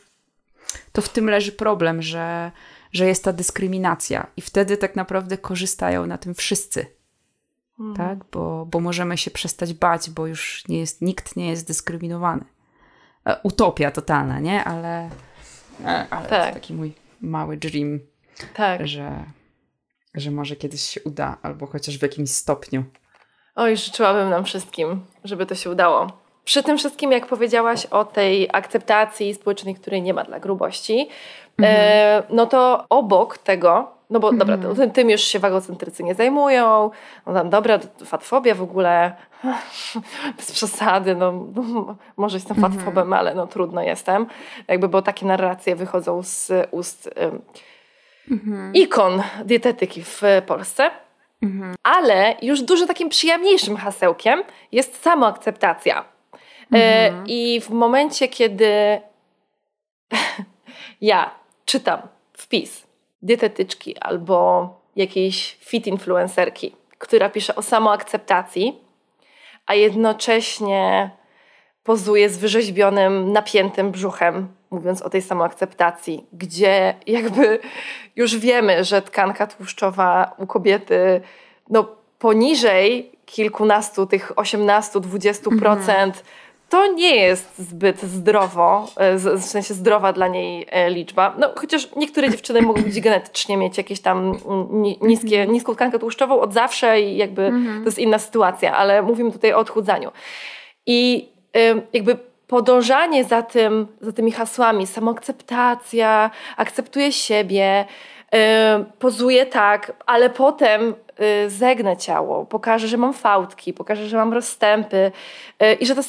to 0.93 1.03
w 1.03 1.09
tym 1.09 1.31
leży 1.31 1.53
problem, 1.53 2.03
że, 2.03 2.51
że 2.93 3.07
jest 3.07 3.25
ta 3.25 3.33
dyskryminacja 3.33 4.27
i 4.37 4.41
wtedy 4.41 4.77
tak 4.77 4.97
naprawdę 4.97 5.39
korzystają 5.39 6.07
na 6.07 6.19
tym 6.19 6.35
wszyscy. 6.35 6.87
Tak, 7.97 8.19
bo, 8.33 8.67
bo 8.67 8.81
możemy 8.81 9.19
się 9.19 9.31
przestać 9.31 9.75
bać, 9.75 10.11
bo 10.11 10.27
już 10.27 10.69
nie 10.69 10.79
jest, 10.79 11.03
nikt 11.03 11.37
nie 11.37 11.51
jest 11.51 11.67
dyskryminowany. 11.67 12.45
E, 13.27 13.41
Utopia 13.43 13.91
totalna, 13.91 14.41
nie? 14.41 14.65
Ale, 14.65 15.11
e, 15.85 16.07
ale 16.11 16.29
Tak. 16.29 16.49
to 16.49 16.55
taki 16.55 16.75
mój 16.75 16.93
mały 17.21 17.57
dream, 17.57 17.99
Tak. 18.55 18.89
że, 18.89 19.25
że 20.15 20.31
może 20.31 20.57
kiedyś 20.57 20.83
się 20.83 21.01
uda, 21.03 21.39
albo 21.43 21.67
chociaż 21.67 21.99
w 21.99 22.03
jakimś 22.03 22.31
stopniu. 22.31 22.85
Oj, 23.55 23.77
życzyłabym 23.77 24.31
nam 24.31 24.45
wszystkim, 24.45 25.07
żeby 25.25 25.47
to 25.47 25.55
się 25.55 25.71
udało. 25.71 26.20
Przy 26.51 26.63
tym 26.63 26.79
wszystkim, 26.79 27.13
jak 27.13 27.27
powiedziałaś 27.27 27.87
o 27.87 28.05
tej 28.05 28.49
akceptacji 28.53 29.35
społecznej, 29.35 29.75
której 29.75 30.03
nie 30.03 30.15
ma 30.15 30.25
dla 30.25 30.41
grubości, 30.41 31.09
e, 31.63 32.23
no 32.31 32.47
to 32.47 32.85
obok 32.89 33.39
tego, 33.39 33.91
no 34.11 34.21
bo 34.21 34.33
dobra, 34.33 34.59
to, 34.59 34.75
tym- 34.75 34.91
tym 34.91 35.11
już 35.11 35.21
się 35.21 35.39
wagocentrycy 35.39 36.05
nie 36.05 36.15
zajmują, 36.15 36.91
no 37.27 37.35
tam 37.35 37.51
dobra, 37.51 37.79
fatfobia 38.05 38.55
w 38.55 38.63
ogóle, 38.63 39.13
bez 40.37 40.53
przesady, 40.53 41.15
no, 41.15 41.33
no 41.33 41.97
może 42.17 42.37
jestem 42.37 42.57
fatfobem, 42.61 43.13
ale 43.13 43.35
no 43.35 43.47
trudno 43.47 43.83
jestem, 43.83 44.27
jakby, 44.69 44.89
bo 44.89 45.03
takie 45.03 45.27
narracje 45.27 45.77
wychodzą 45.77 46.23
z 46.23 46.53
ust 46.71 47.11
em, 47.17 47.43
ikon 48.75 49.23
dietetyki 49.45 50.03
w 50.03 50.23
Polsce. 50.47 50.91
Ale 51.83 52.35
już 52.43 52.63
dużo 52.63 52.87
takim 52.87 53.09
przyjemniejszym 53.09 53.77
hasełkiem 53.77 54.43
jest 54.73 55.03
samoakceptacja. 55.03 56.05
E, 56.75 57.13
I 57.27 57.61
w 57.61 57.71
momencie, 57.71 58.29
kiedy 58.29 59.01
ja 61.01 61.31
czytam 61.65 62.01
wpis 62.33 62.87
dietetyczki 63.23 63.99
albo 63.99 64.69
jakiejś 64.97 65.57
fit 65.61 65.87
influencerki, 65.87 66.77
która 66.99 67.31
pisze 67.31 67.55
o 67.57 67.63
samoakceptacji, 67.63 68.79
a 69.67 69.75
jednocześnie 69.75 71.11
pozuje 71.83 72.31
z 72.31 72.39
wyrzeźbionym, 72.39 73.33
napiętym 73.33 73.91
brzuchem, 73.91 74.49
mówiąc 74.71 75.03
o 75.03 75.11
tej 75.11 75.23
samoakceptacji, 75.23 76.27
gdzie 76.33 76.95
jakby 77.07 77.59
już 78.17 78.37
wiemy, 78.37 78.85
że 78.85 79.03
tkanka 79.03 79.47
tłuszczowa 79.47 80.35
u 80.39 80.47
kobiety 80.47 81.21
no, 81.71 81.89
poniżej 82.19 83.13
kilkunastu, 83.27 84.07
tych 84.07 84.33
18-20%, 84.33 86.13
to 86.71 86.87
nie 86.87 87.17
jest 87.17 87.59
zbyt 87.59 88.03
zdrowo, 88.03 88.89
e, 88.97 89.17
w 89.17 89.45
sensie 89.45 89.75
zdrowa 89.75 90.13
dla 90.13 90.29
niej 90.29 90.67
e, 90.71 90.91
liczba. 90.91 91.35
No, 91.39 91.51
chociaż 91.57 91.89
niektóre 91.97 92.31
dziewczyny 92.31 92.63
mogą 92.63 92.83
być 92.83 93.01
genetycznie 93.01 93.57
mieć 93.57 93.79
jakieś 93.79 94.01
tam 94.01 94.19
mm, 94.19 94.83
ni- 94.83 94.99
niskie, 95.03 95.47
niską 95.47 95.75
tkankę 95.75 95.99
tłuszczową 95.99 96.41
od 96.41 96.53
zawsze 96.53 97.01
i 97.01 97.17
jakby 97.17 97.53
to 97.79 97.85
jest 97.85 97.99
inna 97.99 98.19
sytuacja, 98.19 98.77
ale 98.77 99.03
mówimy 99.03 99.33
tutaj 99.33 99.53
o 99.53 99.59
odchudzaniu. 99.59 100.11
I 100.87 101.29
jakby 101.93 102.17
podążanie 102.47 103.25
za, 103.25 103.43
tym, 103.43 103.87
za 104.01 104.13
tymi 104.13 104.33
hasłami, 104.33 104.87
samoakceptacja, 104.87 106.31
akceptuję 106.57 107.13
siebie, 107.13 107.85
pozuję 108.99 109.47
tak, 109.47 109.93
ale 110.07 110.31
potem 110.31 110.95
y, 111.45 111.51
zegnę 111.51 111.97
ciało, 111.97 112.47
pokażę, 112.47 112.89
że 112.89 112.97
mam 112.97 113.13
fałdki, 113.13 113.73
pokażę, 113.73 114.07
że 114.07 114.17
mam 114.17 114.33
rozstępy. 114.33 115.13
Y, 115.63 115.75
i 115.75 115.87
że 115.87 115.95
ta 115.95 116.03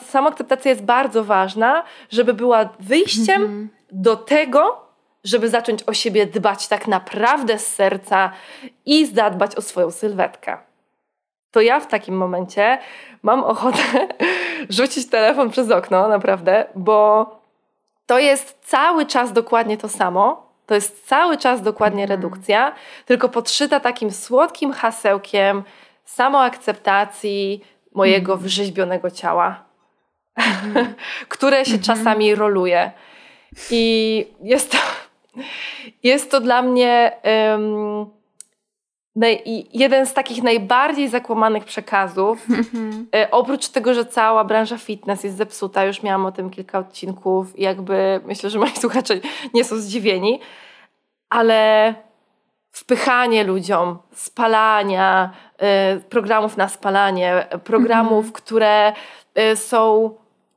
samoakceptacja, 0.00 0.70
jest 0.70 0.84
bardzo 0.84 1.24
ważna, 1.24 1.84
żeby 2.10 2.34
była 2.34 2.68
wyjściem 2.80 3.68
do 3.92 4.16
tego, 4.16 4.84
żeby 5.24 5.48
zacząć 5.48 5.82
o 5.82 5.94
siebie 5.94 6.26
dbać 6.26 6.68
tak 6.68 6.88
naprawdę 6.88 7.58
z 7.58 7.74
serca 7.74 8.30
i 8.86 9.06
zadbać 9.06 9.56
o 9.56 9.62
swoją 9.62 9.90
sylwetkę. 9.90 10.58
To 11.50 11.60
ja 11.60 11.80
w 11.80 11.86
takim 11.86 12.16
momencie 12.16 12.78
mam 13.22 13.44
ochotę 13.44 13.78
rzucić 14.68 15.10
telefon 15.10 15.50
przez 15.50 15.70
okno, 15.70 16.08
naprawdę, 16.08 16.66
bo 16.74 17.26
to 18.06 18.18
jest 18.18 18.58
cały 18.62 19.06
czas 19.06 19.32
dokładnie 19.32 19.78
to 19.78 19.88
samo. 19.88 20.43
To 20.66 20.74
jest 20.74 21.06
cały 21.06 21.36
czas 21.38 21.62
dokładnie 21.62 22.06
redukcja, 22.06 22.74
tylko 23.06 23.28
podszyta 23.28 23.80
takim 23.80 24.10
słodkim 24.10 24.72
hasełkiem 24.72 25.62
samoakceptacji 26.04 27.64
mojego 27.94 28.36
wyrzeźbionego 28.36 29.10
ciała, 29.10 29.64
które 31.28 31.64
się 31.64 31.78
czasami 31.78 32.34
roluje. 32.34 32.92
I 33.70 34.26
jest 34.42 34.72
to, 34.72 34.78
jest 36.02 36.30
to 36.30 36.40
dla 36.40 36.62
mnie. 36.62 37.12
i 37.24 38.23
jeden 39.72 40.06
z 40.06 40.14
takich 40.14 40.42
najbardziej 40.42 41.08
zakłamanych 41.08 41.64
przekazów, 41.64 42.46
e, 43.16 43.30
oprócz 43.30 43.68
tego, 43.68 43.94
że 43.94 44.06
cała 44.06 44.44
branża 44.44 44.78
fitness 44.78 45.24
jest 45.24 45.36
zepsuta, 45.36 45.84
już 45.84 46.02
miałam 46.02 46.26
o 46.26 46.32
tym 46.32 46.50
kilka 46.50 46.78
odcinków 46.78 47.58
i 47.58 47.62
jakby 47.62 48.20
myślę, 48.24 48.50
że 48.50 48.58
moi 48.58 48.76
słuchacze 48.80 49.14
nie 49.54 49.64
są 49.64 49.76
zdziwieni, 49.76 50.40
ale 51.30 51.94
wpychanie 52.70 53.44
ludziom 53.44 53.98
spalania, 54.12 55.30
e, 55.58 56.00
programów 56.00 56.56
na 56.56 56.68
spalanie, 56.68 57.50
e, 57.50 57.58
programów, 57.58 58.32
które 58.32 58.92
e, 59.34 59.56
są, 59.56 60.10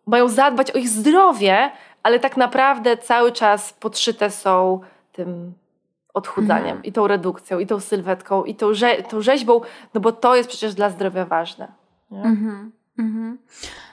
mają 0.05 0.27
zadbać 0.27 0.71
o 0.71 0.77
ich 0.77 0.89
zdrowie, 0.89 1.71
ale 2.03 2.19
tak 2.19 2.37
naprawdę 2.37 2.97
cały 2.97 3.31
czas 3.31 3.73
podszyte 3.73 4.31
są 4.31 4.79
tym 5.11 5.53
odchudzaniem 6.17 6.77
mhm. 6.77 6.83
i 6.83 6.91
tą 6.91 7.07
redukcją, 7.07 7.59
i 7.59 7.67
tą 7.67 7.79
sylwetką, 7.79 8.43
i 8.43 8.55
tą, 8.55 8.73
rze 8.73 9.03
tą 9.03 9.21
rzeźbą, 9.21 9.61
no 9.93 10.01
bo 10.01 10.11
to 10.11 10.35
jest 10.35 10.49
przecież 10.49 10.73
dla 10.73 10.89
zdrowia 10.89 11.25
ważne. 11.25 11.71
Mhm. 12.11 12.71
Mhm. 12.99 13.37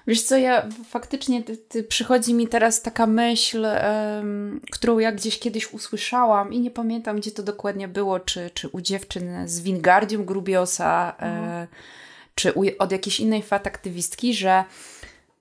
Wiesz 0.06 0.22
co, 0.22 0.36
ja 0.36 0.68
faktycznie 0.88 1.42
ty, 1.42 1.56
ty, 1.56 1.82
przychodzi 1.82 2.34
mi 2.34 2.48
teraz 2.48 2.82
taka 2.82 3.06
myśl, 3.06 3.66
um, 4.16 4.60
którą 4.72 4.98
ja 4.98 5.12
gdzieś 5.12 5.38
kiedyś 5.38 5.72
usłyszałam 5.72 6.52
i 6.52 6.60
nie 6.60 6.70
pamiętam, 6.70 7.16
gdzie 7.16 7.30
to 7.30 7.42
dokładnie 7.42 7.88
było, 7.88 8.20
czy, 8.20 8.50
czy 8.54 8.68
u 8.68 8.80
dziewczyn 8.80 9.48
z 9.48 9.60
Wingardium 9.60 10.24
Grubiosa, 10.24 11.14
e, 11.18 11.22
mhm. 11.22 11.50
e, 11.50 11.66
czy 12.34 12.52
u, 12.52 12.62
od 12.78 12.92
jakiejś 12.92 13.20
innej 13.20 13.42
fataktywistki, 13.42 14.34
że 14.34 14.64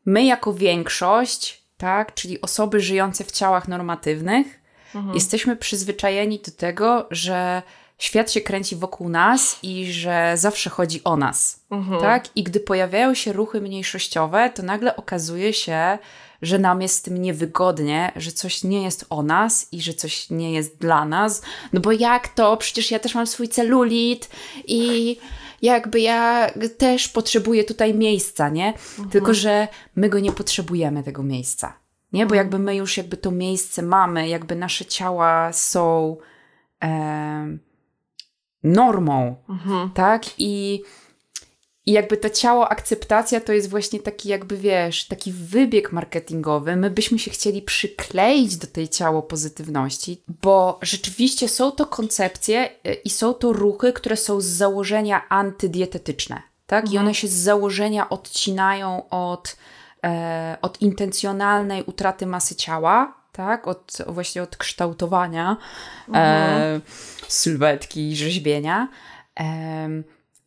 my 0.05 0.25
jako 0.25 0.53
większość, 0.53 1.63
tak, 1.77 2.13
czyli 2.13 2.41
osoby 2.41 2.79
żyjące 2.79 3.23
w 3.23 3.31
ciałach 3.31 3.67
normatywnych, 3.67 4.62
mhm. 4.95 5.15
jesteśmy 5.15 5.55
przyzwyczajeni 5.55 6.39
do 6.39 6.51
tego, 6.51 7.07
że 7.11 7.61
świat 7.97 8.31
się 8.31 8.41
kręci 8.41 8.75
wokół 8.75 9.09
nas 9.09 9.59
i 9.63 9.91
że 9.91 10.33
zawsze 10.35 10.69
chodzi 10.69 11.03
o 11.03 11.17
nas. 11.17 11.59
Mhm. 11.71 12.01
Tak? 12.01 12.29
I 12.35 12.43
gdy 12.43 12.59
pojawiają 12.59 13.13
się 13.13 13.33
ruchy 13.33 13.61
mniejszościowe, 13.61 14.49
to 14.49 14.63
nagle 14.63 14.95
okazuje 14.95 15.53
się, 15.53 15.97
że 16.41 16.59
nam 16.59 16.81
jest 16.81 16.95
z 16.95 17.01
tym 17.01 17.21
niewygodnie, 17.21 18.11
że 18.15 18.31
coś 18.31 18.63
nie 18.63 18.83
jest 18.83 19.05
o 19.09 19.23
nas 19.23 19.67
i 19.71 19.81
że 19.81 19.93
coś 19.93 20.29
nie 20.29 20.53
jest 20.53 20.77
dla 20.77 21.05
nas. 21.05 21.41
No 21.73 21.79
bo 21.79 21.91
jak 21.91 22.27
to? 22.27 22.57
Przecież 22.57 22.91
ja 22.91 22.99
też 22.99 23.15
mam 23.15 23.27
swój 23.27 23.47
celulit 23.47 24.29
i 24.67 25.17
jakby 25.61 25.99
ja 25.99 26.51
też 26.77 27.07
potrzebuję 27.07 27.63
tutaj 27.63 27.93
miejsca, 27.93 28.49
nie? 28.49 28.67
Mhm. 28.67 29.09
Tylko, 29.09 29.33
że 29.33 29.67
my 29.95 30.09
go 30.09 30.19
nie 30.19 30.31
potrzebujemy, 30.31 31.03
tego 31.03 31.23
miejsca. 31.23 31.82
Nie? 32.13 32.25
Bo 32.25 32.35
jakby 32.35 32.59
my 32.59 32.75
już 32.75 32.97
jakby 32.97 33.17
to 33.17 33.31
miejsce 33.31 33.81
mamy, 33.81 34.27
jakby 34.27 34.55
nasze 34.55 34.85
ciała 34.85 35.53
są 35.53 36.17
e, 36.83 37.57
normą, 38.63 39.35
mhm. 39.49 39.89
tak? 39.89 40.23
I, 40.37 40.83
I 41.85 41.91
jakby 41.91 42.17
to 42.17 42.29
ciało, 42.29 42.69
akceptacja 42.69 43.41
to 43.41 43.53
jest 43.53 43.69
właśnie 43.69 43.99
taki 43.99 44.29
jakby, 44.29 44.57
wiesz, 44.57 45.07
taki 45.07 45.31
wybieg 45.31 45.91
marketingowy. 45.91 46.75
My 46.75 46.89
byśmy 46.89 47.19
się 47.19 47.31
chcieli 47.31 47.61
przykleić 47.61 48.57
do 48.57 48.67
tej 48.67 48.89
ciało 48.89 49.21
pozytywności, 49.21 50.23
bo 50.41 50.79
rzeczywiście 50.81 51.49
są 51.49 51.71
to 51.71 51.85
koncepcje 51.85 52.69
e, 52.83 52.93
i 52.93 53.09
są 53.09 53.33
to 53.33 53.53
ruchy, 53.53 53.93
które 53.93 54.17
są 54.17 54.41
z 54.41 54.45
założenia 54.45 55.29
antydietetyczne, 55.29 56.41
tak? 56.67 56.83
Mhm. 56.83 56.95
I 56.95 56.97
one 56.97 57.13
się 57.15 57.27
z 57.27 57.33
założenia 57.33 58.09
odcinają 58.09 59.09
od, 59.09 59.55
od 60.61 60.81
intencjonalnej 60.81 61.83
utraty 61.83 62.25
masy 62.25 62.55
ciała, 62.55 63.13
tak? 63.31 63.67
Od, 63.67 63.97
właśnie 64.07 64.43
od 64.43 64.57
kształtowania 64.57 65.57
mhm. 66.07 66.15
e, 66.15 66.81
sylwetki 67.27 68.11
i 68.11 68.15
rzeźbienia. 68.15 68.87
E, 69.39 69.89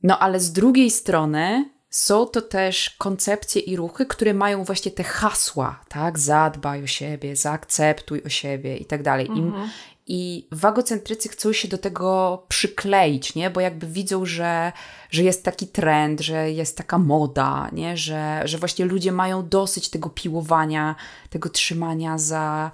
no 0.03 0.19
ale 0.19 0.41
z 0.41 0.53
drugiej 0.53 0.91
strony 0.91 1.71
są 1.91 2.27
to 2.27 2.43
też 2.43 2.91
koncepcje 2.91 3.63
i 3.63 3.77
ruchy, 3.77 4.07
które 4.07 4.35
mają 4.35 4.65
właśnie 4.65 4.93
te 4.93 5.05
hasła, 5.05 5.81
tak? 5.89 6.19
Zadbaj 6.19 6.85
o 6.85 6.87
siebie, 6.87 7.37
zaakceptuj 7.37 8.23
o 8.27 8.29
siebie 8.29 8.77
i 8.77 8.85
tak 8.85 9.03
dalej. 9.03 9.27
Mhm. 9.27 9.69
I 10.07 10.49
wagocentrycy 10.53 11.29
chcą 11.29 11.53
się 11.53 11.69
do 11.69 11.79
tego 11.79 12.45
przykleić, 12.49 13.35
nie? 13.35 13.51
Bo 13.51 13.61
jakby 13.61 13.87
widzą, 13.87 14.27
że, 14.27 14.73
że 15.11 15.23
jest 15.23 15.45
taki 15.45 15.67
trend, 15.69 16.21
że 16.21 16.51
jest 16.51 16.77
taka 16.77 16.99
moda, 16.99 17.69
nie? 17.73 17.97
Że, 17.97 18.43
że 18.45 18.59
właśnie 18.59 18.85
ludzie 18.85 19.13
mają 19.13 19.49
dosyć 19.49 19.91
tego 19.91 20.11
piłowania, 20.11 20.95
tego 21.31 21.49
trzymania 21.49 22.19
za, 22.19 22.71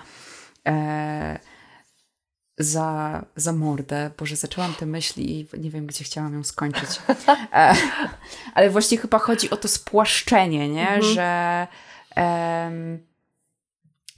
e, 0.66 1.38
za, 2.58 3.24
za 3.36 3.52
mordę. 3.52 4.10
Boże, 4.18 4.36
zaczęłam 4.36 4.74
te 4.74 4.86
myśli 4.86 5.40
i 5.40 5.60
nie 5.60 5.70
wiem, 5.70 5.86
gdzie 5.86 6.04
chciałam 6.04 6.34
ją 6.34 6.44
skończyć. 6.44 6.90
E, 7.52 7.74
ale 8.54 8.70
właśnie 8.70 8.98
chyba 8.98 9.18
chodzi 9.18 9.50
o 9.50 9.56
to 9.56 9.68
spłaszczenie, 9.68 10.68
nie? 10.68 10.90
Mhm. 10.90 11.14
Że... 11.14 11.66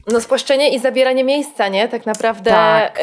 no 0.06 0.20
spłaszczenie 0.20 0.74
i 0.74 0.80
zabieranie 0.80 1.24
miejsca, 1.24 1.68
nie? 1.68 1.88
Tak 1.88 2.06
naprawdę 2.06 2.50
tak. 2.50 3.00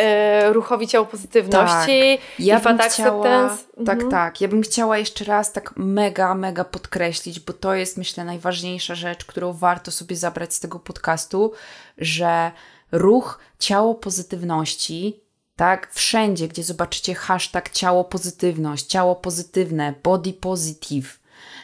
Y, 0.49 0.53
ruchowi 0.53 0.87
ciało 0.87 1.05
pozytywności 1.05 2.17
tak. 2.17 2.39
ja 2.39 2.57
i 2.57 2.61
fat 2.61 2.83
chciała, 2.83 3.57
Tak, 3.85 3.95
mhm. 3.95 4.11
tak. 4.11 4.41
Ja 4.41 4.47
bym 4.47 4.61
chciała 4.61 4.97
jeszcze 4.97 5.25
raz 5.25 5.51
tak 5.51 5.73
mega, 5.75 6.35
mega 6.35 6.63
podkreślić, 6.63 7.39
bo 7.39 7.53
to 7.53 7.73
jest 7.73 7.97
myślę 7.97 8.25
najważniejsza 8.25 8.95
rzecz, 8.95 9.25
którą 9.25 9.53
warto 9.53 9.91
sobie 9.91 10.15
zabrać 10.15 10.53
z 10.53 10.59
tego 10.59 10.79
podcastu, 10.79 11.51
że 11.97 12.51
ruch 12.91 13.39
ciało 13.59 13.95
pozytywności 13.95 15.21
tak? 15.61 15.93
Wszędzie, 15.93 16.47
gdzie 16.47 16.63
zobaczycie 16.63 17.15
hashtag 17.15 17.69
ciało 17.69 18.03
pozytywność, 18.03 18.85
ciało 18.85 19.15
pozytywne, 19.15 19.93
body 20.03 20.33
positive, 20.33 21.19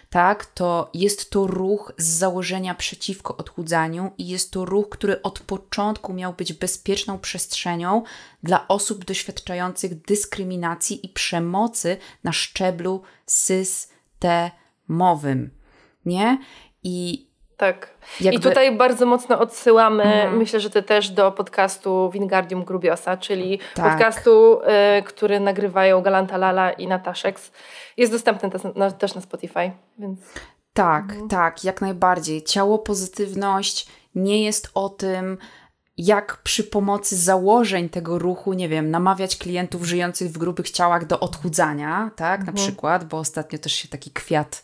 tak, 0.10 0.46
to 0.46 0.90
jest 0.94 1.30
to 1.30 1.48
ruch 1.48 1.94
z 1.98 2.06
założenia 2.06 2.76
przeciwko 2.76 3.38
odchudzaniu 3.38 4.12
i 4.18 4.28
jest 4.28 4.52
to 4.52 4.66
ruch, 4.66 4.90
który 4.90 5.22
od 5.22 5.40
początku 5.40 6.14
miał 6.14 6.34
być 6.34 6.54
bezpieczną 6.54 7.20
przestrzenią 7.20 8.04
dla 8.44 8.68
osób 8.68 9.06
doświadczających 9.06 10.02
dyskryminacji 10.02 11.06
i 11.06 11.10
przemocy 11.10 11.98
na 12.24 12.34
szczeblu 12.34 13.02
systemowym. 13.26 14.50
Nie? 16.06 16.40
I 16.84 17.27
tak. 17.58 17.90
Jakby... 18.22 18.40
I 18.40 18.44
tutaj 18.44 18.78
bardzo 18.78 19.06
mocno 19.06 19.40
odsyłamy, 19.40 20.04
mm. 20.04 20.38
myślę, 20.38 20.60
że 20.60 20.70
ty 20.70 20.84
też 20.84 21.10
do 21.10 21.32
podcastu 21.32 22.12
Wingardium 22.14 22.64
Grubiosa, 22.64 23.18
czyli 23.18 23.60
tak. 23.76 23.92
podcastu, 23.92 24.60
y, 25.00 25.04
który 25.04 25.40
nagrywają 25.40 26.02
Galanta 26.02 26.38
Lala 26.38 26.72
i 26.72 26.88
Nataszeks. 26.88 27.52
Jest 27.98 28.12
dostępny 28.12 28.50
też 28.50 28.62
na, 28.76 28.92
też 28.92 29.16
na 29.16 29.22
Spotify, 29.22 29.72
więc... 30.00 30.20
Tak, 30.74 31.12
mm. 31.12 31.28
tak, 31.28 31.64
jak 31.64 31.82
najbardziej. 31.82 32.44
Ciało 32.44 32.80
pozytywność 32.80 33.88
nie 34.16 34.44
jest 34.44 34.72
o 34.74 34.90
tym, 34.90 35.38
jak 35.98 36.38
przy 36.44 36.64
pomocy 36.64 37.16
założeń 37.16 37.90
tego 37.90 38.20
ruchu, 38.20 38.54
nie 38.54 38.70
wiem, 38.70 38.92
namawiać 38.92 39.38
klientów 39.38 39.84
żyjących 39.84 40.32
w 40.32 40.38
grubych 40.38 40.72
ciałach 40.72 41.06
do 41.06 41.20
odchudzania, 41.20 42.12
tak, 42.16 42.46
na 42.46 42.54
przykład, 42.54 43.06
bo 43.06 43.18
ostatnio 43.18 43.60
też 43.60 43.74
się 43.74 43.88
taki 43.88 44.12
kwiat 44.12 44.62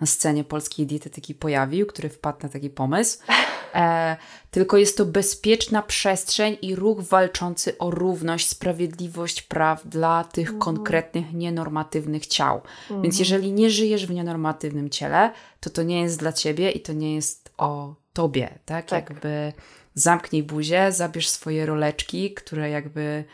na 0.00 0.06
scenie 0.06 0.44
polskiej 0.44 0.86
dietetyki 0.86 1.34
pojawił, 1.34 1.86
który 1.86 2.08
wpadł 2.08 2.38
na 2.42 2.48
taki 2.48 2.70
pomysł. 2.70 3.18
E, 3.74 4.16
tylko 4.50 4.76
jest 4.76 4.96
to 4.96 5.04
bezpieczna 5.04 5.82
przestrzeń 5.82 6.56
i 6.62 6.74
ruch 6.74 7.00
walczący 7.00 7.78
o 7.78 7.90
równość, 7.90 8.48
sprawiedliwość 8.48 9.42
praw 9.42 9.86
dla 9.88 10.24
tych 10.24 10.48
mhm. 10.48 10.60
konkretnych, 10.60 11.32
nienormatywnych 11.32 12.26
ciał. 12.26 12.60
Mhm. 12.82 13.02
Więc 13.02 13.18
jeżeli 13.18 13.52
nie 13.52 13.70
żyjesz 13.70 14.06
w 14.06 14.10
nienormatywnym 14.10 14.90
ciele, 14.90 15.32
to 15.60 15.70
to 15.70 15.82
nie 15.82 16.00
jest 16.00 16.18
dla 16.18 16.32
ciebie 16.32 16.70
i 16.70 16.80
to 16.80 16.92
nie 16.92 17.14
jest 17.14 17.50
o 17.58 17.94
tobie, 18.12 18.58
tak? 18.64 18.86
tak. 18.86 19.10
Jakby 19.10 19.52
zamknij 19.94 20.42
buzię, 20.42 20.92
zabierz 20.92 21.28
swoje 21.28 21.66
roleczki, 21.66 22.34
które 22.34 22.70
jakby 22.70 23.24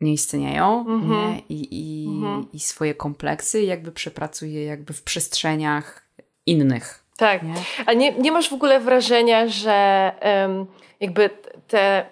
nie 0.00 0.12
istnieją 0.12 0.84
mm-hmm. 0.88 1.08
nie? 1.08 1.42
I, 1.48 1.68
i, 1.70 2.08
mm-hmm. 2.08 2.44
i 2.52 2.60
swoje 2.60 2.94
kompleksy 2.94 3.62
jakby 3.62 3.92
przepracuje 3.92 4.64
jakby 4.64 4.92
w 4.92 5.02
przestrzeniach 5.02 6.06
innych. 6.46 7.04
Tak. 7.16 7.42
Nie? 7.42 7.54
A 7.86 7.92
nie, 7.92 8.12
nie 8.12 8.32
masz 8.32 8.48
w 8.48 8.52
ogóle 8.52 8.80
wrażenia, 8.80 9.48
że 9.48 10.12
um, 10.42 10.66
jakby 11.00 11.30
te 11.68 12.06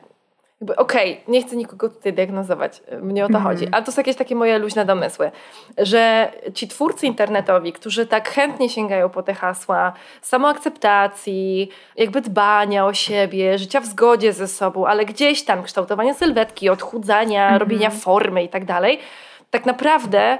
okej, 0.77 1.13
okay, 1.13 1.33
nie 1.33 1.43
chcę 1.43 1.57
nikogo 1.57 1.89
tutaj 1.89 2.13
diagnozować, 2.13 2.83
mnie 3.03 3.25
o 3.25 3.29
to 3.29 3.39
mm. 3.39 3.43
chodzi, 3.43 3.69
ale 3.73 3.85
to 3.85 3.93
są 3.93 4.01
jakieś 4.01 4.17
takie 4.17 4.35
moje 4.35 4.59
luźne 4.59 4.85
domysły, 4.85 5.31
że 5.79 6.33
ci 6.55 6.69
twórcy 6.69 7.07
internetowi, 7.07 7.73
którzy 7.73 8.07
tak 8.07 8.31
chętnie 8.31 8.69
sięgają 8.69 9.11
po 9.11 9.23
te 9.23 9.35
hasła 9.35 9.93
samoakceptacji, 10.23 11.69
jakby 11.97 12.21
dbania 12.21 12.87
o 12.87 12.95
siebie, 12.95 13.59
życia 13.59 13.81
w 13.81 13.87
zgodzie 13.87 14.33
ze 14.33 14.49
sobą, 14.49 14.87
ale 14.87 15.05
gdzieś 15.05 15.43
tam 15.43 15.63
kształtowania 15.63 16.15
sylwetki, 16.15 16.69
odchudzania, 16.69 17.49
mm. 17.49 17.61
robienia 17.61 17.91
formy 17.91 18.45
i 18.45 18.49
tak 18.49 18.65
dalej, 18.65 18.99
tak 19.51 19.67
naprawdę 19.67 20.39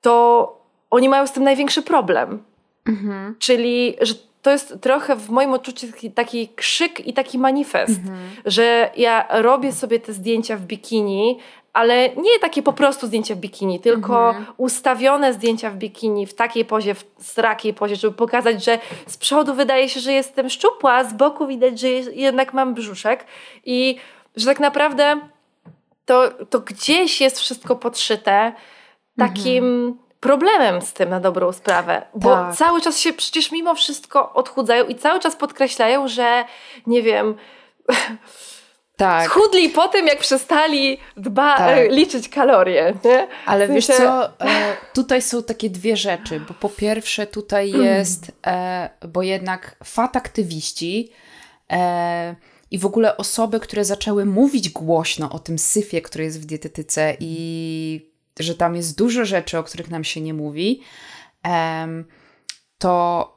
to 0.00 0.62
oni 0.90 1.08
mają 1.08 1.26
z 1.26 1.32
tym 1.32 1.44
największy 1.44 1.82
problem. 1.82 2.42
Mm-hmm. 2.88 3.34
Czyli, 3.38 3.96
że 4.00 4.14
to 4.42 4.50
jest 4.50 4.74
trochę 4.80 5.16
w 5.16 5.30
moim 5.30 5.52
odczuciu 5.52 5.86
taki, 5.86 6.10
taki 6.10 6.48
krzyk 6.48 7.06
i 7.06 7.12
taki 7.12 7.38
manifest, 7.38 7.98
mhm. 7.98 8.18
że 8.44 8.90
ja 8.96 9.26
robię 9.30 9.72
sobie 9.72 10.00
te 10.00 10.12
zdjęcia 10.12 10.56
w 10.56 10.60
bikini, 10.60 11.38
ale 11.72 12.08
nie 12.08 12.38
takie 12.40 12.62
po 12.62 12.72
prostu 12.72 13.06
zdjęcia 13.06 13.34
w 13.34 13.38
bikini, 13.38 13.80
tylko 13.80 14.28
mhm. 14.28 14.46
ustawione 14.56 15.32
zdjęcia 15.32 15.70
w 15.70 15.76
bikini 15.76 16.26
w 16.26 16.34
takiej 16.34 16.64
pozie, 16.64 16.94
w 16.94 17.04
srakiej 17.18 17.74
pozie, 17.74 17.96
żeby 17.96 18.16
pokazać, 18.16 18.64
że 18.64 18.78
z 19.06 19.16
przodu 19.16 19.54
wydaje 19.54 19.88
się, 19.88 20.00
że 20.00 20.12
jestem 20.12 20.50
szczupła, 20.50 21.04
z 21.04 21.12
boku 21.12 21.46
widać, 21.46 21.80
że 21.80 21.88
jednak 21.88 22.54
mam 22.54 22.74
brzuszek 22.74 23.26
i 23.64 23.96
że 24.36 24.46
tak 24.46 24.60
naprawdę 24.60 25.20
to, 26.04 26.30
to 26.50 26.60
gdzieś 26.60 27.20
jest 27.20 27.40
wszystko 27.40 27.76
podszyte 27.76 28.52
takim 29.16 29.64
mhm 29.64 30.01
problemem 30.22 30.82
z 30.82 30.92
tym 30.92 31.08
na 31.08 31.20
dobrą 31.20 31.52
sprawę, 31.52 32.02
bo 32.14 32.30
tak. 32.30 32.56
cały 32.56 32.80
czas 32.80 32.98
się 32.98 33.12
przecież 33.12 33.52
mimo 33.52 33.74
wszystko 33.74 34.32
odchudzają 34.32 34.84
i 34.84 34.94
cały 34.94 35.20
czas 35.20 35.36
podkreślają, 35.36 36.08
że 36.08 36.44
nie 36.86 37.02
wiem, 37.02 37.34
tak. 38.96 39.24
schudli 39.24 39.68
po 39.68 39.88
tym, 39.88 40.06
jak 40.06 40.18
przestali 40.18 40.98
dba, 41.16 41.56
tak. 41.56 41.78
E, 41.78 41.88
liczyć 41.88 42.28
kalorie. 42.28 42.94
Nie? 43.04 43.28
Ale 43.46 43.66
w 43.66 43.70
sensie... 43.70 43.92
wiesz 43.92 43.98
co, 43.98 44.26
e, 44.26 44.76
tutaj 44.94 45.22
są 45.22 45.42
takie 45.42 45.70
dwie 45.70 45.96
rzeczy, 45.96 46.40
bo 46.40 46.54
po 46.54 46.68
pierwsze 46.68 47.26
tutaj 47.26 47.70
mm. 47.70 47.84
jest, 47.84 48.32
e, 48.46 48.90
bo 49.08 49.22
jednak 49.22 49.76
fat 49.84 50.16
aktywiści 50.16 51.12
i 52.70 52.78
w 52.78 52.86
ogóle 52.86 53.16
osoby, 53.16 53.60
które 53.60 53.84
zaczęły 53.84 54.24
mówić 54.24 54.70
głośno 54.70 55.32
o 55.32 55.38
tym 55.38 55.58
syfie, 55.58 56.02
który 56.02 56.24
jest 56.24 56.40
w 56.40 56.44
dietetyce 56.44 57.16
i 57.20 58.11
że 58.38 58.54
tam 58.54 58.76
jest 58.76 58.98
dużo 58.98 59.24
rzeczy, 59.24 59.58
o 59.58 59.62
których 59.62 59.90
nam 59.90 60.04
się 60.04 60.20
nie 60.20 60.34
mówi, 60.34 60.82
to 62.78 63.28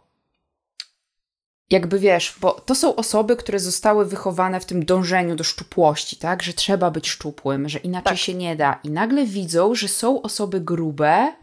jakby 1.69 1.99
wiesz, 1.99 2.35
bo 2.41 2.51
to 2.51 2.75
są 2.75 2.95
osoby, 2.95 3.35
które 3.35 3.59
zostały 3.59 4.05
wychowane 4.05 4.59
w 4.59 4.65
tym 4.65 4.85
dążeniu 4.85 5.35
do 5.35 5.43
szczupłości, 5.43 6.17
tak? 6.17 6.43
Że 6.43 6.53
trzeba 6.53 6.91
być 6.91 7.09
szczupłym, 7.09 7.69
że 7.69 7.79
inaczej 7.79 8.09
tak. 8.09 8.17
się 8.17 8.33
nie 8.33 8.55
da. 8.55 8.79
I 8.83 8.89
nagle 8.89 9.25
widzą, 9.25 9.75
że 9.75 9.87
są 9.87 10.21
osoby 10.21 10.61
grube, 10.61 11.33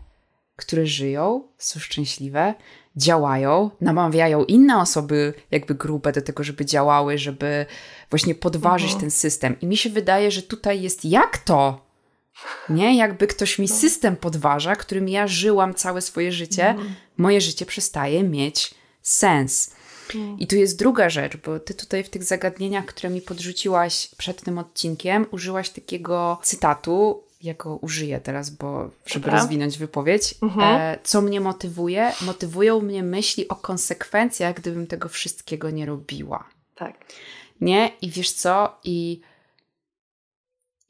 które 0.57 0.87
żyją, 0.87 1.43
są 1.59 1.81
szczęśliwe, 1.81 2.55
działają, 2.97 3.71
namawiają 3.81 4.45
inne 4.45 4.79
osoby 4.81 5.35
jakby 5.51 5.75
grube 5.75 6.13
do 6.13 6.23
tego, 6.23 6.45
żeby 6.45 6.65
działały, 6.65 7.19
żeby 7.19 7.67
właśnie 8.11 8.35
podważyć 8.35 8.89
mhm. 8.89 9.01
ten 9.01 9.11
system. 9.11 9.61
I 9.61 9.67
mi 9.67 9.77
się 9.77 9.91
wydaje, 9.91 10.31
że 10.31 10.43
tutaj 10.43 10.83
jest 10.83 11.05
jak 11.05 11.39
to? 11.39 11.92
Nie, 12.69 12.97
jakby 12.97 13.27
ktoś 13.27 13.59
mi 13.59 13.67
no. 13.71 13.77
system 13.77 14.17
podważa, 14.17 14.77
którym 14.77 15.09
ja 15.09 15.27
żyłam 15.27 15.75
całe 15.75 16.03
swoje 16.03 16.33
życie, 16.33 16.69
mhm. 16.69 16.95
moje 17.17 17.41
życie 17.41 17.67
przestaje 17.67 18.23
mieć 18.23 18.75
sens. 19.03 19.75
Mm. 20.15 20.39
I 20.39 20.47
tu 20.47 20.57
jest 20.57 20.79
druga 20.79 21.11
rzecz, 21.11 21.37
bo 21.37 21.61
ty 21.61 21.75
tutaj 21.75 22.05
w 22.05 22.11
tych 22.11 22.25
zagadnieniach, 22.25 22.85
które 22.85 23.11
mi 23.11 23.21
podrzuciłaś 23.21 24.09
przed 24.19 24.43
tym 24.43 24.59
odcinkiem, 24.59 25.27
użyłaś 25.31 25.71
takiego 25.71 26.39
cytatu, 26.43 27.25
ja 27.43 27.55
go 27.55 27.77
użyję 27.77 28.21
teraz, 28.21 28.51
bo 28.51 28.91
żeby 29.07 29.25
Dobra. 29.25 29.41
rozwinąć 29.41 29.79
wypowiedź. 29.79 30.35
Mhm. 30.43 30.81
E, 30.81 30.99
co 31.03 31.23
mnie 31.23 31.41
motywuje? 31.41 32.13
Motywują 32.21 32.81
mnie 32.81 33.03
myśli 33.03 33.49
o 33.49 33.57
konsekwencjach, 33.57 34.55
gdybym 34.55 34.87
tego 34.87 35.09
wszystkiego 35.09 35.71
nie 35.71 35.87
robiła. 35.87 36.49
Tak. 36.75 36.95
Nie? 37.61 37.91
I 38.03 38.11
wiesz 38.11 38.31
co? 38.31 38.79
I, 38.85 39.21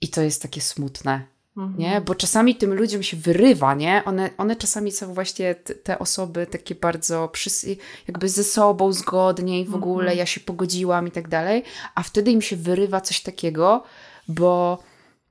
i 0.01 0.09
to 0.09 0.23
jest 0.23 0.43
takie 0.43 0.61
smutne. 0.61 1.27
Mhm. 1.57 1.79
Nie? 1.79 2.01
Bo 2.01 2.15
czasami 2.15 2.57
tym 2.57 2.75
ludziom 2.75 3.03
się 3.03 3.17
wyrywa, 3.17 3.75
nie? 3.75 4.03
One, 4.05 4.31
one 4.39 4.57
czasami 4.57 4.93
są 4.93 5.15
właśnie 5.15 5.55
te, 5.55 5.75
te 5.75 5.99
osoby 5.99 6.47
takie 6.47 6.75
bardzo 6.75 7.27
przys- 7.27 7.77
jakby 8.09 8.29
ze 8.29 8.45
sobą 8.45 8.93
zgodnie 8.93 9.61
i 9.61 9.65
w 9.65 9.75
mhm. 9.75 9.83
ogóle 9.83 10.17
ja 10.17 10.27
się 10.27 10.41
pogodziłam 10.41 11.09
i 11.09 11.11
tak 11.11 11.29
dalej, 11.29 11.63
a 11.95 12.03
wtedy 12.03 12.31
im 12.31 12.43
się 12.43 12.57
wyrywa 12.57 13.01
coś 13.01 13.21
takiego, 13.21 13.85
bo 14.29 14.79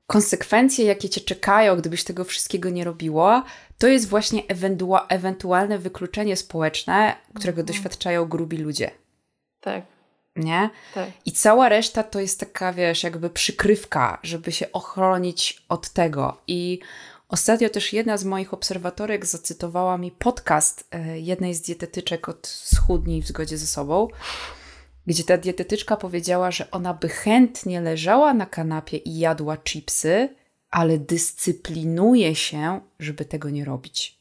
konsekwencje, 0.08 0.86
jakie 0.86 1.10
cię 1.10 1.22
czekają, 1.22 1.76
gdybyś 1.76 2.04
tego 2.04 2.24
wszystkiego 2.24 2.70
nie 2.70 2.84
robiła, 2.84 3.44
to 3.78 3.88
jest 3.88 4.10
właśnie 4.10 4.44
ewentua- 4.44 5.06
ewentualne 5.10 5.78
wykluczenie 5.78 6.36
społeczne, 6.36 7.16
którego 7.36 7.62
mhm. 7.62 7.66
doświadczają 7.66 8.26
grubi 8.26 8.58
ludzie. 8.58 8.92
Tak 9.62 10.01
nie? 10.36 10.70
Tak. 10.94 11.10
I 11.26 11.32
cała 11.32 11.70
reszta 11.70 12.04
to 12.04 12.20
jest 12.20 12.40
taka, 12.40 12.74
wiesz, 12.74 13.04
jakby 13.04 13.30
przykrywka, 13.30 14.20
żeby 14.24 14.52
się 14.52 14.72
ochronić 14.72 15.64
od 15.70 15.90
tego. 15.90 16.38
I 16.48 16.80
ostatnio 17.30 17.70
też 17.70 17.94
jedna 17.94 18.18
z 18.18 18.26
moich 18.26 18.54
obserwatorek 18.54 19.26
zacytowała 19.26 19.98
mi 19.98 20.12
podcast 20.12 20.88
e, 20.92 21.20
jednej 21.20 21.54
z 21.54 21.62
dietetyczek 21.62 22.30
od 22.30 22.48
schudni 22.48 23.22
w 23.22 23.28
zgodzie 23.28 23.58
ze 23.58 23.68
sobą, 23.68 24.08
gdzie 25.08 25.24
ta 25.24 25.38
dietetyczka 25.38 25.98
powiedziała, 25.98 26.52
że 26.52 26.72
ona 26.72 26.94
by 26.94 27.10
chętnie 27.10 27.82
leżała 27.82 28.34
na 28.34 28.46
kanapie 28.46 28.98
i 28.98 29.20
jadła 29.20 29.58
chipsy, 29.58 30.36
ale 30.72 30.98
dyscyplinuje 30.98 32.36
się, 32.36 32.82
żeby 33.00 33.26
tego 33.26 33.50
nie 33.50 33.66
robić. 33.66 34.21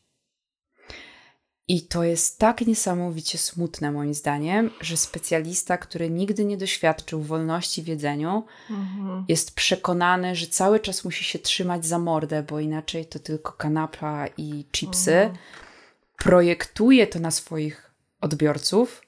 I 1.71 1.83
to 1.83 2.05
jest 2.05 2.39
tak 2.39 2.61
niesamowicie 2.66 3.39
smutne, 3.39 3.93
moim 3.93 4.14
zdaniem, 4.14 4.71
że 4.81 4.97
specjalista, 4.97 5.79
który 5.79 6.11
nigdy 6.11 6.45
nie 6.45 6.57
doświadczył 6.57 7.23
wolności 7.23 7.83
w 7.83 7.87
jedzeniu, 7.87 8.45
mhm. 8.71 9.25
jest 9.29 9.55
przekonany, 9.55 10.37
że 10.37 10.47
cały 10.47 10.81
czas 10.81 11.05
musi 11.05 11.25
się 11.25 11.39
trzymać 11.39 11.87
za 11.87 11.99
mordę, 11.99 12.43
bo 12.43 12.61
inaczej 12.61 13.07
to 13.07 13.18
tylko 13.18 13.53
kanapa 13.53 14.27
i 14.37 14.64
chipsy. 14.73 15.16
Mhm. 15.16 15.39
Projektuje 16.16 17.07
to 17.07 17.18
na 17.21 17.31
swoich 17.31 17.91
odbiorców, 18.21 19.03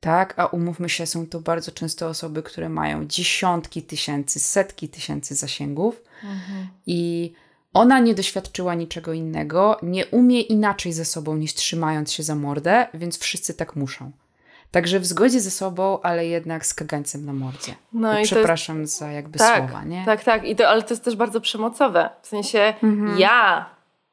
tak? 0.00 0.34
A 0.36 0.46
umówmy 0.46 0.88
się, 0.88 1.06
są 1.06 1.26
to 1.26 1.40
bardzo 1.40 1.72
często 1.72 2.08
osoby, 2.08 2.42
które 2.42 2.68
mają 2.68 3.06
dziesiątki 3.06 3.82
tysięcy, 3.82 4.40
setki 4.40 4.88
tysięcy 4.88 5.34
zasięgów 5.34 6.02
mhm. 6.24 6.68
i 6.86 7.32
ona 7.76 7.98
nie 7.98 8.14
doświadczyła 8.14 8.74
niczego 8.74 9.12
innego, 9.12 9.78
nie 9.82 10.06
umie 10.06 10.40
inaczej 10.40 10.92
ze 10.92 11.04
sobą 11.04 11.36
niż 11.36 11.54
trzymając 11.54 12.12
się 12.12 12.22
za 12.22 12.34
mordę, 12.34 12.86
więc 12.94 13.18
wszyscy 13.18 13.54
tak 13.54 13.76
muszą. 13.76 14.12
Także 14.70 15.00
w 15.00 15.06
zgodzie 15.06 15.40
ze 15.40 15.50
sobą, 15.50 16.00
ale 16.02 16.26
jednak 16.26 16.66
z 16.66 16.74
kagańcem 16.74 17.24
na 17.24 17.32
mordzie. 17.32 17.74
No 17.92 18.20
i 18.20 18.22
przepraszam 18.24 18.80
jest... 18.80 18.98
za 18.98 19.10
jakby 19.10 19.38
tak, 19.38 19.56
słowa, 19.58 19.84
nie? 19.84 20.04
Tak, 20.04 20.24
tak. 20.24 20.44
I 20.44 20.56
to, 20.56 20.68
ale 20.68 20.82
to 20.82 20.94
jest 20.94 21.04
też 21.04 21.16
bardzo 21.16 21.40
przemocowe. 21.40 22.10
W 22.22 22.26
sensie 22.26 22.74
mhm. 22.82 23.18
ja, 23.18 23.66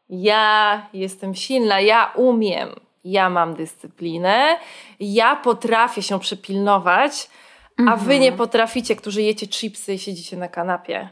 ja 0.10 0.88
jestem 0.94 1.36
silna, 1.36 1.80
ja 1.80 2.12
umiem, 2.16 2.70
ja 3.04 3.30
mam 3.30 3.56
dyscyplinę, 3.56 4.58
ja 5.00 5.36
potrafię 5.36 6.02
się 6.02 6.20
przypilnować, 6.20 7.30
mhm. 7.80 8.00
a 8.00 8.04
wy 8.04 8.20
nie 8.20 8.28
mhm. 8.28 8.38
potraficie, 8.38 8.96
którzy 8.96 9.22
jecie 9.22 9.48
chipsy 9.48 9.94
i 9.94 10.00
siedzicie 10.00 10.38
na 10.38 10.48
kanapie. 10.48 11.10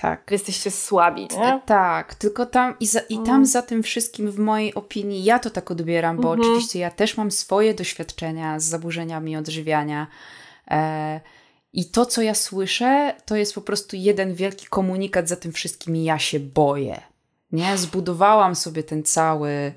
Tak. 0.00 0.22
Wy 0.28 0.34
jesteście 0.34 0.70
słabi, 0.70 1.22
nie? 1.22 1.60
Tak, 1.66 2.14
tylko 2.14 2.46
tam 2.46 2.74
i, 2.80 2.86
za, 2.86 3.00
i 3.00 3.16
tam 3.16 3.28
mm. 3.28 3.46
za 3.46 3.62
tym 3.62 3.82
wszystkim, 3.82 4.30
w 4.30 4.38
mojej 4.38 4.74
opinii, 4.74 5.24
ja 5.24 5.38
to 5.38 5.50
tak 5.50 5.70
odbieram, 5.70 6.16
bo 6.16 6.34
mm 6.34 6.44
-hmm. 6.44 6.50
oczywiście 6.50 6.78
ja 6.78 6.90
też 6.90 7.16
mam 7.16 7.30
swoje 7.30 7.74
doświadczenia 7.74 8.60
z 8.60 8.64
zaburzeniami 8.64 9.36
odżywiania. 9.36 10.06
E, 10.70 11.20
I 11.72 11.84
to, 11.84 12.06
co 12.06 12.22
ja 12.22 12.34
słyszę, 12.34 13.14
to 13.24 13.36
jest 13.36 13.54
po 13.54 13.60
prostu 13.60 13.96
jeden 13.96 14.34
wielki 14.34 14.66
komunikat 14.66 15.28
za 15.28 15.36
tym 15.36 15.52
wszystkim. 15.52 15.96
Ja 15.96 16.18
się 16.18 16.40
boję. 16.40 17.00
Nie? 17.52 17.78
Zbudowałam 17.78 18.54
sobie 18.54 18.82
ten 18.82 19.02
cały 19.02 19.72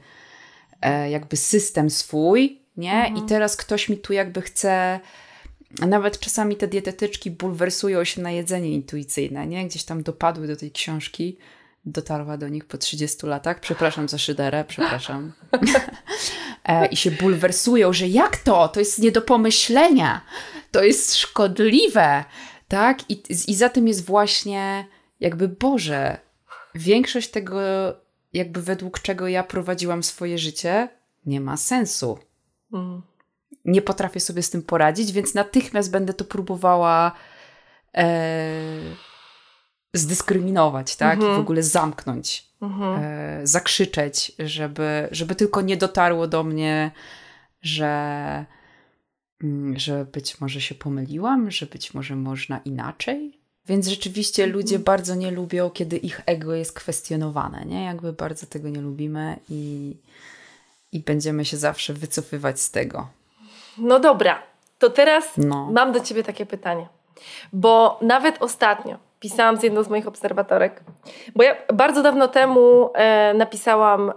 e, 0.81 1.09
jakby 1.09 1.37
system 1.37 1.89
swój, 1.89 2.61
nie? 2.77 2.91
Mm 2.91 3.03
-hmm. 3.03 3.07
I 3.07 3.11
mhm. 3.11 3.27
teraz 3.27 3.57
ktoś 3.57 3.89
mi 3.89 3.97
tu 3.97 4.13
jakby 4.13 4.41
chce 4.41 4.99
nawet 5.71 6.19
czasami 6.19 6.55
te 6.55 6.67
dietetyczki 6.67 7.31
bulwersują 7.31 8.03
się 8.03 8.21
na 8.21 8.31
jedzenie 8.31 8.71
intuicyjne, 8.71 9.47
nie? 9.47 9.67
Gdzieś 9.67 9.83
tam 9.83 10.03
dopadły 10.03 10.47
do 10.47 10.55
tej 10.55 10.71
książki, 10.71 11.37
dotarła 11.85 12.37
do 12.37 12.49
nich 12.49 12.65
po 12.65 12.77
30 12.77 13.25
latach. 13.27 13.59
Przepraszam 13.59 14.09
za 14.09 14.17
szyderę, 14.17 14.65
przepraszam. 14.67 15.33
e, 16.65 16.85
I 16.85 16.95
się 16.95 17.11
bulwersują, 17.11 17.93
że 17.93 18.07
jak 18.07 18.37
to? 18.37 18.67
To 18.67 18.79
jest 18.79 18.99
nie 18.99 19.11
do 19.11 19.21
pomyślenia. 19.21 20.21
To 20.71 20.83
jest 20.83 21.15
szkodliwe. 21.15 22.25
Tak? 22.67 23.11
I, 23.11 23.23
I 23.47 23.55
za 23.55 23.69
tym 23.69 23.87
jest 23.87 24.05
właśnie 24.05 24.87
jakby 25.19 25.47
Boże. 25.47 26.17
Większość 26.75 27.29
tego, 27.29 27.59
jakby 28.33 28.61
według 28.61 28.99
czego 28.99 29.27
ja 29.27 29.43
prowadziłam 29.43 30.03
swoje 30.03 30.37
życie, 30.37 30.89
nie 31.25 31.41
ma 31.41 31.57
sensu. 31.57 32.19
Mm 32.73 33.01
nie 33.67 33.81
potrafię 33.81 34.19
sobie 34.19 34.43
z 34.43 34.49
tym 34.49 34.61
poradzić, 34.61 35.11
więc 35.11 35.33
natychmiast 35.33 35.91
będę 35.91 36.13
to 36.13 36.25
próbowała 36.25 37.11
e, 37.97 38.61
zdyskryminować, 39.93 40.95
tak? 40.95 41.13
Mhm. 41.13 41.33
I 41.33 41.35
w 41.35 41.39
ogóle 41.39 41.63
zamknąć, 41.63 42.47
mhm. 42.61 43.03
e, 43.03 43.47
zakrzyczeć, 43.47 44.31
żeby, 44.39 45.07
żeby 45.11 45.35
tylko 45.35 45.61
nie 45.61 45.77
dotarło 45.77 46.27
do 46.27 46.43
mnie, 46.43 46.91
że, 47.61 48.45
mm, 49.43 49.79
że 49.79 50.05
być 50.05 50.41
może 50.41 50.61
się 50.61 50.75
pomyliłam, 50.75 51.51
że 51.51 51.65
być 51.65 51.93
może 51.93 52.15
można 52.15 52.57
inaczej. 52.57 53.39
Więc 53.65 53.87
rzeczywiście 53.87 54.43
mhm. 54.43 54.61
ludzie 54.61 54.79
bardzo 54.79 55.15
nie 55.15 55.31
lubią, 55.31 55.69
kiedy 55.69 55.97
ich 55.97 56.21
ego 56.25 56.55
jest 56.55 56.73
kwestionowane, 56.73 57.65
nie? 57.65 57.83
Jakby 57.83 58.13
bardzo 58.13 58.45
tego 58.45 58.69
nie 58.69 58.81
lubimy 58.81 59.39
i, 59.49 59.95
i 60.91 60.99
będziemy 60.99 61.45
się 61.45 61.57
zawsze 61.57 61.93
wycofywać 61.93 62.61
z 62.61 62.71
tego. 62.71 63.16
No 63.77 63.99
dobra, 63.99 64.41
to 64.79 64.89
teraz 64.89 65.37
no. 65.37 65.69
mam 65.71 65.91
do 65.91 65.99
Ciebie 65.99 66.23
takie 66.23 66.45
pytanie. 66.45 66.87
Bo 67.53 67.99
nawet 68.01 68.41
ostatnio 68.41 68.97
pisałam 69.19 69.57
z 69.57 69.63
jedną 69.63 69.83
z 69.83 69.89
moich 69.89 70.07
obserwatorek, 70.07 70.83
bo 71.35 71.43
ja 71.43 71.55
bardzo 71.73 72.03
dawno 72.03 72.27
temu 72.27 72.89
e, 72.93 73.33
napisałam 73.33 74.09
e, 74.09 74.13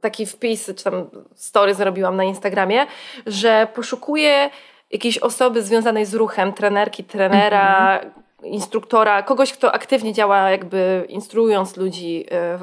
taki 0.00 0.26
wpis, 0.26 0.66
czy 0.76 0.84
tam 0.84 1.10
story 1.34 1.74
zrobiłam 1.74 2.16
na 2.16 2.24
Instagramie, 2.24 2.86
że 3.26 3.68
poszukuję 3.74 4.50
jakiejś 4.90 5.18
osoby 5.18 5.62
związanej 5.62 6.06
z 6.06 6.14
ruchem, 6.14 6.52
trenerki, 6.52 7.04
trenera, 7.04 8.00
-hmm 8.02 8.20
instruktora, 8.42 9.22
kogoś, 9.22 9.52
kto 9.52 9.72
aktywnie 9.72 10.12
działa, 10.12 10.50
jakby 10.50 11.04
instruując 11.08 11.76
ludzi 11.76 12.26
e, 12.30 12.34
e, 12.34 12.58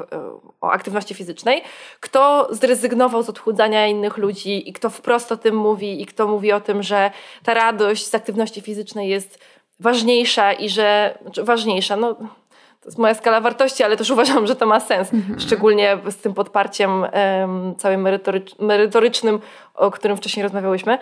o 0.60 0.70
aktywności 0.70 1.14
fizycznej, 1.14 1.62
kto 2.00 2.48
zrezygnował 2.50 3.22
z 3.22 3.28
odchudzania 3.28 3.86
innych 3.86 4.16
ludzi 4.16 4.68
i 4.68 4.72
kto 4.72 4.90
wprost 4.90 5.32
o 5.32 5.36
tym 5.36 5.56
mówi 5.56 6.02
i 6.02 6.06
kto 6.06 6.28
mówi 6.28 6.52
o 6.52 6.60
tym, 6.60 6.82
że 6.82 7.10
ta 7.44 7.54
radość 7.54 8.06
z 8.06 8.14
aktywności 8.14 8.60
fizycznej 8.60 9.08
jest 9.08 9.38
ważniejsza 9.80 10.52
i 10.52 10.68
że, 10.68 11.18
znaczy 11.22 11.44
ważniejsza, 11.44 11.96
no 11.96 12.14
to 12.80 12.88
jest 12.88 12.98
moja 12.98 13.14
skala 13.14 13.40
wartości, 13.40 13.84
ale 13.84 13.96
też 13.96 14.10
uważam, 14.16 14.46
że 14.46 14.56
to 14.56 14.66
ma 14.66 14.80
sens, 14.80 15.14
mhm. 15.14 15.40
szczególnie 15.40 15.98
z 16.10 16.16
tym 16.16 16.34
podparciem 16.34 17.02
um, 17.02 17.74
całym 17.76 18.00
merytorycz, 18.00 18.58
merytorycznym, 18.58 19.40
o 19.74 19.90
którym 19.90 20.16
wcześniej 20.16 20.42
rozmawiałyśmy. 20.42 20.98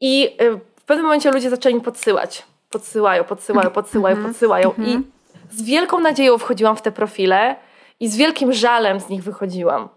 I 0.00 0.36
y, 0.42 0.60
w 0.76 0.84
pewnym 0.84 1.06
momencie 1.06 1.30
ludzie 1.30 1.50
zaczęli 1.50 1.74
mi 1.74 1.80
podsyłać. 1.80 2.42
Podsyłają, 2.74 3.24
podsyłają, 3.24 3.70
podsyłają, 3.70 4.16
mhm. 4.16 4.32
podsyłają. 4.32 4.72
I 4.78 4.80
mhm. 4.80 5.04
z 5.50 5.62
wielką 5.62 6.00
nadzieją 6.00 6.38
wchodziłam 6.38 6.76
w 6.76 6.82
te 6.82 6.92
profile 6.92 7.56
i 8.00 8.08
z 8.08 8.16
wielkim 8.16 8.52
żalem 8.52 9.00
z 9.00 9.08
nich 9.08 9.22
wychodziłam. 9.22 9.88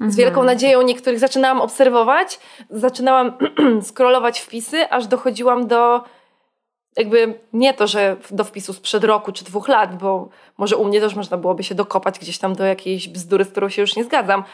Z 0.00 0.16
wielką 0.16 0.42
nadzieją 0.42 0.82
niektórych 0.82 1.18
zaczynałam 1.18 1.60
obserwować, 1.60 2.40
zaczynałam 2.70 3.32
scrollować 3.88 4.40
wpisy, 4.40 4.90
aż 4.90 5.06
dochodziłam 5.06 5.66
do 5.66 6.04
jakby 6.96 7.38
nie 7.52 7.74
to, 7.74 7.86
że 7.86 8.16
do 8.30 8.44
wpisu 8.44 8.72
sprzed 8.72 9.04
roku 9.04 9.32
czy 9.32 9.44
dwóch 9.44 9.68
lat, 9.68 9.98
bo 9.98 10.28
może 10.58 10.76
u 10.76 10.84
mnie 10.84 11.00
też 11.00 11.14
można 11.14 11.36
byłoby 11.36 11.64
się 11.64 11.74
dokopać 11.74 12.18
gdzieś 12.18 12.38
tam 12.38 12.54
do 12.54 12.64
jakiejś 12.64 13.08
bzdury, 13.08 13.44
z 13.44 13.48
którą 13.48 13.68
się 13.68 13.82
już 13.82 13.96
nie 13.96 14.04
zgadzam, 14.04 14.44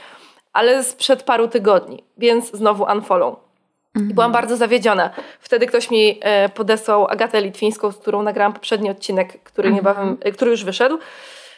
ale 0.53 0.85
sprzed 0.85 1.23
paru 1.23 1.49
tygodni, 1.49 2.05
więc 2.19 2.51
znowu 2.51 2.85
unfollow. 2.93 3.50
Mhm. 3.95 4.11
I 4.11 4.15
byłam 4.15 4.33
bardzo 4.33 4.57
zawiedziona. 4.57 5.11
Wtedy 5.41 5.67
ktoś 5.67 5.91
mi 5.91 6.19
e, 6.23 6.49
podesłał 6.49 7.07
Agatę 7.07 7.41
Litwińską, 7.41 7.93
z 7.93 7.97
którą 7.97 8.23
nagrałam 8.23 8.53
poprzedni 8.53 8.91
odcinek, 8.91 9.43
który 9.43 9.69
mhm. 9.69 9.77
niebawem, 9.77 10.19
e, 10.21 10.33
który 10.33 10.51
już 10.51 10.65
wyszedł. 10.65 10.99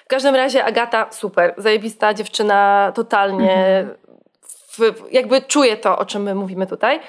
W 0.04 0.08
każdym 0.08 0.34
razie 0.34 0.64
Agata 0.64 1.06
super, 1.10 1.54
zajebista 1.56 2.14
dziewczyna, 2.14 2.92
totalnie 2.94 3.54
mhm. 3.54 3.96
w, 4.68 5.12
jakby 5.12 5.42
czuje 5.42 5.76
to, 5.76 5.98
o 5.98 6.04
czym 6.04 6.22
my 6.22 6.34
mówimy 6.34 6.66
tutaj. 6.66 7.00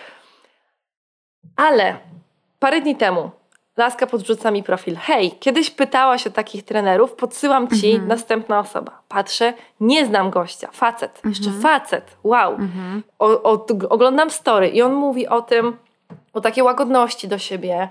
Ale 1.55 1.97
parę 2.59 2.81
dni 2.81 2.95
temu 2.95 3.31
laska 3.77 4.07
podrzuca 4.07 4.51
mi 4.51 4.63
profil. 4.63 4.95
Hej, 4.95 5.31
kiedyś 5.39 5.69
pytałaś 5.69 6.27
o 6.27 6.29
takich 6.29 6.65
trenerów, 6.65 7.13
podsyłam 7.13 7.67
ci 7.67 7.91
mhm. 7.91 8.07
następna 8.07 8.59
osoba. 8.59 9.01
Patrzę, 9.07 9.53
nie 9.79 10.05
znam 10.05 10.29
gościa, 10.29 10.69
facet, 10.71 11.11
mhm. 11.15 11.29
jeszcze 11.29 11.61
facet, 11.61 12.17
wow. 12.23 12.51
Mhm. 12.51 13.03
O, 13.19 13.43
o, 13.43 13.65
oglądam 13.89 14.29
story 14.29 14.69
i 14.69 14.81
on 14.81 14.93
mówi 14.93 15.27
o 15.27 15.41
tym, 15.41 15.77
o 16.33 16.41
takiej 16.41 16.63
łagodności 16.63 17.27
do 17.27 17.37
siebie, 17.37 17.89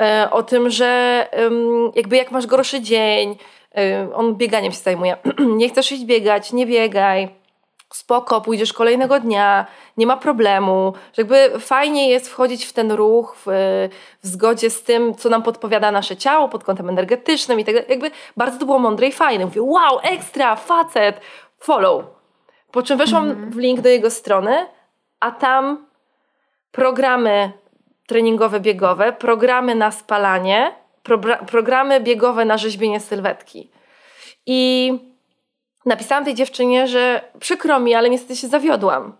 e, 0.00 0.28
o 0.30 0.42
tym, 0.42 0.70
że 0.70 1.28
jakby 1.94 2.16
jak 2.16 2.30
masz 2.30 2.46
gorszy 2.46 2.80
dzień, 2.80 3.36
e, 3.76 4.08
on 4.14 4.34
bieganiem 4.34 4.72
się 4.72 4.78
zajmuje, 4.78 5.16
nie 5.56 5.68
chcesz 5.68 5.92
iść 5.92 6.04
biegać, 6.04 6.52
nie 6.52 6.66
biegaj 6.66 7.43
spoko, 7.94 8.40
pójdziesz 8.40 8.72
kolejnego 8.72 9.20
dnia, 9.20 9.66
nie 9.96 10.06
ma 10.06 10.16
problemu, 10.16 10.92
że 11.12 11.22
jakby 11.22 11.60
fajnie 11.60 12.10
jest 12.10 12.28
wchodzić 12.28 12.64
w 12.64 12.72
ten 12.72 12.92
ruch 12.92 13.36
w, 13.36 13.48
w 14.22 14.26
zgodzie 14.26 14.70
z 14.70 14.82
tym, 14.82 15.14
co 15.14 15.28
nam 15.28 15.42
podpowiada 15.42 15.90
nasze 15.90 16.16
ciało 16.16 16.48
pod 16.48 16.64
kątem 16.64 16.88
energetycznym 16.88 17.60
i 17.60 17.64
tak 17.64 17.74
dalej. 17.74 17.90
Jakby 17.90 18.10
bardzo 18.36 18.58
to 18.58 18.66
było 18.66 18.78
mądre 18.78 19.06
i 19.06 19.12
fajne. 19.12 19.44
Mówię, 19.44 19.62
wow, 19.62 19.98
ekstra, 20.02 20.56
facet, 20.56 21.20
follow. 21.58 22.04
Po 22.70 22.82
czym 22.82 22.98
weszłam 22.98 23.24
mm 23.24 23.50
-hmm. 23.50 23.54
w 23.54 23.56
link 23.56 23.80
do 23.80 23.88
jego 23.88 24.10
strony, 24.10 24.66
a 25.20 25.30
tam 25.30 25.86
programy 26.72 27.52
treningowe, 28.06 28.60
biegowe, 28.60 29.12
programy 29.12 29.74
na 29.74 29.90
spalanie, 29.90 30.74
pro, 31.02 31.18
programy 31.46 32.00
biegowe 32.00 32.44
na 32.44 32.58
rzeźbienie 32.58 33.00
sylwetki. 33.00 33.70
I 34.46 34.92
napisałam 35.86 36.24
tej 36.24 36.34
dziewczynie, 36.34 36.88
że 36.88 37.20
przykro 37.40 37.80
mi, 37.80 37.94
ale 37.94 38.10
niestety 38.10 38.36
się 38.36 38.48
zawiodłam. 38.48 39.16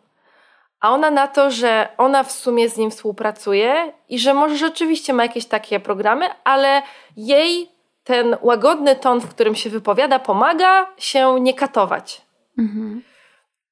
A 0.80 0.90
ona 0.90 1.10
na 1.10 1.28
to, 1.28 1.50
że 1.50 1.88
ona 1.98 2.22
w 2.22 2.32
sumie 2.32 2.68
z 2.68 2.76
nim 2.76 2.90
współpracuje 2.90 3.92
i 4.08 4.18
że 4.18 4.34
może 4.34 4.56
rzeczywiście 4.56 5.12
ma 5.12 5.22
jakieś 5.22 5.46
takie 5.46 5.80
programy, 5.80 6.26
ale 6.44 6.82
jej 7.16 7.68
ten 8.04 8.36
łagodny 8.42 8.96
ton, 8.96 9.20
w 9.20 9.28
którym 9.28 9.54
się 9.54 9.70
wypowiada, 9.70 10.18
pomaga 10.18 10.86
się 10.98 11.40
nie 11.40 11.54
katować. 11.54 12.22
Mhm. 12.58 13.02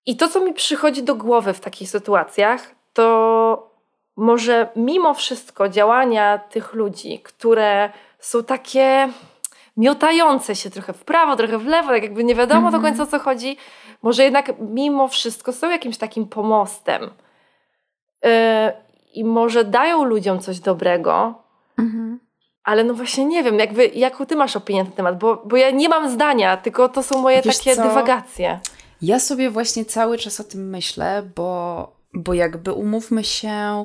I 0.07 0.17
to, 0.17 0.29
co 0.29 0.41
mi 0.41 0.55
przychodzi 0.55 1.03
do 1.03 1.15
głowy 1.15 1.53
w 1.53 1.61
takich 1.61 1.91
sytuacjach, 1.91 2.75
to 2.93 3.71
może 4.17 4.69
mimo 4.77 5.15
wszystko 5.15 5.69
działania 5.69 6.39
tych 6.39 6.73
ludzi, 6.73 7.21
które 7.23 7.91
są 8.19 8.45
takie 8.45 9.09
miotające 9.77 10.57
się 10.57 10.71
trochę 10.71 10.93
w 10.93 11.05
prawo, 11.05 11.37
trochę 11.37 11.59
w 11.59 11.67
lewo, 11.67 11.89
tak 11.89 12.03
jakby 12.03 12.25
nie 12.25 12.35
wiadomo 12.35 12.71
do 12.71 12.77
mhm. 12.77 12.83
końca 12.83 13.03
o 13.03 13.07
co 13.07 13.25
chodzi, 13.25 13.57
może 14.03 14.25
jednak 14.25 14.53
mimo 14.61 15.09
wszystko 15.09 15.53
są 15.53 15.71
jakimś 15.71 15.99
takim 15.99 16.29
pomostem. 16.29 17.11
Yy, 18.23 18.31
I 19.15 19.25
może 19.25 19.65
dają 19.65 20.05
ludziom 20.05 20.41
coś 20.41 20.61
dobrego, 20.61 21.43
-hmm. 21.79 22.17
ale 22.65 22.85
no 22.85 22.95
właśnie 22.95 23.25
nie 23.25 23.43
wiem, 23.43 23.59
jakby, 23.59 23.87
jaką 23.87 24.27
ty 24.27 24.37
masz 24.37 24.57
opinię 24.57 24.79
na 24.79 24.85
ten 24.85 24.97
temat, 24.97 25.19
bo, 25.19 25.43
bo 25.47 25.57
ja 25.57 25.71
nie 25.71 25.89
mam 25.89 26.11
zdania, 26.11 26.57
tylko 26.57 26.89
to 26.89 27.03
są 27.03 27.23
moje 27.23 27.43
Wiesz 27.43 27.59
takie 27.59 27.77
co? 27.77 27.83
dywagacje. 27.83 28.61
Ja 29.03 29.21
sobie 29.21 29.51
właśnie 29.51 29.85
cały 29.85 30.19
czas 30.19 30.41
o 30.41 30.45
tym 30.45 30.71
myślę, 30.71 31.23
bo, 31.37 31.93
bo 32.15 32.35
jakby 32.35 32.73
umówmy 32.73 33.25
się, 33.25 33.85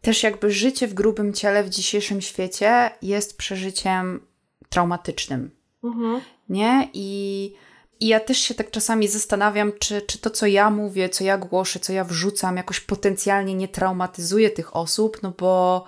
też 0.00 0.22
jakby 0.22 0.50
życie 0.50 0.86
w 0.86 0.94
grubym 0.94 1.32
ciele 1.32 1.64
w 1.64 1.68
dzisiejszym 1.68 2.20
świecie 2.20 2.90
jest 3.02 3.38
przeżyciem 3.38 4.25
traumatycznym. 4.68 5.50
Mhm. 5.84 6.20
Nie? 6.48 6.88
I, 6.92 7.54
I 8.00 8.06
ja 8.06 8.20
też 8.20 8.38
się 8.38 8.54
tak 8.54 8.70
czasami 8.70 9.08
zastanawiam, 9.08 9.72
czy, 9.78 10.02
czy 10.02 10.18
to, 10.18 10.30
co 10.30 10.46
ja 10.46 10.70
mówię, 10.70 11.08
co 11.08 11.24
ja 11.24 11.38
głoszę, 11.38 11.80
co 11.80 11.92
ja 11.92 12.04
wrzucam, 12.04 12.56
jakoś 12.56 12.80
potencjalnie 12.80 13.54
nie 13.54 13.68
traumatyzuje 13.68 14.50
tych 14.50 14.76
osób, 14.76 15.18
no 15.22 15.32
bo. 15.38 15.84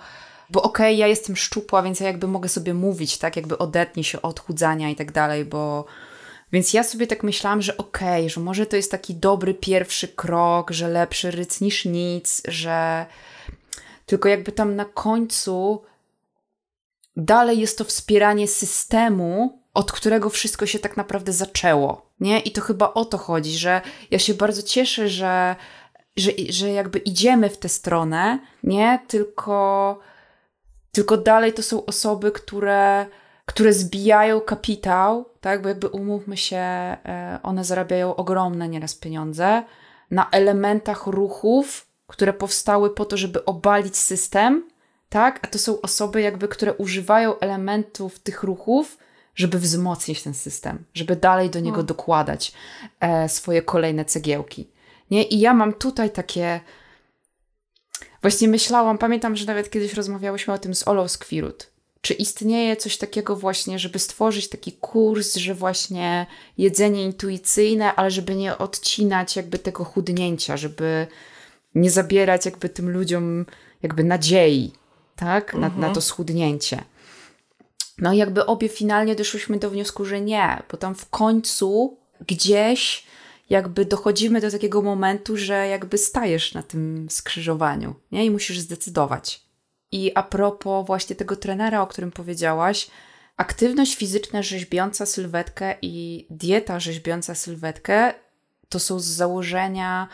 Bo 0.51 0.61
okej, 0.61 0.93
okay, 0.93 0.99
ja 0.99 1.07
jestem 1.07 1.35
szczupła, 1.35 1.81
więc 1.81 1.99
ja 1.99 2.07
jakby 2.07 2.27
mogę 2.27 2.49
sobie 2.49 2.73
mówić, 2.73 3.17
tak, 3.17 3.35
jakby 3.35 3.57
odetnij 3.57 4.03
się 4.03 4.21
od 4.21 4.39
chudzania 4.39 4.89
i 4.89 4.95
tak 4.95 5.11
dalej, 5.11 5.45
bo, 5.45 5.85
więc 6.51 6.73
ja 6.73 6.83
sobie 6.83 7.07
tak 7.07 7.23
myślałam, 7.23 7.61
że 7.61 7.77
okej, 7.77 8.21
okay, 8.21 8.29
że 8.29 8.41
może 8.41 8.65
to 8.65 8.75
jest 8.75 8.91
taki 8.91 9.15
dobry 9.15 9.53
pierwszy 9.53 10.07
krok, 10.07 10.71
że 10.71 10.87
lepszy 10.87 11.31
ryc 11.31 11.61
niż 11.61 11.85
nic, 11.85 12.41
że 12.47 13.05
tylko 14.05 14.29
jakby 14.29 14.51
tam 14.51 14.75
na 14.75 14.85
końcu 14.85 15.81
dalej 17.19 17.59
jest 17.59 17.77
to 17.77 17.83
wspieranie 17.83 18.47
systemu, 18.47 19.59
od 19.73 19.91
którego 19.91 20.29
wszystko 20.29 20.65
się 20.65 20.79
tak 20.79 20.97
naprawdę 20.97 21.33
zaczęło. 21.33 22.09
Nie? 22.19 22.39
I 22.39 22.51
to 22.51 22.61
chyba 22.61 22.93
o 22.93 23.05
to 23.05 23.17
chodzi, 23.17 23.57
że 23.57 23.81
ja 24.11 24.19
się 24.19 24.33
bardzo 24.33 24.61
cieszę, 24.61 25.09
że, 25.09 25.55
że, 26.17 26.31
że 26.49 26.69
jakby 26.69 26.99
idziemy 26.99 27.49
w 27.49 27.57
tę 27.57 27.69
stronę, 27.69 28.39
nie? 28.63 28.99
Tylko, 29.07 29.99
tylko 30.91 31.17
dalej 31.17 31.53
to 31.53 31.63
są 31.63 31.85
osoby, 31.85 32.31
które, 32.31 33.05
które 33.45 33.73
zbijają 33.73 34.41
kapitał, 34.41 35.25
tak? 35.41 35.61
Bo 35.61 35.69
jakby 35.69 35.87
umówmy 35.87 36.37
się, 36.37 36.57
e, 36.57 37.39
one 37.43 37.63
zarabiają 37.63 38.15
ogromne 38.15 38.69
nieraz 38.69 38.95
pieniądze 38.95 39.63
na 40.11 40.29
elementach 40.31 41.07
ruchów, 41.07 41.87
które 42.07 42.33
powstały 42.33 42.89
po 42.89 43.05
to, 43.05 43.17
żeby 43.17 43.45
obalić 43.45 43.97
system, 43.97 44.69
tak? 45.09 45.39
A 45.41 45.47
to 45.47 45.59
są 45.59 45.81
osoby 45.81 46.21
jakby, 46.21 46.47
które 46.47 46.73
używają 46.73 47.39
elementów 47.39 48.19
tych 48.19 48.43
ruchów, 48.43 48.97
żeby 49.35 49.59
wzmocnić 49.59 50.23
ten 50.23 50.33
system, 50.33 50.83
żeby 50.93 51.15
dalej 51.15 51.49
do 51.49 51.59
niego 51.59 51.83
dokładać 51.83 52.51
e, 52.99 53.29
swoje 53.29 53.61
kolejne 53.61 54.05
cegiełki. 54.05 54.69
Nie? 55.11 55.23
I 55.23 55.39
ja 55.39 55.53
mam 55.53 55.73
tutaj 55.73 56.09
takie... 56.09 56.59
Właśnie 58.21 58.47
myślałam, 58.47 58.97
pamiętam, 58.97 59.35
że 59.35 59.45
nawet 59.45 59.69
kiedyś 59.69 59.93
rozmawiałyśmy 59.93 60.53
o 60.53 60.57
tym 60.57 60.75
z 60.75 60.87
Olą 60.87 61.07
Skwirut. 61.07 61.71
Czy 62.01 62.13
istnieje 62.13 62.75
coś 62.75 62.97
takiego 62.97 63.35
właśnie, 63.35 63.79
żeby 63.79 63.99
stworzyć 63.99 64.49
taki 64.49 64.71
kurs, 64.71 65.35
że 65.35 65.55
właśnie 65.55 66.25
jedzenie 66.57 67.03
intuicyjne, 67.03 67.95
ale 67.95 68.11
żeby 68.11 68.35
nie 68.35 68.57
odcinać 68.57 69.35
jakby 69.35 69.59
tego 69.59 69.83
chudnięcia, 69.83 70.57
żeby 70.57 71.07
nie 71.75 71.91
zabierać 71.91 72.45
jakby 72.45 72.69
tym 72.69 72.89
ludziom 72.89 73.45
jakby 73.83 74.03
nadziei, 74.03 74.71
tak? 75.19 75.53
Na, 75.53 75.67
mhm. 75.67 75.81
na 75.81 75.89
to 75.89 76.01
schudnięcie. 76.01 76.83
No 77.97 78.13
i 78.13 78.17
jakby 78.17 78.45
obie 78.45 78.69
finalnie 78.69 79.15
doszłyśmy 79.15 79.59
do 79.59 79.69
wniosku, 79.69 80.05
że 80.05 80.21
nie, 80.21 80.63
bo 80.71 80.77
tam 80.77 80.95
w 80.95 81.09
końcu 81.09 81.97
gdzieś 82.27 83.03
jakby 83.49 83.85
dochodzimy 83.85 84.41
do 84.41 84.51
takiego 84.51 84.81
momentu, 84.81 85.37
że 85.37 85.67
jakby 85.67 85.97
stajesz 85.97 86.53
na 86.53 86.63
tym 86.63 87.07
skrzyżowaniu, 87.09 87.95
nie? 88.11 88.25
I 88.25 88.31
musisz 88.31 88.59
zdecydować. 88.59 89.41
I 89.91 90.11
a 90.15 90.23
propos 90.23 90.87
właśnie 90.87 91.15
tego 91.15 91.35
trenera, 91.35 91.81
o 91.81 91.87
którym 91.87 92.11
powiedziałaś, 92.11 92.87
aktywność 93.37 93.95
fizyczna 93.95 94.43
rzeźbiąca 94.43 95.05
sylwetkę 95.05 95.75
i 95.81 96.25
dieta 96.29 96.79
rzeźbiąca 96.79 97.35
sylwetkę 97.35 98.13
to 98.69 98.79
są 98.79 98.99
z 98.99 99.05
założenia 99.05 100.07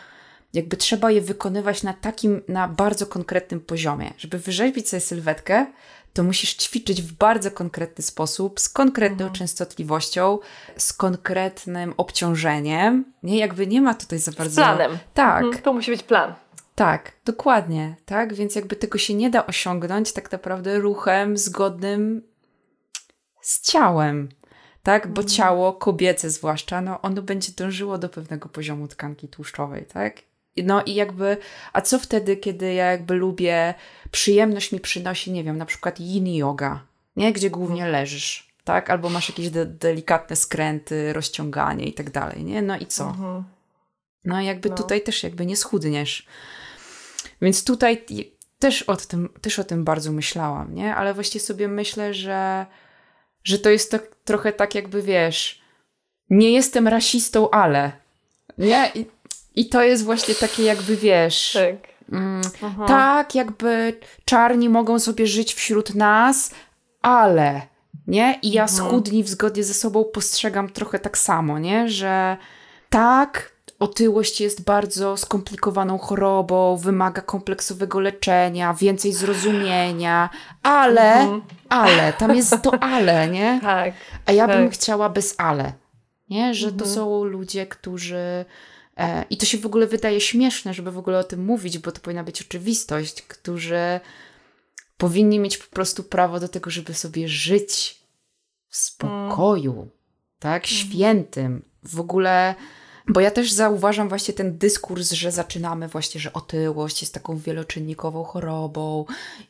jakby 0.56 0.76
trzeba 0.76 1.10
je 1.10 1.20
wykonywać 1.20 1.82
na 1.82 1.92
takim, 1.92 2.42
na 2.48 2.68
bardzo 2.68 3.06
konkretnym 3.06 3.60
poziomie. 3.60 4.12
Żeby 4.18 4.38
wyrzeźbić 4.38 4.88
sobie 4.88 5.00
sylwetkę, 5.00 5.66
to 6.12 6.22
musisz 6.22 6.54
ćwiczyć 6.54 7.02
w 7.02 7.12
bardzo 7.12 7.50
konkretny 7.50 8.04
sposób, 8.04 8.60
z 8.60 8.68
konkretną 8.68 9.24
mhm. 9.24 9.32
częstotliwością, 9.32 10.38
z 10.76 10.92
konkretnym 10.92 11.94
obciążeniem. 11.96 13.12
Nie, 13.22 13.38
jakby 13.38 13.66
nie 13.66 13.80
ma 13.80 13.94
tutaj 13.94 14.18
za 14.18 14.32
bardzo... 14.32 14.54
Z 14.54 14.54
planem. 14.54 14.98
Tak. 15.14 15.44
Mhm, 15.44 15.62
to 15.62 15.72
musi 15.72 15.90
być 15.90 16.02
plan. 16.02 16.34
Tak, 16.74 17.12
dokładnie, 17.24 17.96
tak, 18.06 18.34
więc 18.34 18.54
jakby 18.54 18.76
tego 18.76 18.98
się 18.98 19.14
nie 19.14 19.30
da 19.30 19.46
osiągnąć 19.46 20.12
tak 20.12 20.32
naprawdę 20.32 20.78
ruchem 20.78 21.36
zgodnym 21.36 22.22
z 23.40 23.70
ciałem. 23.70 24.28
Tak, 24.82 25.08
bo 25.08 25.20
mhm. 25.20 25.28
ciało 25.28 25.72
kobiece 25.72 26.30
zwłaszcza, 26.30 26.80
no 26.80 27.00
ono 27.00 27.22
będzie 27.22 27.52
dążyło 27.52 27.98
do 27.98 28.08
pewnego 28.08 28.48
poziomu 28.48 28.88
tkanki 28.88 29.28
tłuszczowej, 29.28 29.86
tak? 29.86 30.16
No 30.64 30.82
i 30.82 30.94
jakby, 30.94 31.36
a 31.72 31.80
co 31.80 31.98
wtedy, 31.98 32.36
kiedy 32.36 32.74
ja 32.74 32.90
jakby 32.90 33.14
lubię, 33.14 33.74
przyjemność 34.10 34.72
mi 34.72 34.80
przynosi, 34.80 35.32
nie 35.32 35.44
wiem, 35.44 35.58
na 35.58 35.66
przykład 35.66 36.00
yin 36.00 36.26
yoga, 36.26 36.86
nie? 37.16 37.32
Gdzie 37.32 37.50
głównie 37.50 37.82
mhm. 37.84 37.92
leżysz, 37.92 38.54
tak? 38.64 38.90
Albo 38.90 39.08
masz 39.08 39.28
jakieś 39.28 39.50
de 39.50 39.66
delikatne 39.66 40.36
skręty, 40.36 41.12
rozciąganie 41.12 41.86
i 41.86 41.92
tak 41.92 42.10
dalej, 42.10 42.44
nie? 42.44 42.62
No 42.62 42.76
i 42.76 42.86
co? 42.86 43.04
Mhm. 43.04 43.44
No 44.24 44.40
jakby 44.40 44.68
no. 44.68 44.76
tutaj 44.76 45.00
też 45.02 45.22
jakby 45.22 45.46
nie 45.46 45.56
schudniesz. 45.56 46.26
Więc 47.42 47.64
tutaj 47.64 48.04
też 48.58 48.82
o 48.82 48.96
tym, 48.96 49.28
też 49.40 49.58
o 49.58 49.64
tym 49.64 49.84
bardzo 49.84 50.12
myślałam, 50.12 50.74
nie? 50.74 50.94
Ale 50.94 51.14
właściwie 51.14 51.44
sobie 51.44 51.68
myślę, 51.68 52.14
że, 52.14 52.66
że 53.44 53.58
to 53.58 53.70
jest 53.70 53.90
tak, 53.90 54.16
trochę 54.24 54.52
tak 54.52 54.74
jakby, 54.74 55.02
wiesz, 55.02 55.60
nie 56.30 56.52
jestem 56.52 56.88
rasistą, 56.88 57.50
ale, 57.50 57.92
nie? 58.58 58.90
I, 58.94 59.06
i 59.56 59.68
to 59.68 59.82
jest 59.82 60.04
właśnie 60.04 60.34
takie 60.34 60.62
jakby, 60.62 60.96
wiesz... 60.96 61.52
Tak. 61.52 61.96
Mm, 62.12 62.42
tak, 62.86 63.34
jakby 63.34 64.00
czarni 64.24 64.68
mogą 64.68 64.98
sobie 64.98 65.26
żyć 65.26 65.54
wśród 65.54 65.94
nas, 65.94 66.50
ale, 67.02 67.62
nie? 68.06 68.38
I 68.42 68.52
ja 68.52 68.62
mhm. 68.62 68.78
schudni 68.78 69.22
w 69.22 69.28
zgodzie 69.28 69.64
ze 69.64 69.74
sobą 69.74 70.04
postrzegam 70.04 70.68
trochę 70.68 70.98
tak 70.98 71.18
samo, 71.18 71.58
nie? 71.58 71.88
Że 71.88 72.36
tak, 72.90 73.52
otyłość 73.78 74.40
jest 74.40 74.64
bardzo 74.64 75.16
skomplikowaną 75.16 75.98
chorobą, 75.98 76.76
wymaga 76.76 77.22
kompleksowego 77.22 78.00
leczenia, 78.00 78.74
więcej 78.74 79.12
zrozumienia, 79.12 80.30
ale, 80.62 81.14
mhm. 81.14 81.42
ale, 81.68 82.12
tam 82.12 82.36
jest 82.36 82.62
to 82.62 82.82
ale, 82.82 83.28
nie? 83.28 83.60
Tak. 83.62 83.94
A 84.26 84.32
ja 84.32 84.46
bym 84.46 84.68
tak. 84.68 84.74
chciała 84.74 85.08
bez 85.08 85.34
ale, 85.38 85.72
nie? 86.30 86.54
Że 86.54 86.66
to 86.66 86.84
mhm. 86.84 86.94
są 86.94 87.24
ludzie, 87.24 87.66
którzy. 87.66 88.44
E, 88.96 89.24
I 89.30 89.36
to 89.36 89.46
się 89.46 89.58
w 89.58 89.66
ogóle 89.66 89.86
wydaje 89.86 90.20
śmieszne, 90.20 90.74
żeby 90.74 90.92
w 90.92 90.98
ogóle 90.98 91.18
o 91.18 91.24
tym 91.24 91.44
mówić, 91.44 91.78
bo 91.78 91.92
to 91.92 92.00
powinna 92.00 92.24
być 92.24 92.42
oczywistość, 92.42 93.22
którzy 93.22 94.00
powinni 94.96 95.38
mieć 95.38 95.58
po 95.58 95.74
prostu 95.74 96.04
prawo 96.04 96.40
do 96.40 96.48
tego, 96.48 96.70
żeby 96.70 96.94
sobie 96.94 97.28
żyć 97.28 98.00
w 98.68 98.76
spokoju, 98.76 99.72
mm. 99.72 99.90
tak? 100.38 100.62
Mhm. 100.64 100.78
Świętym. 100.78 101.64
W 101.82 102.00
ogóle 102.00 102.54
bo 103.08 103.20
ja 103.20 103.30
też 103.30 103.52
zauważam 103.52 104.08
właśnie 104.08 104.34
ten 104.34 104.58
dyskurs, 104.58 105.12
że 105.12 105.32
zaczynamy 105.32 105.88
właśnie, 105.88 106.20
że 106.20 106.32
otyłość 106.32 107.00
jest 107.02 107.14
taką 107.14 107.38
wieloczynnikową 107.38 108.24
chorobą 108.24 109.04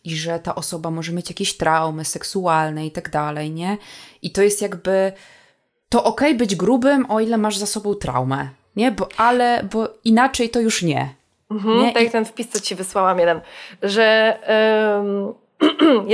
i 0.05 0.17
że 0.17 0.39
ta 0.39 0.55
osoba 0.55 0.91
może 0.91 1.13
mieć 1.13 1.31
jakieś 1.31 1.57
traumy 1.57 2.05
seksualne 2.05 2.87
i 2.87 2.91
tak 2.91 3.11
dalej, 3.11 3.51
nie? 3.51 3.79
I 4.23 4.31
to 4.31 4.43
jest 4.43 4.63
jakby 4.63 5.13
to 5.89 6.05
okay 6.05 6.35
być 6.35 6.57
grubym, 6.57 7.11
o 7.11 7.21
ile 7.21 7.39
masz 7.39 7.59
za 7.59 7.67
sobą 7.67 7.95
traumę, 7.95 8.49
nie? 8.77 8.91
Bo 8.91 9.09
ale, 9.16 9.64
bo 9.72 9.89
inaczej 10.05 10.51
to 10.51 10.61
już 10.61 10.83
nie. 10.83 11.09
Mhm, 11.51 11.79
nie? 11.79 11.93
Tak 11.93 12.03
jak 12.03 12.12
ten 12.12 12.24
wpis, 12.24 12.49
co 12.49 12.61
ci 12.61 12.74
wysłałam 12.74 13.18
jeden, 13.18 13.41
że 13.83 14.39
um, 14.99 15.35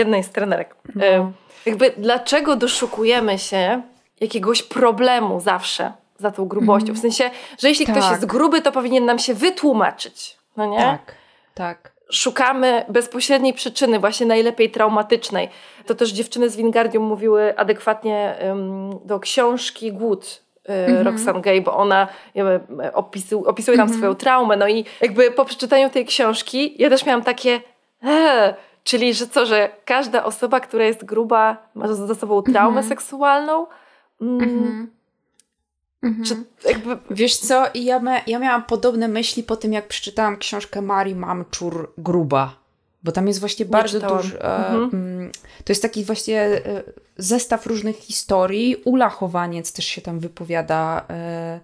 jednej 0.00 0.24
z 0.24 0.30
trenerek, 0.30 0.76
no. 0.94 1.04
um, 1.06 1.32
jakby 1.66 1.92
dlaczego 1.96 2.56
doszukujemy 2.56 3.38
się 3.38 3.82
jakiegoś 4.20 4.62
problemu 4.62 5.40
zawsze? 5.40 5.92
za 6.22 6.30
tą 6.30 6.48
grubością. 6.48 6.86
Mm. 6.86 6.96
W 6.96 7.00
sensie, 7.00 7.30
że 7.58 7.68
jeśli 7.68 7.86
tak. 7.86 7.96
ktoś 7.96 8.10
jest 8.10 8.26
gruby, 8.26 8.62
to 8.62 8.72
powinien 8.72 9.04
nam 9.04 9.18
się 9.18 9.34
wytłumaczyć. 9.34 10.36
No 10.56 10.66
nie? 10.66 10.78
Tak, 10.78 11.14
tak. 11.54 11.92
Szukamy 12.10 12.84
bezpośredniej 12.88 13.54
przyczyny, 13.54 13.98
właśnie 13.98 14.26
najlepiej 14.26 14.70
traumatycznej. 14.70 15.48
To 15.86 15.94
też 15.94 16.10
dziewczyny 16.10 16.50
z 16.50 16.56
Wingardium 16.56 17.04
mówiły 17.04 17.58
adekwatnie 17.58 18.34
um, 18.42 18.90
do 19.04 19.20
książki 19.20 19.92
Głód 19.92 20.41
mm 20.64 20.96
-hmm. 20.96 21.04
Roxane 21.04 21.40
Gay, 21.40 21.60
bo 21.60 21.76
ona 21.76 22.08
opisu, 22.92 23.44
opisuje 23.46 23.76
tam 23.76 23.86
mm 23.86 23.94
-hmm. 23.94 23.98
swoją 23.98 24.14
traumę. 24.14 24.56
No 24.56 24.68
i 24.68 24.84
jakby 25.00 25.30
po 25.30 25.44
przeczytaniu 25.44 25.90
tej 25.90 26.06
książki 26.06 26.82
ja 26.82 26.90
też 26.90 27.06
miałam 27.06 27.22
takie 27.22 27.60
ee, 28.02 28.54
czyli 28.84 29.14
że 29.14 29.26
co, 29.26 29.46
że 29.46 29.70
każda 29.84 30.24
osoba, 30.24 30.60
która 30.60 30.84
jest 30.84 31.04
gruba 31.04 31.56
ma 31.74 31.88
za 31.94 32.14
sobą 32.14 32.42
traumę 32.42 32.80
mm 32.80 32.84
-hmm. 32.84 32.88
seksualną. 32.88 33.66
Mm, 34.20 34.40
mhm. 34.42 34.90
Mhm. 36.02 36.24
Czy 36.24 36.34
jakby... 36.68 36.98
Wiesz 37.10 37.36
co, 37.36 37.64
ja, 37.74 37.98
me, 37.98 38.20
ja 38.26 38.38
miałam 38.38 38.62
podobne 38.62 39.08
myśli 39.08 39.42
po 39.42 39.56
tym, 39.56 39.72
jak 39.72 39.88
przeczytałam 39.88 40.36
książkę 40.36 40.82
Marii 40.82 41.14
Mamczur 41.14 41.92
Gruba. 41.98 42.61
Bo 43.04 43.12
tam 43.12 43.28
jest 43.28 43.40
właśnie 43.40 43.64
bardzo 43.64 44.00
dużo. 44.00 44.38
E, 44.38 44.56
mhm. 44.56 44.90
Mm, 44.92 45.32
to 45.64 45.72
jest 45.72 45.82
taki 45.82 46.04
właśnie 46.04 46.40
e, 46.40 46.82
zestaw 47.16 47.66
różnych 47.66 47.96
historii. 47.96 48.76
Ula 48.84 49.08
Chowaniec 49.08 49.72
też 49.72 49.84
się 49.84 50.00
tam 50.02 50.20
wypowiada 50.20 51.06
e, 51.10 51.60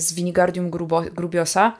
z 0.00 0.12
Winigardium 0.12 0.70
Grubo, 0.70 1.02
Grubiosa. 1.02 1.76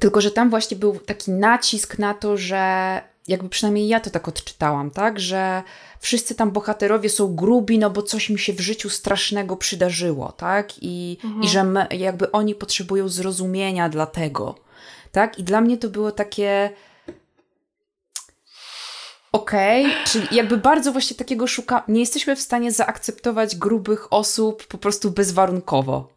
Tylko, 0.00 0.20
że 0.20 0.30
tam 0.30 0.50
właśnie 0.50 0.76
był 0.76 0.98
taki 0.98 1.30
nacisk 1.30 1.98
na 1.98 2.14
to, 2.14 2.36
że 2.36 3.02
jakby 3.28 3.48
przynajmniej 3.48 3.88
ja 3.88 4.00
to 4.00 4.10
tak 4.10 4.28
odczytałam, 4.28 4.90
tak, 4.90 5.20
że 5.20 5.62
wszyscy 6.00 6.34
tam 6.34 6.50
bohaterowie 6.50 7.08
są 7.08 7.34
grubi, 7.34 7.78
no 7.78 7.90
bo 7.90 8.02
coś 8.02 8.30
mi 8.30 8.38
się 8.38 8.52
w 8.52 8.60
życiu 8.60 8.90
strasznego 8.90 9.56
przydarzyło, 9.56 10.32
tak? 10.32 10.72
I, 10.80 11.18
mhm. 11.24 11.42
i 11.42 11.48
że 11.48 11.64
my, 11.64 11.86
jakby 11.90 12.32
oni 12.32 12.54
potrzebują 12.54 13.08
zrozumienia 13.08 13.88
dla 13.88 14.06
tego, 14.06 14.54
tak? 15.12 15.38
I 15.38 15.44
dla 15.44 15.60
mnie 15.60 15.78
to 15.78 15.88
było 15.88 16.12
takie 16.12 16.70
okej, 19.32 19.86
okay, 19.86 20.04
czyli 20.04 20.26
jakby 20.30 20.56
bardzo 20.56 20.92
właśnie 20.92 21.16
takiego 21.16 21.46
szuka, 21.46 21.82
nie 21.88 22.00
jesteśmy 22.00 22.36
w 22.36 22.40
stanie 22.40 22.72
zaakceptować 22.72 23.56
grubych 23.56 24.12
osób 24.12 24.66
po 24.66 24.78
prostu 24.78 25.10
bezwarunkowo. 25.10 26.08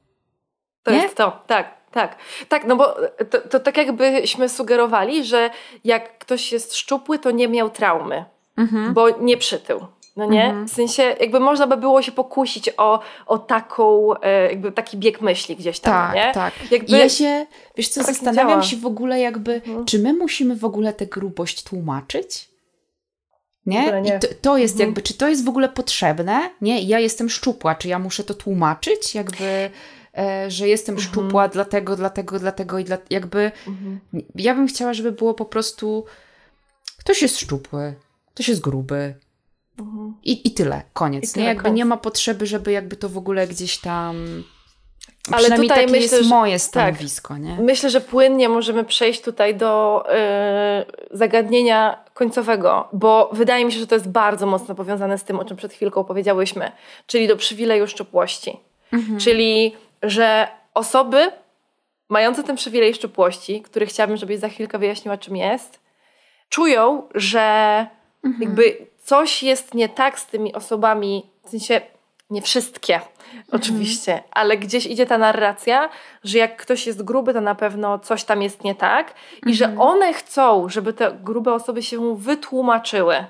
To 0.83 0.91
nie? 0.91 0.97
jest 0.97 1.15
to, 1.15 1.43
tak. 1.47 1.81
Tak, 1.91 2.15
tak, 2.49 2.65
no 2.67 2.75
bo 2.75 2.95
to, 3.29 3.41
to 3.41 3.59
tak 3.59 3.77
jakbyśmy 3.77 4.49
sugerowali, 4.49 5.25
że 5.25 5.49
jak 5.83 6.17
ktoś 6.17 6.51
jest 6.51 6.75
szczupły, 6.75 7.19
to 7.19 7.31
nie 7.31 7.47
miał 7.47 7.69
traumy 7.69 8.25
mhm. 8.57 8.93
bo 8.93 9.09
nie 9.09 9.37
przytył. 9.37 9.79
No 10.15 10.25
nie? 10.25 10.45
Mhm. 10.45 10.67
W 10.67 10.71
sensie 10.71 11.15
jakby 11.19 11.39
można 11.39 11.67
by 11.67 11.77
było 11.77 12.01
się 12.01 12.11
pokusić 12.11 12.69
o, 12.77 12.99
o 13.27 13.37
taką, 13.37 14.13
e, 14.21 14.49
jakby 14.49 14.71
taki 14.71 14.97
bieg 14.97 15.21
myśli 15.21 15.55
gdzieś 15.55 15.79
tam, 15.79 15.93
tak, 15.93 16.15
nie? 16.15 16.31
Tak, 16.33 16.71
jakby 16.71 16.97
ja 16.97 17.09
się, 17.09 17.45
wiesz 17.77 17.89
co, 17.89 17.99
tak 17.99 18.09
zastanawiam 18.09 18.63
się 18.63 18.77
w 18.77 18.85
ogóle 18.85 19.19
jakby, 19.19 19.53
mhm. 19.53 19.85
czy 19.85 19.99
my 19.99 20.13
musimy 20.13 20.55
w 20.55 20.65
ogóle 20.65 20.93
tę 20.93 21.05
grubość 21.05 21.63
tłumaczyć? 21.63 22.50
Nie? 23.65 24.01
nie. 24.01 24.17
I 24.17 24.19
to, 24.19 24.27
to 24.41 24.57
jest 24.57 24.73
mhm. 24.73 24.89
jakby, 24.89 25.01
czy 25.01 25.13
to 25.13 25.29
jest 25.29 25.45
w 25.45 25.49
ogóle 25.49 25.69
potrzebne? 25.69 26.49
Nie? 26.61 26.81
Ja 26.81 26.99
jestem 26.99 27.29
szczupła, 27.29 27.75
czy 27.75 27.87
ja 27.87 27.99
muszę 27.99 28.23
to 28.23 28.33
tłumaczyć? 28.33 29.15
Jakby, 29.15 29.69
e, 30.17 30.51
że 30.51 30.67
jestem 30.67 30.95
mhm. 30.95 31.11
szczupła 31.11 31.47
dlatego, 31.47 31.95
dlatego, 31.95 32.39
dlatego 32.39 32.79
i 32.79 32.83
dla, 32.83 32.97
jakby 33.09 33.51
mhm. 33.67 33.99
ja 34.35 34.55
bym 34.55 34.67
chciała, 34.67 34.93
żeby 34.93 35.11
było 35.11 35.33
po 35.33 35.45
prostu 35.45 36.05
ktoś 36.97 37.21
jest 37.21 37.39
szczupły, 37.39 37.93
ktoś 38.33 38.49
jest 38.49 38.61
gruby. 38.61 39.15
Mhm. 39.79 40.13
I, 40.23 40.47
I 40.47 40.51
tyle, 40.51 40.83
koniec. 40.93 41.23
I 41.23 41.33
tyle, 41.33 41.43
nie? 41.43 41.49
Jakby 41.49 41.63
koniec. 41.63 41.77
nie 41.77 41.85
ma 41.85 41.97
potrzeby, 41.97 42.45
żeby 42.45 42.71
jakby 42.71 42.95
to 42.95 43.09
w 43.09 43.17
ogóle 43.17 43.47
gdzieś 43.47 43.77
tam. 43.77 44.43
Ale 45.31 45.51
tutaj 45.57 45.87
myślę, 45.87 46.17
jest 46.17 46.29
moje 46.29 46.53
tak. 46.53 46.61
stanowisko. 46.61 47.33
Tak, 47.33 47.43
nie? 47.43 47.57
Myślę, 47.59 47.89
że 47.89 48.01
płynnie 48.01 48.49
możemy 48.49 48.83
przejść 48.83 49.21
tutaj 49.21 49.55
do 49.55 50.03
yy, 50.07 51.17
zagadnienia 51.17 52.03
końcowego, 52.13 52.87
bo 52.93 53.29
wydaje 53.33 53.65
mi 53.65 53.71
się, 53.71 53.79
że 53.79 53.87
to 53.87 53.95
jest 53.95 54.09
bardzo 54.09 54.45
mocno 54.45 54.75
powiązane 54.75 55.17
z 55.17 55.23
tym, 55.23 55.39
o 55.39 55.45
czym 55.45 55.57
przed 55.57 55.73
chwilką 55.73 56.03
powiedziałyśmy, 56.03 56.71
czyli 57.07 57.27
do 57.27 57.37
przywileju 57.37 57.87
szczupłości. 57.87 58.59
Mhm. 58.91 59.19
Czyli, 59.19 59.75
że 60.03 60.47
osoby 60.73 61.31
mające 62.09 62.43
ten 62.43 62.55
przywilej 62.55 62.93
szczupłości, 62.93 63.61
który 63.61 63.85
chciałabym, 63.85 64.17
żebyś 64.17 64.39
za 64.39 64.49
chwilkę 64.49 64.79
wyjaśniła, 64.79 65.17
czym 65.17 65.35
jest, 65.35 65.79
czują, 66.49 67.03
że 67.15 67.87
Mhm. 68.23 68.41
Jakby 68.41 68.87
coś 69.03 69.43
jest 69.43 69.73
nie 69.73 69.89
tak 69.89 70.19
z 70.19 70.25
tymi 70.25 70.53
osobami, 70.53 71.29
w 71.45 71.49
sensie 71.49 71.81
nie 72.29 72.41
wszystkie. 72.41 72.99
Oczywiście, 73.51 74.23
ale 74.31 74.57
gdzieś 74.57 74.85
idzie 74.85 75.05
ta 75.05 75.17
narracja, 75.17 75.89
że 76.23 76.37
jak 76.37 76.57
ktoś 76.57 76.87
jest 76.87 77.03
gruby, 77.03 77.33
to 77.33 77.41
na 77.41 77.55
pewno 77.55 77.99
coś 77.99 78.23
tam 78.23 78.41
jest 78.41 78.63
nie 78.63 78.75
tak 78.75 79.13
i 79.45 79.55
że 79.55 79.65
mhm. 79.65 79.89
one 79.89 80.13
chcą, 80.13 80.69
żeby 80.69 80.93
te 80.93 81.17
grube 81.23 81.53
osoby 81.53 81.83
się 81.83 82.15
wytłumaczyły. 82.15 83.25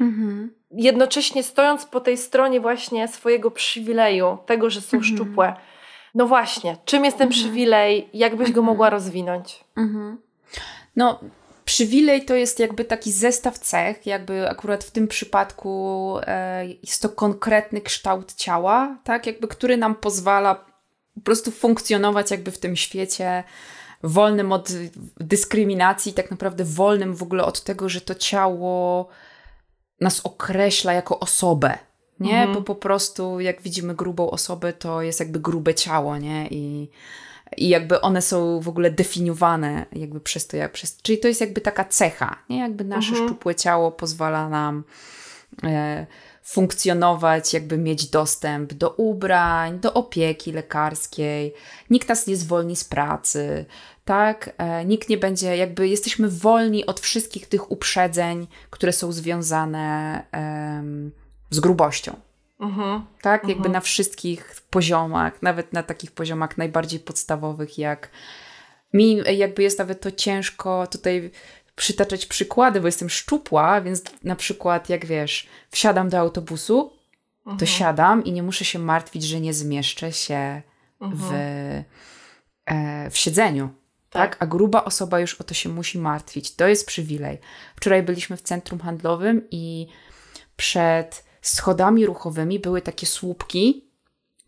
Mhm. 0.00 0.50
Jednocześnie 0.70 1.42
stojąc 1.42 1.86
po 1.86 2.00
tej 2.00 2.16
stronie 2.16 2.60
właśnie 2.60 3.08
swojego 3.08 3.50
przywileju, 3.50 4.38
tego, 4.46 4.70
że 4.70 4.80
są 4.80 4.96
mhm. 4.96 5.14
szczupłe. 5.14 5.54
No 6.14 6.26
właśnie, 6.26 6.76
czym 6.84 7.04
jest 7.04 7.18
ten 7.18 7.26
mhm. 7.26 7.40
przywilej? 7.42 8.08
Jak 8.14 8.36
byś 8.36 8.52
go 8.52 8.62
mogła 8.62 8.90
rozwinąć? 8.90 9.64
No, 10.96 11.20
Przywilej 11.70 12.24
to 12.24 12.34
jest 12.34 12.58
jakby 12.58 12.84
taki 12.84 13.12
zestaw 13.12 13.58
cech, 13.58 14.06
jakby 14.06 14.48
akurat 14.48 14.84
w 14.84 14.90
tym 14.90 15.08
przypadku 15.08 16.16
e, 16.22 16.66
jest 16.66 17.02
to 17.02 17.08
konkretny 17.08 17.80
kształt 17.80 18.34
ciała, 18.34 18.98
tak, 19.04 19.26
jakby 19.26 19.48
który 19.48 19.76
nam 19.76 19.94
pozwala 19.94 20.54
po 21.14 21.20
prostu 21.20 21.50
funkcjonować 21.50 22.30
jakby 22.30 22.50
w 22.50 22.58
tym 22.58 22.76
świecie 22.76 23.44
wolnym 24.02 24.52
od 24.52 24.68
dyskryminacji, 25.20 26.12
tak 26.12 26.30
naprawdę 26.30 26.64
wolnym 26.64 27.14
w 27.14 27.22
ogóle 27.22 27.44
od 27.44 27.64
tego, 27.64 27.88
że 27.88 28.00
to 28.00 28.14
ciało 28.14 29.08
nas 30.00 30.20
określa 30.20 30.92
jako 30.92 31.20
osobę, 31.20 31.78
nie? 32.20 32.38
Mhm. 32.38 32.52
Bo 32.54 32.62
po 32.62 32.74
prostu 32.74 33.40
jak 33.40 33.62
widzimy 33.62 33.94
grubą 33.94 34.30
osobę, 34.30 34.72
to 34.72 35.02
jest 35.02 35.20
jakby 35.20 35.40
grube 35.40 35.74
ciało, 35.74 36.18
nie? 36.18 36.48
I, 36.50 36.90
i 37.56 37.68
jakby 37.68 38.00
one 38.00 38.22
są 38.22 38.60
w 38.60 38.68
ogóle 38.68 38.90
definiowane 38.90 39.86
jakby 39.92 40.20
przez 40.20 40.46
to, 40.46 40.56
jak 40.56 40.72
przez... 40.72 40.96
Czyli 41.02 41.18
to 41.18 41.28
jest 41.28 41.40
jakby 41.40 41.60
taka 41.60 41.84
cecha, 41.84 42.36
nie? 42.48 42.58
Jakby 42.58 42.84
nasze 42.84 43.10
Mhm. 43.10 43.28
szczupłe 43.28 43.54
ciało 43.54 43.92
pozwala 43.92 44.48
nam 44.48 44.84
e, 45.64 46.06
funkcjonować, 46.42 47.54
jakby 47.54 47.78
mieć 47.78 48.06
dostęp 48.10 48.72
do 48.72 48.90
ubrań, 48.90 49.78
do 49.80 49.94
opieki 49.94 50.52
lekarskiej. 50.52 51.54
Nikt 51.90 52.08
nas 52.08 52.26
nie 52.26 52.36
zwolni 52.36 52.76
z 52.76 52.84
pracy, 52.84 53.64
tak? 54.04 54.50
E, 54.58 54.84
nikt 54.84 55.08
nie 55.08 55.18
będzie, 55.18 55.56
jakby 55.56 55.88
jesteśmy 55.88 56.28
wolni 56.28 56.86
od 56.86 57.00
wszystkich 57.00 57.46
tych 57.48 57.70
uprzedzeń, 57.70 58.46
które 58.70 58.92
są 58.92 59.12
związane 59.12 60.22
em, 60.32 61.10
z 61.50 61.60
grubością. 61.60 62.16
Mhm. 62.60 63.06
Tak, 63.22 63.48
jakby 63.48 63.68
na 63.68 63.80
wszystkich 63.80 64.54
poziomach, 64.70 65.42
nawet 65.42 65.72
na 65.72 65.82
takich 65.82 66.12
poziomach 66.12 66.58
najbardziej 66.58 67.00
podstawowych, 67.00 67.78
jak 67.78 68.10
mi 68.92 69.16
jakby 69.36 69.62
jest 69.62 69.78
nawet 69.78 70.00
to 70.00 70.10
ciężko 70.10 70.86
tutaj 70.86 71.30
przytaczać 71.76 72.26
przykłady, 72.26 72.80
bo 72.80 72.86
jestem 72.86 73.10
szczupła, 73.10 73.80
więc 73.80 74.02
na 74.24 74.36
przykład 74.36 74.88
jak 74.88 75.06
wiesz, 75.06 75.48
wsiadam 75.70 76.08
do 76.08 76.18
autobusu, 76.18 76.92
to 77.58 77.66
siadam 77.66 78.24
i 78.24 78.32
nie 78.32 78.42
muszę 78.42 78.64
się 78.64 78.78
martwić, 78.78 79.24
że 79.24 79.40
nie 79.40 79.54
zmieszczę 79.54 80.12
się 80.12 80.62
w, 81.00 81.32
e, 82.66 83.10
w 83.10 83.18
siedzeniu. 83.18 83.68
Tak. 84.10 84.36
A 84.40 84.46
gruba 84.46 84.84
osoba 84.84 85.20
już 85.20 85.34
o 85.34 85.44
to 85.44 85.54
się 85.54 85.68
musi 85.68 85.98
martwić. 85.98 86.54
To 86.54 86.68
jest 86.68 86.86
przywilej. 86.86 87.38
Wczoraj 87.76 88.02
byliśmy 88.02 88.36
w 88.36 88.42
centrum 88.42 88.80
handlowym 88.80 89.42
i 89.50 89.86
przed 90.56 91.29
schodami 91.42 92.06
ruchowymi 92.06 92.58
były 92.58 92.82
takie 92.82 93.06
słupki, 93.06 93.84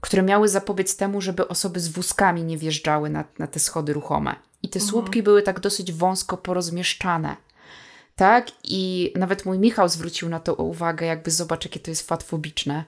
które 0.00 0.22
miały 0.22 0.48
zapobiec 0.48 0.96
temu, 0.96 1.20
żeby 1.20 1.48
osoby 1.48 1.80
z 1.80 1.88
wózkami 1.88 2.44
nie 2.44 2.58
wjeżdżały 2.58 3.10
na, 3.10 3.24
na 3.38 3.46
te 3.46 3.60
schody 3.60 3.92
ruchome. 3.92 4.34
I 4.62 4.68
te 4.68 4.80
słupki 4.80 5.22
były 5.22 5.42
tak 5.42 5.60
dosyć 5.60 5.92
wąsko 5.92 6.36
porozmieszczane. 6.36 7.36
Tak? 8.16 8.46
I 8.64 9.12
nawet 9.16 9.44
mój 9.46 9.58
Michał 9.58 9.88
zwrócił 9.88 10.28
na 10.28 10.40
to 10.40 10.54
uwagę, 10.54 11.06
jakby 11.06 11.30
zobacz, 11.30 11.64
jakie 11.64 11.80
to 11.80 11.90
jest 11.90 12.08
fatfobiczne. 12.08 12.84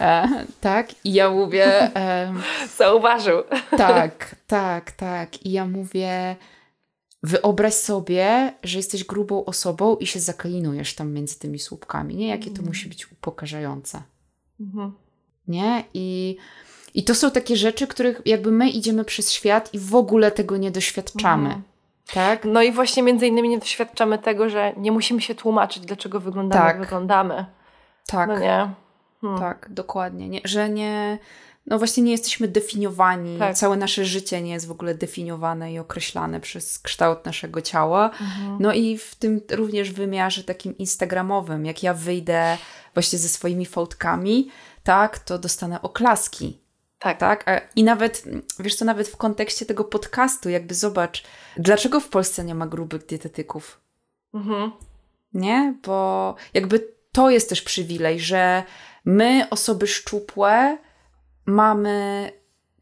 E, 0.00 0.28
tak? 0.60 0.88
I 1.04 1.12
ja 1.12 1.30
mówię, 1.30 1.94
em, 1.94 2.42
Zauważył. 2.78 3.42
tak, 3.76 4.36
tak, 4.46 4.92
tak. 4.92 5.46
I 5.46 5.52
ja 5.52 5.66
mówię, 5.66 6.36
wyobraź 7.22 7.74
sobie, 7.74 8.52
że 8.62 8.78
jesteś 8.78 9.04
grubą 9.04 9.44
osobą 9.44 9.96
i 9.96 10.06
się 10.06 10.20
zaklinujesz 10.20 10.94
tam 10.94 11.12
między 11.12 11.38
tymi 11.38 11.58
słupkami. 11.58 12.16
Nie? 12.16 12.28
Jakie 12.28 12.50
to 12.50 12.62
musi 12.62 12.88
być 12.88 13.12
upokarzające. 13.12 14.02
Mhm. 14.60 14.92
Nie? 15.48 15.84
I, 15.94 16.36
I 16.94 17.04
to 17.04 17.14
są 17.14 17.30
takie 17.30 17.56
rzeczy, 17.56 17.86
których 17.86 18.22
jakby 18.24 18.52
my 18.52 18.70
idziemy 18.70 19.04
przez 19.04 19.32
świat 19.32 19.74
i 19.74 19.78
w 19.78 19.94
ogóle 19.94 20.30
tego 20.30 20.56
nie 20.56 20.70
doświadczamy. 20.70 21.44
Mhm. 21.44 21.62
Tak? 22.14 22.44
No 22.44 22.62
i 22.62 22.72
właśnie 22.72 23.02
między 23.02 23.26
innymi 23.26 23.48
nie 23.48 23.58
doświadczamy 23.58 24.18
tego, 24.18 24.48
że 24.48 24.72
nie 24.76 24.92
musimy 24.92 25.20
się 25.20 25.34
tłumaczyć, 25.34 25.86
dlaczego 25.86 26.20
wyglądamy, 26.20 26.64
Tak. 26.64 26.76
jak 26.76 26.84
wyglądamy. 26.84 27.46
Tak. 28.06 28.28
No 28.28 28.38
nie. 28.38 28.70
Hmm. 29.20 29.40
Tak, 29.40 29.68
dokładnie. 29.70 30.28
Nie, 30.28 30.40
że 30.44 30.68
nie. 30.68 31.18
No 31.70 31.78
właśnie 31.78 32.02
nie 32.02 32.12
jesteśmy 32.12 32.48
definiowani. 32.48 33.38
Tak. 33.38 33.56
Całe 33.56 33.76
nasze 33.76 34.04
życie 34.04 34.42
nie 34.42 34.52
jest 34.52 34.66
w 34.66 34.70
ogóle 34.70 34.94
definiowane 34.94 35.72
i 35.72 35.78
określane 35.78 36.40
przez 36.40 36.78
kształt 36.78 37.24
naszego 37.26 37.62
ciała. 37.62 38.10
No 38.60 38.72
i 38.72 38.98
w 38.98 39.14
tym 39.14 39.40
również 39.50 39.90
wymiarze 39.92 40.44
takim 40.44 40.78
instagramowym, 40.78 41.66
jak 41.66 41.82
ja 41.82 41.94
wyjdę 41.94 42.58
właśnie 42.94 43.18
ze 43.18 43.28
swoimi 43.28 43.66
fotkami, 43.66 44.50
tak, 44.82 45.18
to 45.18 45.38
dostanę 45.38 45.82
oklaski. 45.82 46.60
Tak. 46.98 47.18
Tak? 47.18 47.48
A- 47.48 47.60
I 47.76 47.84
nawet, 47.84 48.24
wiesz 48.60 48.74
co, 48.74 48.84
nawet 48.84 49.08
w 49.08 49.16
kontekście 49.16 49.66
tego 49.66 49.84
podcastu, 49.84 50.48
jakby 50.48 50.74
zobacz, 50.74 51.24
dlaczego 51.56 52.00
w 52.00 52.08
Polsce 52.08 52.44
nie 52.44 52.54
ma 52.54 52.66
grubych 52.66 53.06
dietetyków? 53.06 53.80
Mhm. 54.34 54.72
nie? 55.34 55.74
Bo 55.86 56.34
jakby 56.54 56.88
to 57.12 57.30
jest 57.30 57.48
też 57.48 57.62
przywilej, 57.62 58.20
że 58.20 58.62
my, 59.04 59.46
osoby 59.50 59.86
szczupłe, 59.86 60.78
mamy 61.48 62.30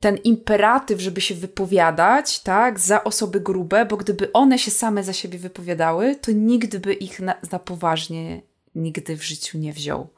ten 0.01 0.17
imperatyw, 0.17 1.01
żeby 1.01 1.21
się 1.21 1.35
wypowiadać, 1.35 2.41
tak, 2.41 2.81
za 2.81 3.05
osoby 3.05 3.41
grube, 3.41 3.87
bo 3.87 3.97
gdyby 3.97 4.33
one 4.33 4.59
się 4.59 4.71
same 4.71 5.05
za 5.05 5.13
siebie 5.13 5.39
wypowiadały, 5.39 6.17
to 6.17 6.33
nikt 6.33 6.77
by 6.77 6.95
ich 6.95 7.21
na, 7.21 7.35
na 7.53 7.59
poważnie 7.59 8.43
nigdy 8.75 9.17
w 9.17 9.23
życiu 9.23 9.59
nie 9.59 9.73
wziął. 9.73 10.09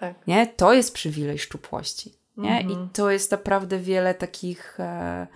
Tak. 0.00 0.26
Nie? 0.26 0.46
To 0.46 0.72
jest 0.72 0.94
przywilej 0.94 1.38
szczupłości. 1.38 2.14
Nie? 2.36 2.58
Mhm. 2.58 2.70
I 2.70 2.88
to 2.92 3.10
jest 3.10 3.30
naprawdę 3.30 3.78
wiele 3.78 4.14
takich, 4.14 4.80
e, 4.80 5.26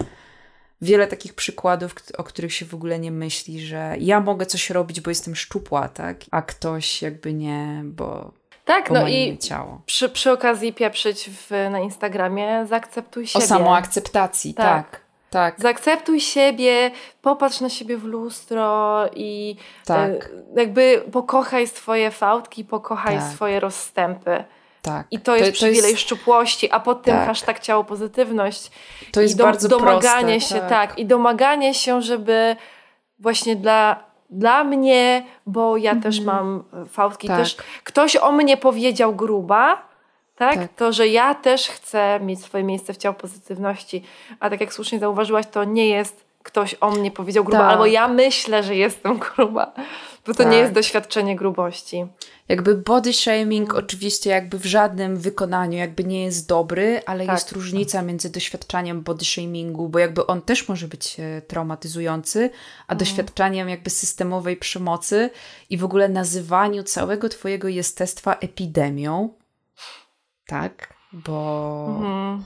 wiele 0.82 1.06
takich 1.06 1.34
przykładów, 1.34 1.94
o 2.18 2.24
których 2.24 2.52
się 2.52 2.66
w 2.66 2.74
ogóle 2.74 2.98
nie 2.98 3.12
myśli, 3.12 3.60
że 3.60 3.96
ja 4.00 4.20
mogę 4.20 4.46
coś 4.46 4.70
robić, 4.70 5.00
bo 5.00 5.10
jestem 5.10 5.36
szczupła, 5.36 5.88
tak? 5.88 6.20
A 6.30 6.42
ktoś 6.42 7.02
jakby 7.02 7.32
nie, 7.34 7.82
bo, 7.84 8.32
Tak, 8.64 8.90
no 8.90 9.08
i 9.08 9.38
ciało. 9.38 9.80
przy, 9.86 10.08
przy 10.08 10.32
okazji 10.32 10.72
pieprzyć 10.72 11.30
w, 11.30 11.50
na 11.70 11.78
Instagramie, 11.80 12.66
zaakceptuj 12.66 13.22
O 13.24 13.26
siebie. 13.26 13.46
samoakceptacji, 13.46 14.54
Tak. 14.54 14.90
tak. 14.90 15.02
Tak, 15.30 15.60
Zaakceptuj 15.60 16.20
siebie, 16.20 16.90
popatrz 17.22 17.60
na 17.60 17.68
siebie 17.68 17.96
w 17.96 18.04
lustro 18.04 19.00
i 19.14 19.56
tak, 19.86 20.10
e, 20.10 20.28
jakby 20.56 21.04
pokochaj 21.12 21.66
swoje 21.66 22.10
fałdki, 22.10 22.64
pokochaj 22.64 23.18
Tak. 23.18 23.32
swoje 23.32 23.60
rozstępy. 23.60 24.44
tak. 24.82 25.06
I 25.10 25.18
to 25.20 25.36
jest 25.36 25.52
przywilej 25.52 25.96
szczupłości, 25.96 26.70
a 26.70 26.80
pod 26.80 27.02
tym 27.02 27.14
Tak. 27.14 27.26
hashtag 27.26 27.60
ciało 27.60 27.84
pozytywność. 27.84 28.70
to 29.12 29.20
jest 29.20 29.34
I 29.34 29.38
do, 29.38 29.44
bardzo 29.44 29.68
domaganie 29.68 30.36
proste, 30.38 30.54
się, 30.56 30.60
tak. 30.68 30.98
i 30.98 31.06
domaganie 31.06 31.74
się, 31.74 32.02
żeby 32.02 32.56
właśnie 33.18 33.56
dla, 33.56 34.04
dla 34.32 34.64
mnie, 34.64 35.24
bo 35.46 35.76
ja 35.76 35.96
też 35.96 36.20
mam 36.20 36.64
e, 36.82 36.86
fałdki, 36.86 37.26
Mhm. 37.26 37.44
Tak. 37.44 37.56
też 37.56 37.66
ktoś 37.84 38.16
o 38.16 38.32
mnie 38.32 38.56
powiedział 38.56 39.14
gruba, 39.14 39.82
tak? 40.36 40.54
Tak. 40.58 40.68
To, 40.76 40.92
że 40.92 41.08
ja 41.08 41.34
też 41.34 41.68
chcę 41.68 42.20
mieć 42.20 42.40
swoje 42.40 42.64
miejsce 42.64 42.92
w 42.92 42.96
ciało 42.96 43.14
pozytywności. 43.14 44.02
A 44.40 44.50
tak 44.50 44.60
jak 44.60 44.74
słusznie 44.74 44.98
zauważyłaś, 44.98 45.46
to 45.46 45.64
nie 45.64 45.88
jest 45.88 46.21
ktoś 46.42 46.74
o 46.80 46.90
mnie 46.90 47.10
powiedział 47.10 47.44
gruba, 47.44 47.58
Tak. 47.58 47.70
albo 47.72 47.86
ja 47.86 48.08
myślę, 48.08 48.62
że 48.62 48.76
jestem 48.76 49.18
gruba. 49.18 49.72
Bo 50.26 50.34
to 50.34 50.42
nie 50.42 50.50
Tak. 50.50 50.58
jest 50.58 50.72
doświadczenie 50.72 51.36
grubości. 51.36 52.06
Jakby 52.48 52.74
body 52.74 53.12
shaming 53.12 53.62
Mhm. 53.68 53.84
oczywiście 53.84 54.30
jakby 54.30 54.58
w 54.58 54.64
żadnym 54.66 55.16
wykonaniu 55.16 55.78
jakby 55.78 56.04
nie 56.04 56.24
jest 56.24 56.48
dobry, 56.48 57.02
ale 57.06 57.26
Tak. 57.26 57.34
jest 57.36 57.52
różnica 57.52 58.02
między 58.02 58.30
doświadczaniem 58.30 59.02
body 59.02 59.24
shamingu, 59.24 59.88
bo 59.88 59.98
jakby 59.98 60.26
on 60.26 60.42
też 60.42 60.68
może 60.68 60.88
być 60.88 61.16
e, 61.20 61.42
traumatyzujący, 61.42 62.50
a 62.86 62.92
Mhm. 62.92 62.98
doświadczaniem 62.98 63.68
jakby 63.68 63.90
systemowej 63.90 64.56
przemocy 64.56 65.30
i 65.70 65.78
w 65.78 65.84
ogóle 65.84 66.08
nazywaniu 66.08 66.82
całego 66.82 67.28
twojego 67.28 67.68
jestestwa 67.68 68.34
epidemią. 68.34 69.28
Tak? 70.46 70.94
Bo 71.12 71.86
Mhm. 71.88 72.44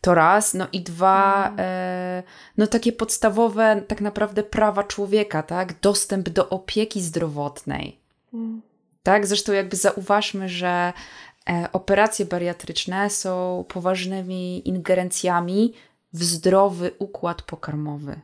To 0.00 0.14
raz, 0.14 0.54
no 0.54 0.66
i 0.72 0.80
dwa, 0.80 1.54
e, 1.58 2.22
no 2.56 2.66
takie 2.66 2.92
podstawowe 2.92 3.82
tak 3.88 4.00
naprawdę 4.00 4.42
prawa 4.42 4.84
człowieka, 4.84 5.42
tak? 5.42 5.80
Dostęp 5.80 6.28
do 6.28 6.48
opieki 6.48 7.02
zdrowotnej. 7.02 8.00
Mm. 8.34 8.62
Tak, 9.02 9.26
zresztą 9.26 9.52
jakby 9.52 9.76
zauważmy, 9.76 10.48
że 10.48 10.92
e, 11.50 11.68
operacje 11.72 12.24
bariatryczne 12.24 13.10
są 13.10 13.64
poważnymi 13.68 14.68
ingerencjami 14.68 15.72
w 16.12 16.24
zdrowy 16.24 16.90
układ 16.98 17.42
pokarmowy. 17.42 18.20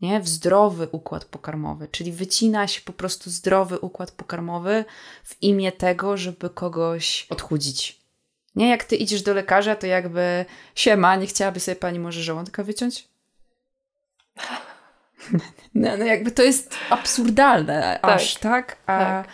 Nie? 0.00 0.20
W 0.20 0.28
zdrowy 0.28 0.88
układ 0.92 1.24
pokarmowy, 1.24 1.88
czyli 1.88 2.12
wycina 2.12 2.68
się 2.68 2.80
po 2.80 2.92
prostu 2.92 3.30
zdrowy 3.30 3.78
układ 3.78 4.10
pokarmowy 4.10 4.84
w 5.24 5.42
imię 5.42 5.72
tego, 5.72 6.16
żeby 6.16 6.50
kogoś 6.50 7.26
odchudzić. 7.30 7.99
Nie, 8.56 8.68
jak 8.68 8.84
ty 8.84 8.96
idziesz 8.96 9.22
do 9.22 9.34
lekarza, 9.34 9.76
to 9.76 9.86
jakby 9.86 10.44
siema, 10.74 11.16
nie 11.16 11.26
chciałaby 11.26 11.60
sobie 11.60 11.76
pani 11.76 11.98
może 11.98 12.22
żołądka 12.22 12.62
wyciąć? 12.62 13.08
No, 15.74 15.96
no 15.96 16.04
jakby 16.04 16.30
to 16.30 16.42
jest 16.42 16.74
absurdalne 16.90 18.00
aż, 18.02 18.34
tak? 18.34 18.76
A, 18.86 18.98
tak. 18.98 19.28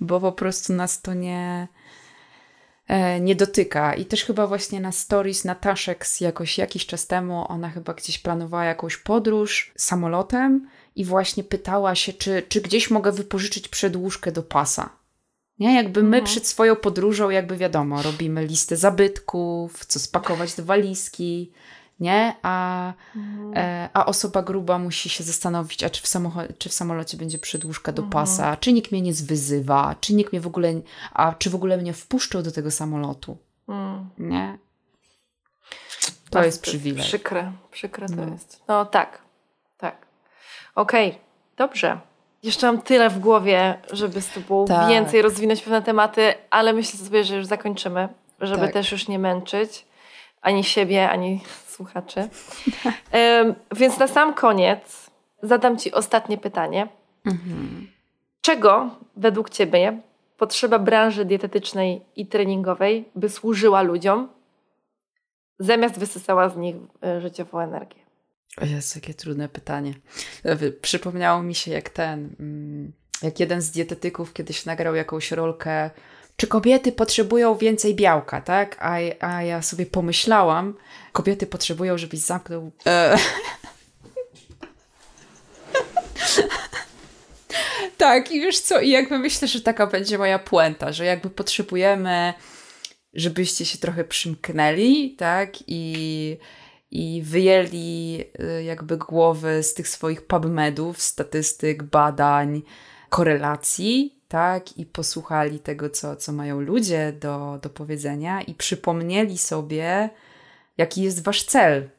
Bo 0.00 0.20
po 0.20 0.32
prostu 0.32 0.72
nas 0.72 1.02
to 1.02 1.14
nie, 1.14 1.68
e, 2.86 3.20
nie 3.20 3.34
dotyka. 3.34 3.94
I 3.94 4.04
też 4.04 4.24
chyba 4.24 4.46
właśnie 4.46 4.80
na 4.80 4.92
stories 4.92 5.44
Nataszek 5.44 6.06
z 6.06 6.20
jakoś 6.20 6.58
jakiś 6.58 6.86
czas 6.86 7.06
temu, 7.06 7.44
ona 7.48 7.70
chyba 7.70 7.94
gdzieś 7.94 8.18
planowała 8.18 8.64
jakąś 8.64 8.96
podróż 8.96 9.72
samolotem 9.76 10.68
i 10.96 11.04
właśnie 11.04 11.44
pytała 11.44 11.94
się, 11.94 12.12
czy, 12.12 12.42
czy 12.48 12.60
gdzieś 12.60 12.90
mogę 12.90 13.12
wypożyczyć 13.12 13.68
przedłużkę 13.68 14.32
do 14.32 14.42
pasa. 14.42 14.90
Nie, 15.58 15.74
jakby 15.74 16.02
my 16.02 16.16
Mhm. 16.16 16.24
przed 16.24 16.46
swoją 16.46 16.76
podróżą, 16.76 17.30
jakby 17.30 17.56
wiadomo, 17.56 18.02
robimy 18.02 18.46
listę 18.46 18.76
zabytków, 18.76 19.86
co 19.86 19.98
spakować 19.98 20.54
do 20.54 20.64
walizki. 20.64 21.52
nie? 22.00 22.34
A, 22.42 22.92
mhm. 23.16 23.52
e, 23.56 23.88
a 23.92 24.06
osoba 24.06 24.42
gruba 24.42 24.78
musi 24.78 25.08
się 25.08 25.24
zastanowić, 25.24 25.84
a 25.84 25.90
czy 25.90 26.02
w, 26.02 26.06
samocho- 26.06 26.52
czy 26.58 26.68
w 26.68 26.72
samolocie 26.72 27.16
będzie 27.16 27.38
przedłużka 27.38 27.92
do 27.92 28.02
mhm. 28.02 28.12
pasa, 28.12 28.56
czy 28.56 28.72
nikt 28.72 28.92
mnie 28.92 29.02
nie 29.02 29.14
zwyzywa, 29.14 29.94
czy 30.00 30.14
nikt 30.14 30.32
mnie 30.32 30.40
w 30.40 30.46
ogóle, 30.46 30.80
a 31.12 31.34
czy 31.34 31.50
w 31.50 31.54
ogóle 31.54 31.76
mnie 31.76 31.92
wpuszczą 31.92 32.42
do 32.42 32.52
tego 32.52 32.70
samolotu, 32.70 33.38
mhm. 33.68 34.10
nie? 34.18 34.58
To 36.30 36.44
jest 36.44 36.62
przywilej. 36.62 37.02
Przykre, 37.02 37.52
przykre 37.70 38.08
to 38.08 38.16
no. 38.16 38.32
jest. 38.32 38.62
No 38.68 38.86
tak, 38.86 39.22
tak. 39.78 40.06
Okej, 40.74 41.08
okay. 41.08 41.20
dobrze. 41.56 42.00
Jeszcze 42.42 42.66
mam 42.66 42.82
tyle 42.82 43.10
w 43.10 43.18
głowie, 43.18 43.78
żeby 43.92 44.20
z 44.20 44.32
Tobą 44.32 44.64
tak. 44.64 44.88
więcej 44.88 45.22
rozwinąć 45.22 45.62
pewne 45.62 45.82
tematy, 45.82 46.34
ale 46.50 46.72
myślę 46.72 47.00
sobie, 47.00 47.24
że 47.24 47.36
już 47.36 47.46
zakończymy, 47.46 48.08
żeby 48.40 48.62
tak. 48.62 48.72
też 48.72 48.92
już 48.92 49.08
nie 49.08 49.18
męczyć 49.18 49.88
ani 50.42 50.64
siebie, 50.64 51.10
ani 51.10 51.40
słuchaczy. 51.74 52.20
um, 53.40 53.54
więc 53.76 53.98
na 53.98 54.06
sam 54.06 54.34
koniec 54.34 55.10
zadam 55.42 55.78
Ci 55.78 55.92
ostatnie 55.92 56.38
pytanie. 56.38 56.88
Mhm. 57.26 57.90
Czego 58.40 58.90
według 59.16 59.50
Ciebie 59.50 60.00
potrzeba 60.36 60.78
branży 60.78 61.24
dietetycznej 61.24 62.00
i 62.16 62.26
treningowej, 62.26 63.08
by 63.14 63.28
służyła 63.28 63.82
ludziom, 63.82 64.28
zamiast 65.58 65.98
wysysała 65.98 66.48
z 66.48 66.56
nich 66.56 66.76
e, 67.02 67.20
życiową 67.20 67.60
energię? 67.60 68.07
O 68.56 68.64
Jezu, 68.64 68.98
jakie 68.98 69.14
trudne 69.14 69.48
pytanie. 69.48 69.94
E, 70.44 70.70
przypomniało 70.70 71.42
mi 71.42 71.54
się 71.54 71.70
jak 71.70 71.90
ten, 71.90 72.36
mm, 72.40 72.92
jak 73.22 73.40
jeden 73.40 73.62
z 73.62 73.70
dietetyków 73.70 74.32
kiedyś 74.32 74.64
nagrał 74.64 74.94
jakąś 74.94 75.30
rolkę 75.30 75.90
czy 76.38 76.46
kobiety 76.46 76.92
potrzebują 76.92 77.56
więcej 77.56 77.94
białka, 77.94 78.40
tak? 78.40 78.76
A, 78.80 78.96
a 79.20 79.42
ja 79.42 79.62
sobie 79.62 79.86
pomyślałam, 79.86 80.74
kobiety 81.12 81.46
potrzebują, 81.46 81.98
żebyś 81.98 82.20
zamknął. 82.20 82.72
E... 82.86 83.16
tak, 87.98 88.32
i 88.32 88.40
wiesz 88.40 88.60
co, 88.60 88.80
i 88.80 88.90
jakby 88.90 89.18
myślę, 89.18 89.48
że 89.48 89.60
taka 89.60 89.86
będzie 89.86 90.18
moja 90.18 90.38
puenta, 90.38 90.92
że 90.92 91.04
jakby 91.04 91.30
potrzebujemy, 91.30 92.34
żebyście 93.14 93.66
się 93.66 93.78
trochę 93.78 94.04
przymknęli, 94.04 95.16
tak? 95.16 95.52
I, 95.66 96.36
i 96.90 97.22
wyjęli 97.22 98.24
y, 98.58 98.62
jakby 98.62 98.96
głowy 98.96 99.62
z 99.62 99.74
tych 99.74 99.88
swoich 99.88 100.26
PubMedów, 100.26 101.02
statystyk, 101.02 101.82
badań, 101.82 102.62
korelacji 103.08 104.18
tak, 104.28 104.78
i 104.78 104.86
posłuchali 104.86 105.58
tego, 105.58 105.90
co, 105.90 106.16
co 106.16 106.32
mają 106.32 106.60
ludzie 106.60 107.12
do, 107.12 107.58
do 107.62 107.70
powiedzenia, 107.70 108.42
i 108.42 108.54
przypomnieli 108.54 109.38
sobie, 109.38 110.10
jaki 110.78 111.02
jest 111.02 111.22
wasz 111.22 111.42
cel. 111.42 111.90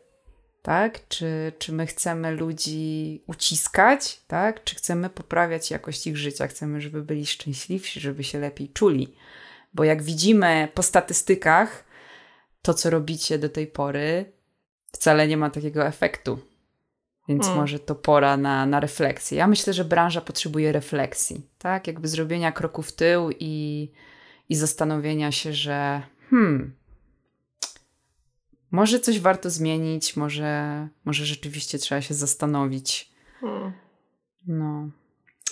Tak? 0.62 1.08
Czy, 1.08 1.52
czy 1.60 1.72
my 1.72 1.88
chcemy 1.88 2.32
ludzi 2.32 3.24
uciskać, 3.28 4.22
tak? 4.28 4.64
Czy 4.64 4.76
chcemy 4.76 5.10
poprawiać 5.10 5.72
jakość 5.72 6.08
ich 6.08 6.18
życia? 6.18 6.48
Chcemy, 6.48 6.82
żeby 6.82 7.02
byli 7.02 7.26
szczęśliwsi, 7.26 8.00
żeby 8.00 8.24
się 8.24 8.40
lepiej 8.40 8.70
czuli. 8.70 9.16
Bo 9.74 9.84
jak 9.84 10.04
widzimy 10.04 10.68
po 10.74 10.84
statystykach, 10.84 11.84
to 12.62 12.74
co 12.74 12.90
robicie 12.90 13.38
do 13.40 13.50
tej 13.50 13.68
pory 13.68 14.32
wcale 14.92 15.28
nie 15.28 15.38
ma 15.38 15.50
takiego 15.50 15.86
efektu. 15.86 16.40
Więc 17.28 17.44
hmm. 17.44 17.62
może 17.62 17.80
to 17.80 17.96
pora 17.96 18.38
na, 18.38 18.66
na 18.66 18.80
refleksję. 18.80 19.38
Ja 19.38 19.48
myślę, 19.48 19.74
że 19.74 19.86
branża 19.86 20.22
potrzebuje 20.22 20.72
refleksji, 20.72 21.42
tak? 21.58 21.88
Jakby 21.88 22.08
zrobienia 22.08 22.52
kroku 22.52 22.82
w 22.82 22.92
tył 22.92 23.30
i, 23.40 23.88
i 24.50 24.56
zastanowienia 24.56 25.32
się, 25.32 25.54
że 25.54 26.02
hmm, 26.30 26.76
może 28.72 29.00
coś 29.00 29.20
warto 29.20 29.50
zmienić, 29.50 30.16
może, 30.16 30.88
może 31.06 31.26
rzeczywiście 31.26 31.80
trzeba 31.80 32.02
się 32.02 32.14
zastanowić. 32.14 33.12
Hmm. 33.40 33.72
No. 34.48 34.90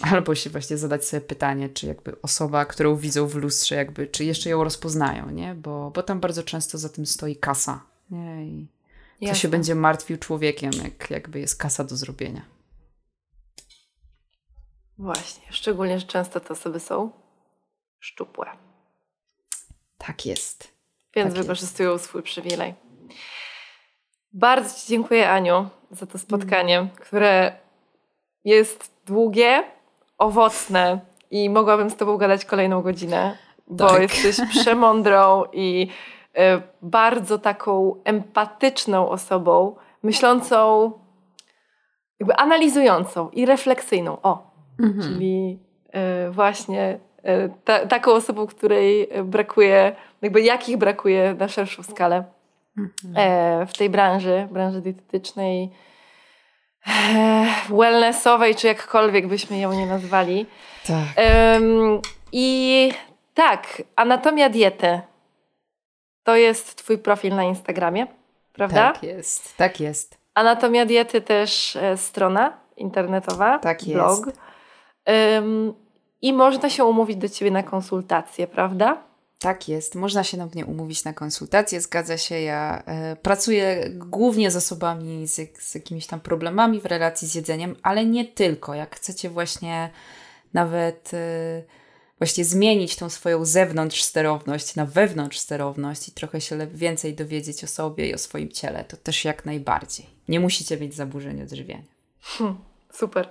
Albo 0.02 0.36
się 0.36 0.50
właśnie 0.50 0.78
zadać 0.78 1.06
sobie 1.06 1.22
pytanie, 1.22 1.70
czy 1.70 1.88
jakby 1.88 2.22
osoba, 2.22 2.66
którą 2.66 2.96
widzą 2.96 3.28
w 3.28 3.36
lustrze, 3.36 3.76
jakby, 3.76 4.08
czy 4.08 4.26
jeszcze 4.26 4.50
ją 4.50 4.64
rozpoznają, 4.64 5.30
nie? 5.30 5.56
Bo, 5.56 5.92
bo 5.92 6.04
tam 6.04 6.20
bardzo 6.20 6.44
często 6.44 6.78
za 6.78 6.90
tym 6.90 7.06
stoi 7.06 7.36
kasa. 7.36 7.84
Nie? 8.12 8.46
I 8.46 8.68
Jasne. 9.22 9.34
to 9.34 9.39
się 9.39 9.48
będzie 9.48 9.76
martwił 9.76 10.18
człowiekiem, 10.18 10.72
jak 10.84 11.10
jakby 11.10 11.39
jest 11.39 11.57
kasa 11.57 11.84
do 11.84 11.95
zrobienia. 11.95 12.41
Właśnie, 14.98 15.48
szczególnie, 15.49 15.99
że 15.99 16.06
często 16.06 16.39
te 16.39 16.53
osoby 16.53 16.80
są 16.80 17.11
szczupłe. 17.99 18.48
Tak 19.98 20.26
jest. 20.26 20.72
Więc 21.15 21.34
tak 21.34 21.41
wykorzystują 21.41 21.91
jest. 21.91 22.06
swój 22.06 22.23
przywilej. 22.23 22.73
Bardzo 24.34 24.80
Ci 24.80 24.88
dziękuję, 24.88 25.30
Aniu, 25.30 25.69
za 25.91 26.06
to 26.06 26.18
spotkanie, 26.18 26.77
mm. 26.77 26.89
które 26.89 27.60
jest 28.44 28.91
długie, 29.06 29.64
owocne 30.18 30.99
i 31.31 31.49
mogłabym 31.49 31.89
z 31.89 31.95
Tobą 31.95 32.18
gadać 32.18 32.45
kolejną 32.45 32.81
godzinę, 32.81 33.38
bo 33.68 33.88
tak. 33.88 34.02
jesteś 34.02 34.49
przemądrą 34.49 35.44
i 35.53 35.88
bardzo 36.82 37.40
taką 37.40 37.96
empatyczną 38.04 39.10
osobą, 39.10 39.76
myślącą, 40.04 40.92
jakby 42.20 42.36
analizującą 42.36 43.30
i 43.30 43.46
refleksyjną. 43.46 44.18
O, 44.22 44.52
mhm. 44.80 45.02
czyli 45.02 45.60
e, 45.92 46.30
właśnie 46.32 47.00
e, 47.24 47.50
ta, 47.50 47.86
taką 47.86 48.12
osobą, 48.12 48.48
której 48.48 49.10
brakuje, 49.24 49.96
jakby 50.22 50.42
jakich 50.42 50.78
brakuje 50.78 51.36
na 51.40 51.48
szerszą 51.48 51.84
skalę 51.84 52.24
mhm. 52.78 53.68
w 53.68 53.78
tej 53.78 53.90
branży, 53.90 54.48
branży 54.52 54.82
dietetycznej, 54.82 55.72
wellnessowej, 57.70 58.56
czy 58.56 58.68
jakkolwiek 58.68 59.28
byśmy 59.28 59.60
ją 59.60 59.74
nie 59.74 59.86
nazwali. 59.86 60.46
Tak. 60.88 61.26
I 62.32 62.92
tak, 63.34 63.82
anatomia 63.96 64.50
diety 64.50 65.02
to 66.28 66.36
jest 66.36 66.76
Twój 66.76 66.98
profil 66.98 67.36
na 67.36 67.44
Instagramie, 67.44 68.08
prawda? 68.54 68.91
Tak 68.91 69.04
jest, 69.04 69.58
tak 69.58 69.80
jest. 69.80 70.18
Anatomia 70.34 70.86
Diety 70.86 71.22
też 71.22 71.76
e, 71.76 71.98
strona 71.98 72.58
internetowa, 72.78 73.60
tak 73.60 73.84
blog. 73.84 74.26
Jest. 74.26 74.40
Ym, 75.38 75.74
I 76.22 76.34
można 76.34 76.70
się 76.70 76.86
umówić 76.86 77.18
do 77.18 77.30
Ciebie 77.30 77.52
na 77.52 77.64
konsultację, 77.64 78.48
prawda? 78.48 79.04
Tak 79.40 79.70
jest, 79.70 79.95
można 79.95 80.24
się 80.24 80.38
na 80.38 80.45
mnie 80.45 80.66
umówić 80.66 81.04
na 81.04 81.14
konsultację, 81.14 81.82
zgadza 81.82 82.18
się. 82.18 82.40
Ja 82.40 82.84
e, 82.86 83.16
pracuję 83.16 83.90
głównie 83.90 84.52
z 84.52 84.56
osobami 84.56 85.28
z, 85.28 85.58
z 85.60 85.76
jakimiś 85.76 86.08
tam 86.08 86.20
problemami 86.20 86.82
w 86.82 86.86
relacji 86.86 87.28
z 87.28 87.36
jedzeniem, 87.36 87.76
ale 87.84 88.06
nie 88.06 88.26
tylko. 88.26 88.74
Jak 88.74 88.95
chcecie 88.95 89.30
właśnie 89.30 89.90
nawet. 90.54 91.14
E, 91.14 91.77
właśnie 92.18 92.45
zmienić 92.45 92.95
tą 92.95 93.10
swoją 93.10 93.45
zewnątrz 93.45 94.03
sterowność 94.03 94.76
na 94.76 94.85
wewnątrz 94.85 95.39
sterowność 95.39 96.07
i 96.07 96.11
trochę 96.11 96.41
się 96.41 96.68
więcej 96.68 97.14
dowiedzieć 97.14 97.64
o 97.64 97.68
sobie 97.68 98.10
i 98.10 98.14
o 98.14 98.18
swoim 98.18 98.52
ciele, 98.52 98.84
to 98.84 98.98
też 98.98 99.26
jak 99.26 99.45
najbardziej. 99.45 100.06
Nie 100.27 100.39
musicie 100.39 100.77
mieć 100.77 100.95
zaburzeń 100.95 101.41
odżywiania. 101.41 101.84
Hmm, 102.22 102.57
super. 102.94 103.30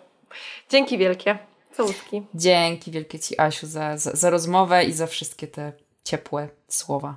Dzięki 0.70 0.98
wielkie. 0.98 1.38
Całuski. 1.76 2.22
Dzięki 2.34 2.90
wielkie 2.90 3.18
Ci, 3.18 3.40
Asiu, 3.40 3.66
za, 3.66 3.98
za, 3.98 4.10
za 4.10 4.30
rozmowę 4.30 4.84
i 4.84 4.92
za 4.92 5.06
wszystkie 5.06 5.46
te 5.46 5.72
ciepłe 6.04 6.48
słowa. 6.68 7.16